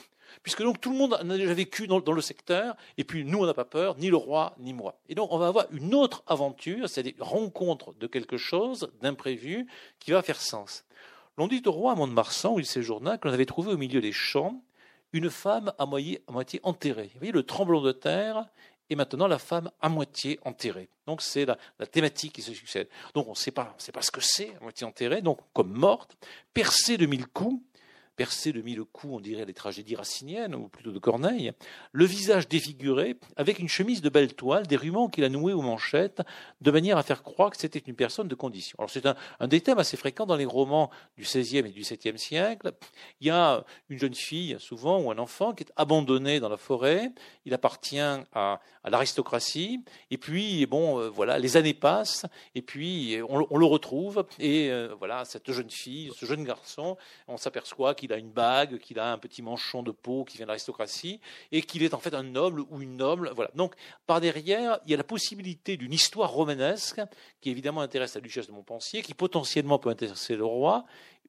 [0.42, 3.38] Puisque donc tout le monde en a déjà vécu dans, le secteur, et puis nous,
[3.38, 4.98] on n'a pas peur, ni le roi, ni moi.
[5.08, 9.66] Et donc on va avoir une autre aventure, c'est-à-dire rencontre de quelque chose d'imprévu
[10.00, 10.84] qui va faire sens.
[11.36, 14.12] L'on dit au roi à Mont-de-Marsan, où il séjourna, qu'on avait trouvé au milieu des
[14.12, 14.62] champs
[15.12, 17.10] une femme à moitié enterrée.
[17.14, 18.46] Vous voyez, le tremblement de terre
[18.90, 20.88] et maintenant la femme à moitié enterrée.
[21.06, 21.56] Donc c'est la,
[21.86, 22.88] thématique qui se succède.
[23.14, 26.16] Donc on ne sait pas, pas ce que c'est, à moitié enterrée, donc comme morte,
[26.52, 27.62] percée de mille coups,
[28.16, 31.52] percé de mille coups, on dirait les tragédies raciniennes, ou plutôt de Corneille,
[31.92, 35.62] le visage défiguré, avec une chemise de belle toile, des rubans qu'il a noués aux
[35.62, 36.22] manchettes,
[36.60, 38.76] de manière à faire croire que c'était une personne de condition.
[38.78, 39.16] Alors c'est un,
[39.46, 42.72] des thèmes assez fréquents dans les romans du XVIe et du XVIIe siècle.
[43.20, 46.56] Il y a une jeune fille, souvent, ou un enfant, qui est abandonné dans la
[46.56, 47.10] forêt,
[47.44, 53.56] il appartient à, l'aristocratie, et puis, bon, euh, voilà, les années passent, et puis on,
[53.56, 56.96] le retrouve, et euh, voilà, cette jeune fille, ce jeune garçon,
[57.28, 60.36] on s'aperçoit qu'il qu'il a une bague, qu'il a un petit manchon de peau qui
[60.36, 61.20] vient de l'aristocratie,
[61.52, 63.32] et qu'il est en fait un noble ou une noble.
[63.34, 63.50] Voilà.
[63.54, 63.74] Donc,
[64.06, 67.00] par derrière, il y a la possibilité d'une histoire romanesque
[67.40, 70.84] qui évidemment intéresse la duchesse de Montpensier, qui potentiellement peut intéresser le roi.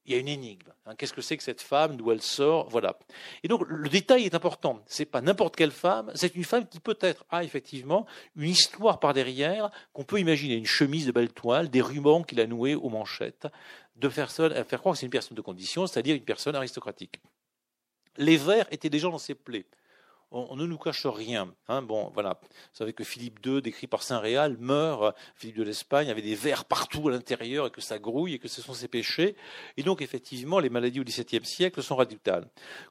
[0.06, 0.72] Il y a une énigme.
[0.86, 0.94] Hein.
[0.96, 1.98] Qu'est-ce que c'est que cette femme?
[1.98, 2.70] D'où elle sort?
[2.70, 2.98] Voilà.
[3.44, 4.84] Et donc le détail est important.
[4.86, 6.12] C'est pas n'importe quelle femme.
[6.14, 8.06] C'est une femme qui peut-être a effectivement
[8.36, 10.56] une histoire par derrière qu'on peut imaginer.
[10.56, 13.48] Une chemise de belle toile, des rubans qu'il a noués aux manchettes
[13.96, 17.20] de faire, faire croire que c'est une personne de condition, c'est-à-dire une personne aristocratique.
[18.18, 19.66] Les vers étaient déjà dans ses plaies
[20.32, 21.54] on, ne nous cache rien.
[21.68, 21.82] Hein.
[21.82, 22.40] bon, voilà.
[22.42, 25.16] Vous savez que Philippe II, décrit par Saint Réal, meurt.
[25.36, 28.48] Philippe de l'Espagne avait des vers partout à l'intérieur et que ça grouille et que
[28.48, 29.36] ce sont ses péchés.
[29.78, 32.48] Et donc, effectivement, les maladies au XVIIe siècle sont radicales.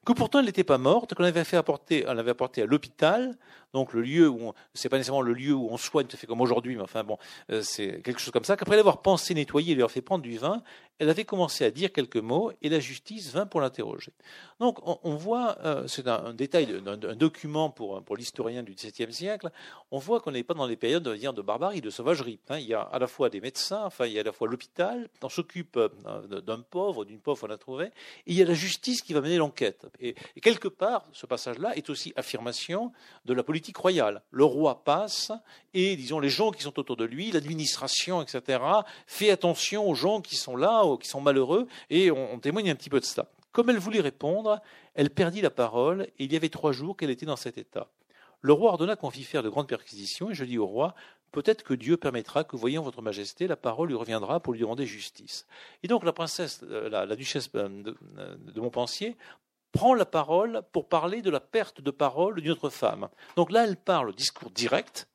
[0.06, 3.36] Que pourtant, elle n'était pas morte, qu'on avait fait apporter, on l'avait apportée à l'hôpital,
[3.74, 6.76] donc le lieu où, c'est pas nécessairement le lieu où on soigne, fait comme aujourd'hui,
[6.76, 7.18] mais enfin bon,
[7.50, 8.56] euh, c'est quelque chose comme ça.
[8.56, 10.62] Qu'après l'avoir pensé, nettoyé, et lui avoir fait prendre du vin,
[10.98, 14.12] elle avait commencé à dire quelques mots et la justice vint pour l'interroger.
[14.60, 19.50] Donc on, voit, euh, c'est un, détail, un, document pour, pour l'historien du XVIIe siècle,
[19.90, 22.38] on voit qu'on n'est pas dans les périodes de, de barbarie, de sauvagerie.
[22.48, 22.58] Hein.
[22.58, 24.46] Il y a à la fois des médecins, enfin il y a à la fois
[24.46, 27.92] l'hôpital, on s'occupe euh, d'un pauvre, d'une pauvre on a trouvé, et
[28.26, 29.86] il y a la justice qui va mener l'enquête.
[30.00, 32.92] Et, et quelque part, ce passage-là est aussi affirmation
[33.24, 34.22] de la politique royale.
[34.30, 35.32] Le roi passe
[35.72, 38.60] et, disons, les gens qui sont autour de lui, l'administration, etc.,
[39.06, 42.90] fait attention aux gens qui sont là, qui sont malheureux, et on, témoigne un petit
[42.90, 43.28] peu de cela.
[43.52, 44.60] Comme elle voulait répondre,
[44.94, 47.88] elle perdit la parole, et il y avait trois jours qu'elle était dans cet état.
[48.40, 50.94] Le roi ordonna qu'on fît faire de grandes perquisitions, et je dis au roi,
[51.32, 54.86] peut-être que Dieu permettra que, voyant votre majesté, la parole lui reviendra pour lui demander
[54.86, 55.46] justice.
[55.82, 57.96] Et donc la princesse, euh, la, duchesse euh, de,
[58.36, 59.16] de Montpensier,
[59.74, 63.08] prend la parole pour parler de la perte de parole d'une autre femme.
[63.36, 65.08] Donc là, elle parle discours direct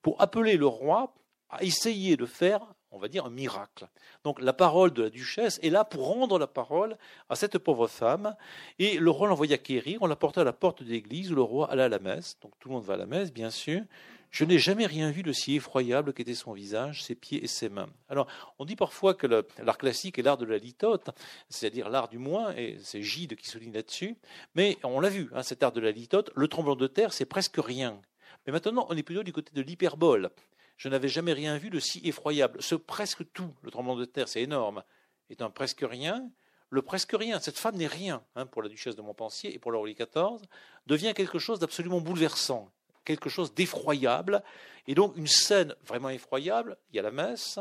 [0.00, 1.12] pour appeler le roi
[1.50, 2.60] à essayer de faire
[2.96, 3.86] on va dire, un miracle.
[4.24, 6.96] Donc la parole de la duchesse est là pour rendre la parole
[7.28, 8.34] à cette pauvre femme.
[8.78, 11.42] Et le roi l'envoya quérir, on l'a porté à la porte de l'église où le
[11.42, 12.38] roi alla à la messe.
[12.40, 13.82] Donc tout le monde va à la messe, bien sûr.
[14.30, 17.68] Je n'ai jamais rien vu de si effroyable qu'était son visage, ses pieds et ses
[17.68, 17.88] mains.
[18.08, 18.26] Alors,
[18.58, 21.08] on dit parfois que l'art classique est l'art de la litote,
[21.48, 24.16] c'est-à-dire l'art du moins, et c'est Gide qui souligne là-dessus,
[24.54, 27.24] mais on l'a vu, hein, cet art de la litote, le tremblement de terre, c'est
[27.24, 27.98] presque rien.
[28.46, 30.30] Mais maintenant, on est plutôt du côté de l'hyperbole.
[30.76, 32.62] Je n'avais jamais rien vu de si effroyable.
[32.62, 34.82] Ce presque tout, le tremblement de terre, c'est énorme,
[35.30, 36.30] est un presque rien.
[36.70, 39.72] Le presque rien, cette femme n'est rien hein, pour la duchesse de Montpensier et pour
[39.72, 40.42] Louis XIV,
[40.86, 42.70] devient quelque chose d'absolument bouleversant,
[43.04, 44.42] quelque chose d'effroyable.
[44.86, 47.60] Et donc une scène vraiment effroyable, il y a la messe,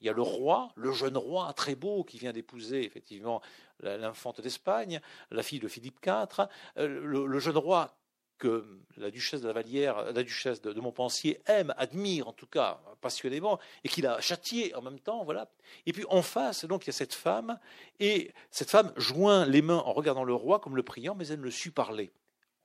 [0.00, 3.42] il y a le roi, le jeune roi très beau qui vient d'épouser effectivement
[3.80, 6.48] l'infante d'Espagne, la fille de Philippe IV,
[6.78, 7.94] euh, le jeune roi
[8.38, 8.64] que
[8.96, 13.58] la duchesse de la Vallière, la duchesse de, Montpensier aime, admire en tout cas passionnément,
[13.84, 15.50] et qu'il a châtié en même temps, voilà.
[15.86, 17.58] Et puis en face, donc il y a cette femme,
[18.00, 21.40] et cette femme joint les mains en regardant le roi comme le priant, mais elle
[21.40, 22.12] ne le sut parler.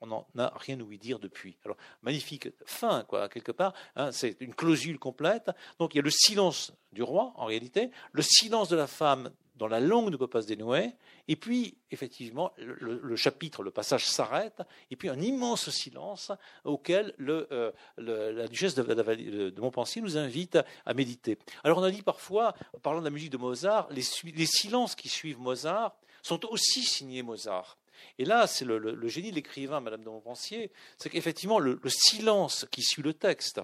[0.00, 1.56] On n'en a rien ouï dire depuis.
[1.64, 3.72] Alors magnifique fin, quoi, quelque part.
[3.94, 5.50] Hein, c'est une clausule complète.
[5.78, 9.30] Donc il y a le silence du roi, en réalité, le silence de la femme
[9.62, 10.90] dans la langue ne peut pas se dénouer.
[11.28, 14.60] Et puis, effectivement, le, chapitre, le passage s'arrête,
[14.90, 16.32] et puis un immense silence
[16.64, 21.38] auquel euh, la duchesse de, Montpensier nous invite à, méditer.
[21.62, 24.02] Alors, on a dit parfois, parlant de la musique de Mozart, les,
[24.34, 27.78] les silences qui suivent Mozart sont aussi signés Mozart.
[28.18, 32.82] Et là, c'est le, génie de l'écrivain, Madame de Montpensier, c'est qu'effectivement, le, silence qui
[32.82, 33.60] suit le texte,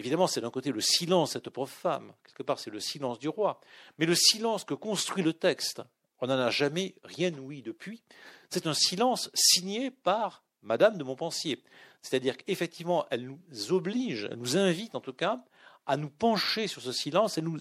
[0.00, 3.28] évidemment, c'est d'un côté le silence cette pauvre femme, quelque part, c'est le silence du
[3.28, 3.60] roi,
[3.98, 5.82] mais le silence que construit le texte,
[6.20, 8.02] on n'en a jamais rien ouï depuis,
[8.48, 11.62] c'est un silence signé par Madame de Montpensier.
[12.02, 15.44] C'est-à-dire qu'effectivement, elle nous oblige, elle nous invite en tout cas
[15.86, 17.58] à nous pencher sur ce silence et nous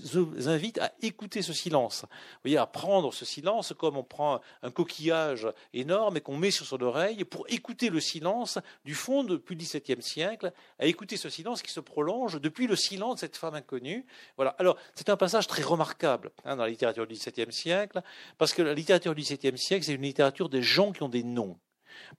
[0.48, 2.04] invite à écouter ce silence.
[2.04, 6.52] Vous voyez, à prendre ce silence comme on prend un coquillage énorme et qu'on met
[6.52, 11.18] sur son oreille pour écouter le silence du fond depuis le XVIIe siècle, à écouter
[11.18, 14.06] ce silence qui se prolonge depuis le silence de cette femme inconnue.
[14.36, 14.56] Voilà.
[14.60, 18.02] Alors, c'est un passage très remarquable hein, dans la littérature du XVIIe siècle,
[18.38, 21.24] parce que la littérature du XVIIe siècle, c'est une littérature des gens qui ont des
[21.24, 21.58] noms.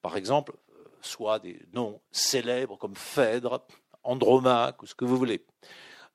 [0.02, 0.54] Par exemple,
[1.02, 3.64] soit des noms célèbres comme Phèdre,
[4.02, 5.44] Andromaque, ou ce que vous voulez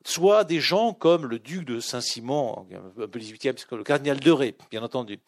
[0.05, 4.55] soit des gens comme le duc de Saint-Simon, un peu 18e, le cardinal de Ré,
[4.71, 5.19] bien entendu,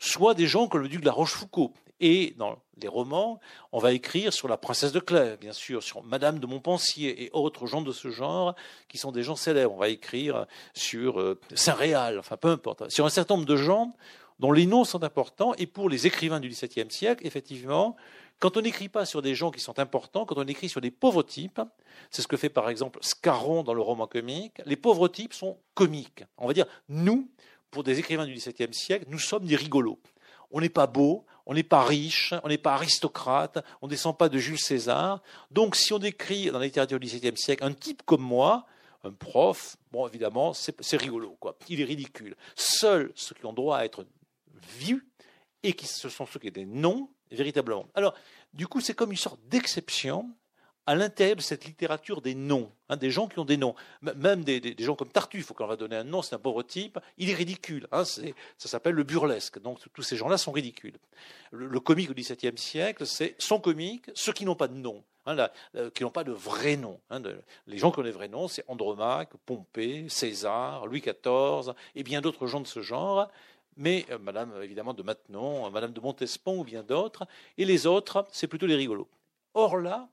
[0.00, 1.70] soit des gens comme le duc de la Rochefoucauld.
[2.00, 3.38] Et dans les romans,
[3.70, 7.30] on va écrire sur la princesse de Clèves, bien sûr, sur Madame de Montpensier et
[7.32, 8.56] autres gens de ce genre
[8.88, 9.74] qui sont des gens célèbres.
[9.74, 13.94] On va écrire sur euh, Saint-Réal, enfin peu importe, sur un certain nombre de gens
[14.42, 15.54] dont les noms sont importants.
[15.54, 17.94] Et pour les écrivains du XVIIe siècle, effectivement,
[18.40, 20.90] quand on n'écrit pas sur des gens qui sont importants, quand on écrit sur des
[20.90, 21.60] pauvres types,
[22.10, 25.58] c'est ce que fait par exemple Scarron dans le roman comique, les pauvres types sont
[25.74, 26.24] comiques.
[26.38, 27.30] On va dire, nous,
[27.70, 30.00] pour des écrivains du XVIIe siècle, nous sommes des rigolos.
[30.50, 34.18] On n'est pas beau, on n'est pas riche, on n'est pas aristocrate, on ne descend
[34.18, 35.22] pas de Jules César.
[35.52, 38.66] Donc si on écrit dans la littérature du XVIIe siècle un type comme moi,
[39.04, 41.56] un prof, bon évidemment, c'est rigolo, quoi.
[41.68, 42.34] Il est ridicule.
[42.56, 44.04] Seuls ceux qui ont droit à être
[44.66, 45.06] vus,
[45.62, 47.86] et qui ce sont ceux qui des noms, véritablement.
[47.94, 48.14] Alors,
[48.52, 50.34] du coup, c'est comme une sorte d'exception
[50.86, 54.42] à l'intérieur de cette littérature des noms, hein, des gens qui ont des noms, même
[54.42, 57.30] des, gens comme Tartuffe, quand on va donner un nom, c'est un pauvre type, il
[57.30, 58.22] est ridicule, hein, ça
[58.68, 60.98] s'appelle le burlesque, donc tous ces gens-là sont ridicules.
[61.52, 65.48] Le, comique au XVIIe siècle, c'est son comique, ceux qui n'ont pas de nom, hein,
[65.94, 66.98] qui n'ont pas de vrai nom.
[67.68, 72.20] les gens qui ont des vrais noms, c'est Andromaque, Pompée, César, Louis XIV, et bien
[72.20, 73.30] d'autres gens de ce genre,
[73.76, 77.26] mais euh, Madame évidemment de Maintenon, Madame de Montespan ou bien d'autres,
[77.58, 79.08] et les autres, c'est plutôt les rigolos.
[79.54, 80.08] Or là,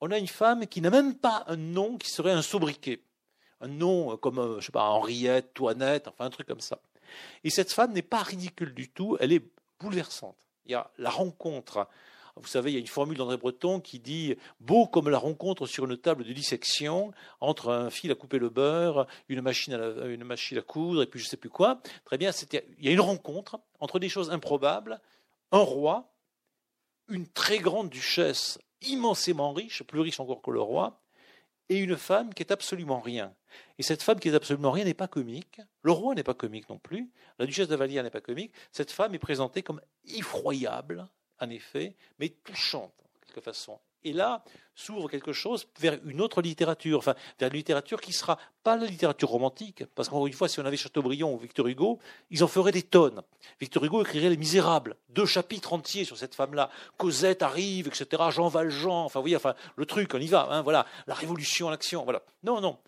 [0.00, 3.00] on a une femme qui n'a même pas un nom qui serait un sobriquet,
[3.60, 6.80] un nom comme, euh, je sais pas, Henriette, Toinette, enfin un truc comme ça.
[7.44, 9.44] Et cette femme n'est pas ridicule du tout, elle est
[9.80, 10.36] bouleversante.
[10.64, 11.88] Il y a la rencontre
[12.36, 15.66] vous savez, il y a une formule d'André Breton qui dit beau comme la rencontre
[15.66, 20.62] sur une table de dissection entre un fil à couper le beurre, une machine à,
[20.62, 21.82] coudre et puis je ne sais plus quoi.
[22.04, 22.30] Très bien,
[22.78, 25.00] il y a une rencontre entre des choses improbables,
[25.50, 26.10] un roi,
[27.08, 31.00] une très grande duchesse immensément riche, plus riche encore que le roi,
[31.68, 33.34] et une femme qui est absolument rien.
[33.78, 35.60] Et cette femme qui est absolument rien n'est pas comique.
[35.82, 37.10] Le roi n'est pas comique non plus.
[37.38, 38.52] La duchesse de Vallière n'est pas comique.
[38.72, 41.08] Cette femme est présentée comme effroyable,
[41.42, 43.78] en effet, mais touchante, de quelque façon.
[44.04, 44.42] Et là
[44.74, 48.86] s'ouvre quelque chose vers une autre littérature, enfin vers une littérature qui sera pas la
[48.86, 51.98] littérature romantique, parce qu'encore une fois, si on avait Chateaubriand ou Victor Hugo,
[52.30, 53.22] ils en feraient des tonnes.
[53.60, 56.70] Victor Hugo écrirait Les Misérables, deux chapitres entiers sur cette femme-là.
[56.96, 58.22] Cosette arrive, etc.
[58.30, 61.68] Jean Valjean, enfin vous voyez, enfin le truc, on y va, hein, voilà, la révolution,
[61.68, 62.22] l'action, voilà.
[62.42, 62.78] Non, non,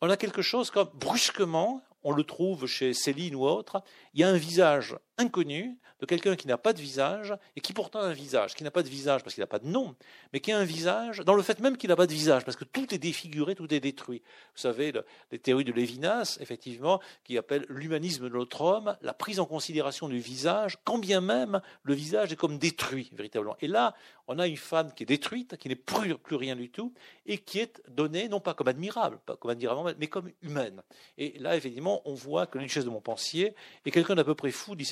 [0.00, 3.82] on a quelque chose comme brusquement, on le trouve chez Céline ou autre,
[4.12, 7.72] il y a un visage inconnu de quelqu'un qui n'a pas de visage et qui
[7.72, 9.94] pourtant a un visage, qui n'a pas de visage parce qu'il n'a pas de nom,
[10.32, 12.56] mais qui a un visage dans le fait même qu'il n'a pas de visage parce
[12.56, 14.22] que tout est défiguré, tout est détruit.
[14.54, 14.92] Vous savez,
[15.30, 20.08] les théories de Lévinas, effectivement, qui appellent l'humanisme de notre homme, la prise en considération
[20.08, 23.56] du visage, quand bien même le visage est comme détruit véritablement.
[23.60, 23.94] Et là,
[24.26, 26.92] on a une femme qui est détruite, qui n'est plus, plus rien du tout,
[27.26, 30.82] et qui est donnée non pas comme admirable, pas comme admirable, mais comme humaine.
[31.18, 33.54] Et là, effectivement, on voit que la duchesse de Montpensier
[33.84, 34.84] est quelqu'un d'à peu près fou du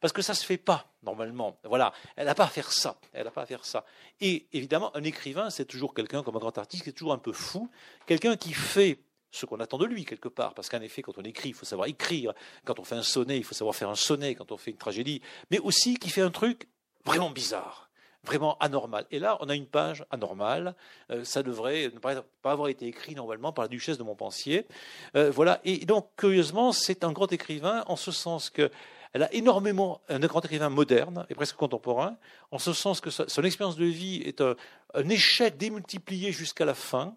[0.00, 1.58] Parce que ça ne se fait pas normalement.
[1.64, 2.98] Voilà, elle n'a pas à faire ça.
[3.12, 3.84] Elle n'a pas à faire ça.
[4.20, 7.18] Et évidemment, un écrivain, c'est toujours quelqu'un comme un grand artiste qui est toujours un
[7.18, 7.70] peu fou,
[8.06, 9.00] quelqu'un qui fait
[9.30, 11.66] ce qu'on attend de lui quelque part, parce qu'en effet, quand on écrit, il faut
[11.66, 12.32] savoir écrire.
[12.64, 14.34] Quand on fait un sonnet, il faut savoir faire un sonnet.
[14.34, 15.20] Quand on fait une tragédie,
[15.50, 16.68] mais aussi qui fait un truc
[17.04, 17.88] vraiment bizarre
[18.24, 19.06] vraiment anormal.
[19.10, 20.74] Et là, on a une page anormale.
[21.10, 24.66] Euh, ça devrait ne pas, avoir été écrit normalement par la duchesse de Montpensier.
[25.16, 25.60] Euh, voilà.
[25.64, 28.70] Et donc, curieusement, c'est un grand écrivain en ce sens que
[29.12, 32.16] elle a énormément, un grand écrivain moderne et presque contemporain,
[32.50, 34.54] en ce sens que son expérience de vie est un,
[35.08, 37.16] échec démultiplié jusqu'à la fin.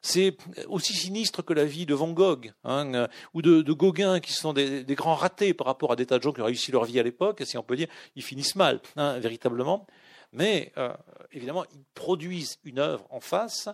[0.00, 0.36] C'est
[0.68, 4.52] aussi sinistre que la vie de Van Gogh hein, euh, ou de, Gauguin, qui sont
[4.52, 7.00] des, grands ratés par rapport à des tas de gens qui ont réussi leur vie
[7.00, 7.42] à l'époque.
[7.44, 9.86] Si on peut dire, ils finissent mal, hein, véritablement
[10.32, 10.92] mais euh,
[11.32, 13.68] évidemment, ils produisent une œuvre en face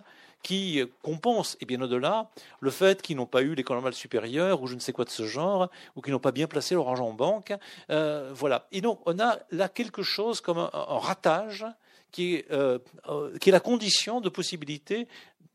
[0.45, 4.67] qui compense, et bien au-delà, le fait qu'ils n'ont pas eu l'école normale supérieure ou
[4.67, 7.07] je ne sais quoi de ce genre, ou qu'ils n'ont pas bien placé leur argent
[7.07, 7.51] en banque.
[7.89, 8.67] Euh, voilà.
[8.71, 11.65] Et donc, on a là quelque chose comme un, ratage
[12.11, 12.77] qui est, euh,
[13.09, 15.07] euh, qui est la condition de possibilité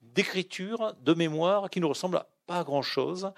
[0.02, 3.30] d'écriture, de mémoire, qui ne ressemble à pas grand-chose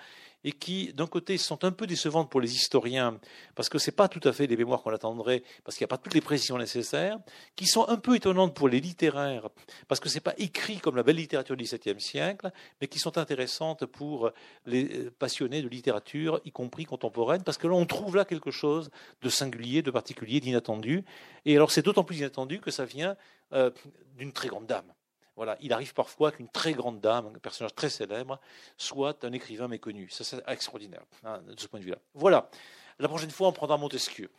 [0.45, 3.19] et qui, d'un côté, sont un peu décevantes pour les historiens,
[3.55, 5.89] parce que ce n'est pas tout à fait les mémoires qu'on attendrait, parce qu'il n'y
[5.89, 7.19] a pas toutes les précisions nécessaires,
[7.57, 9.49] qui sont un peu étonnantes pour les littéraires,
[9.89, 12.51] parce que ce n'est pas écrit comme la belle littérature du XVIIe siècle,
[12.81, 14.31] mais qui sont intéressantes pour
[14.67, 18.91] les passionnés de littérature, y compris contemporaine, parce que là, on trouve là quelque chose
[19.23, 21.05] de singulier, de particulier, d'inattendu.
[21.45, 23.17] Et alors, c'est d'autant plus inattendu que ça vient
[23.53, 23.71] euh,
[24.17, 24.93] d'une très grande dame.
[25.37, 28.39] Voilà, il arrive parfois qu'une très grande dame, un personnage très célèbre,
[28.77, 30.11] soit un écrivain méconnu.
[30.11, 31.99] Ça, c'est extraordinaire hein, de ce point de vue-là.
[32.15, 32.51] Voilà.
[32.99, 34.31] La prochaine fois, on prendra Montesquieu.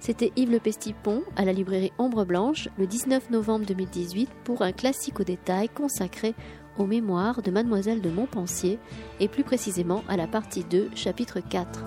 [0.00, 4.72] C'était Yves Le Pestipon à la librairie Ombre Blanche le 19 novembre 2018 pour un
[4.72, 6.34] classique au détail consacré
[6.78, 8.78] aux mémoires de Mademoiselle de Montpensier
[9.20, 11.84] et plus précisément à la partie 2, chapitre 4.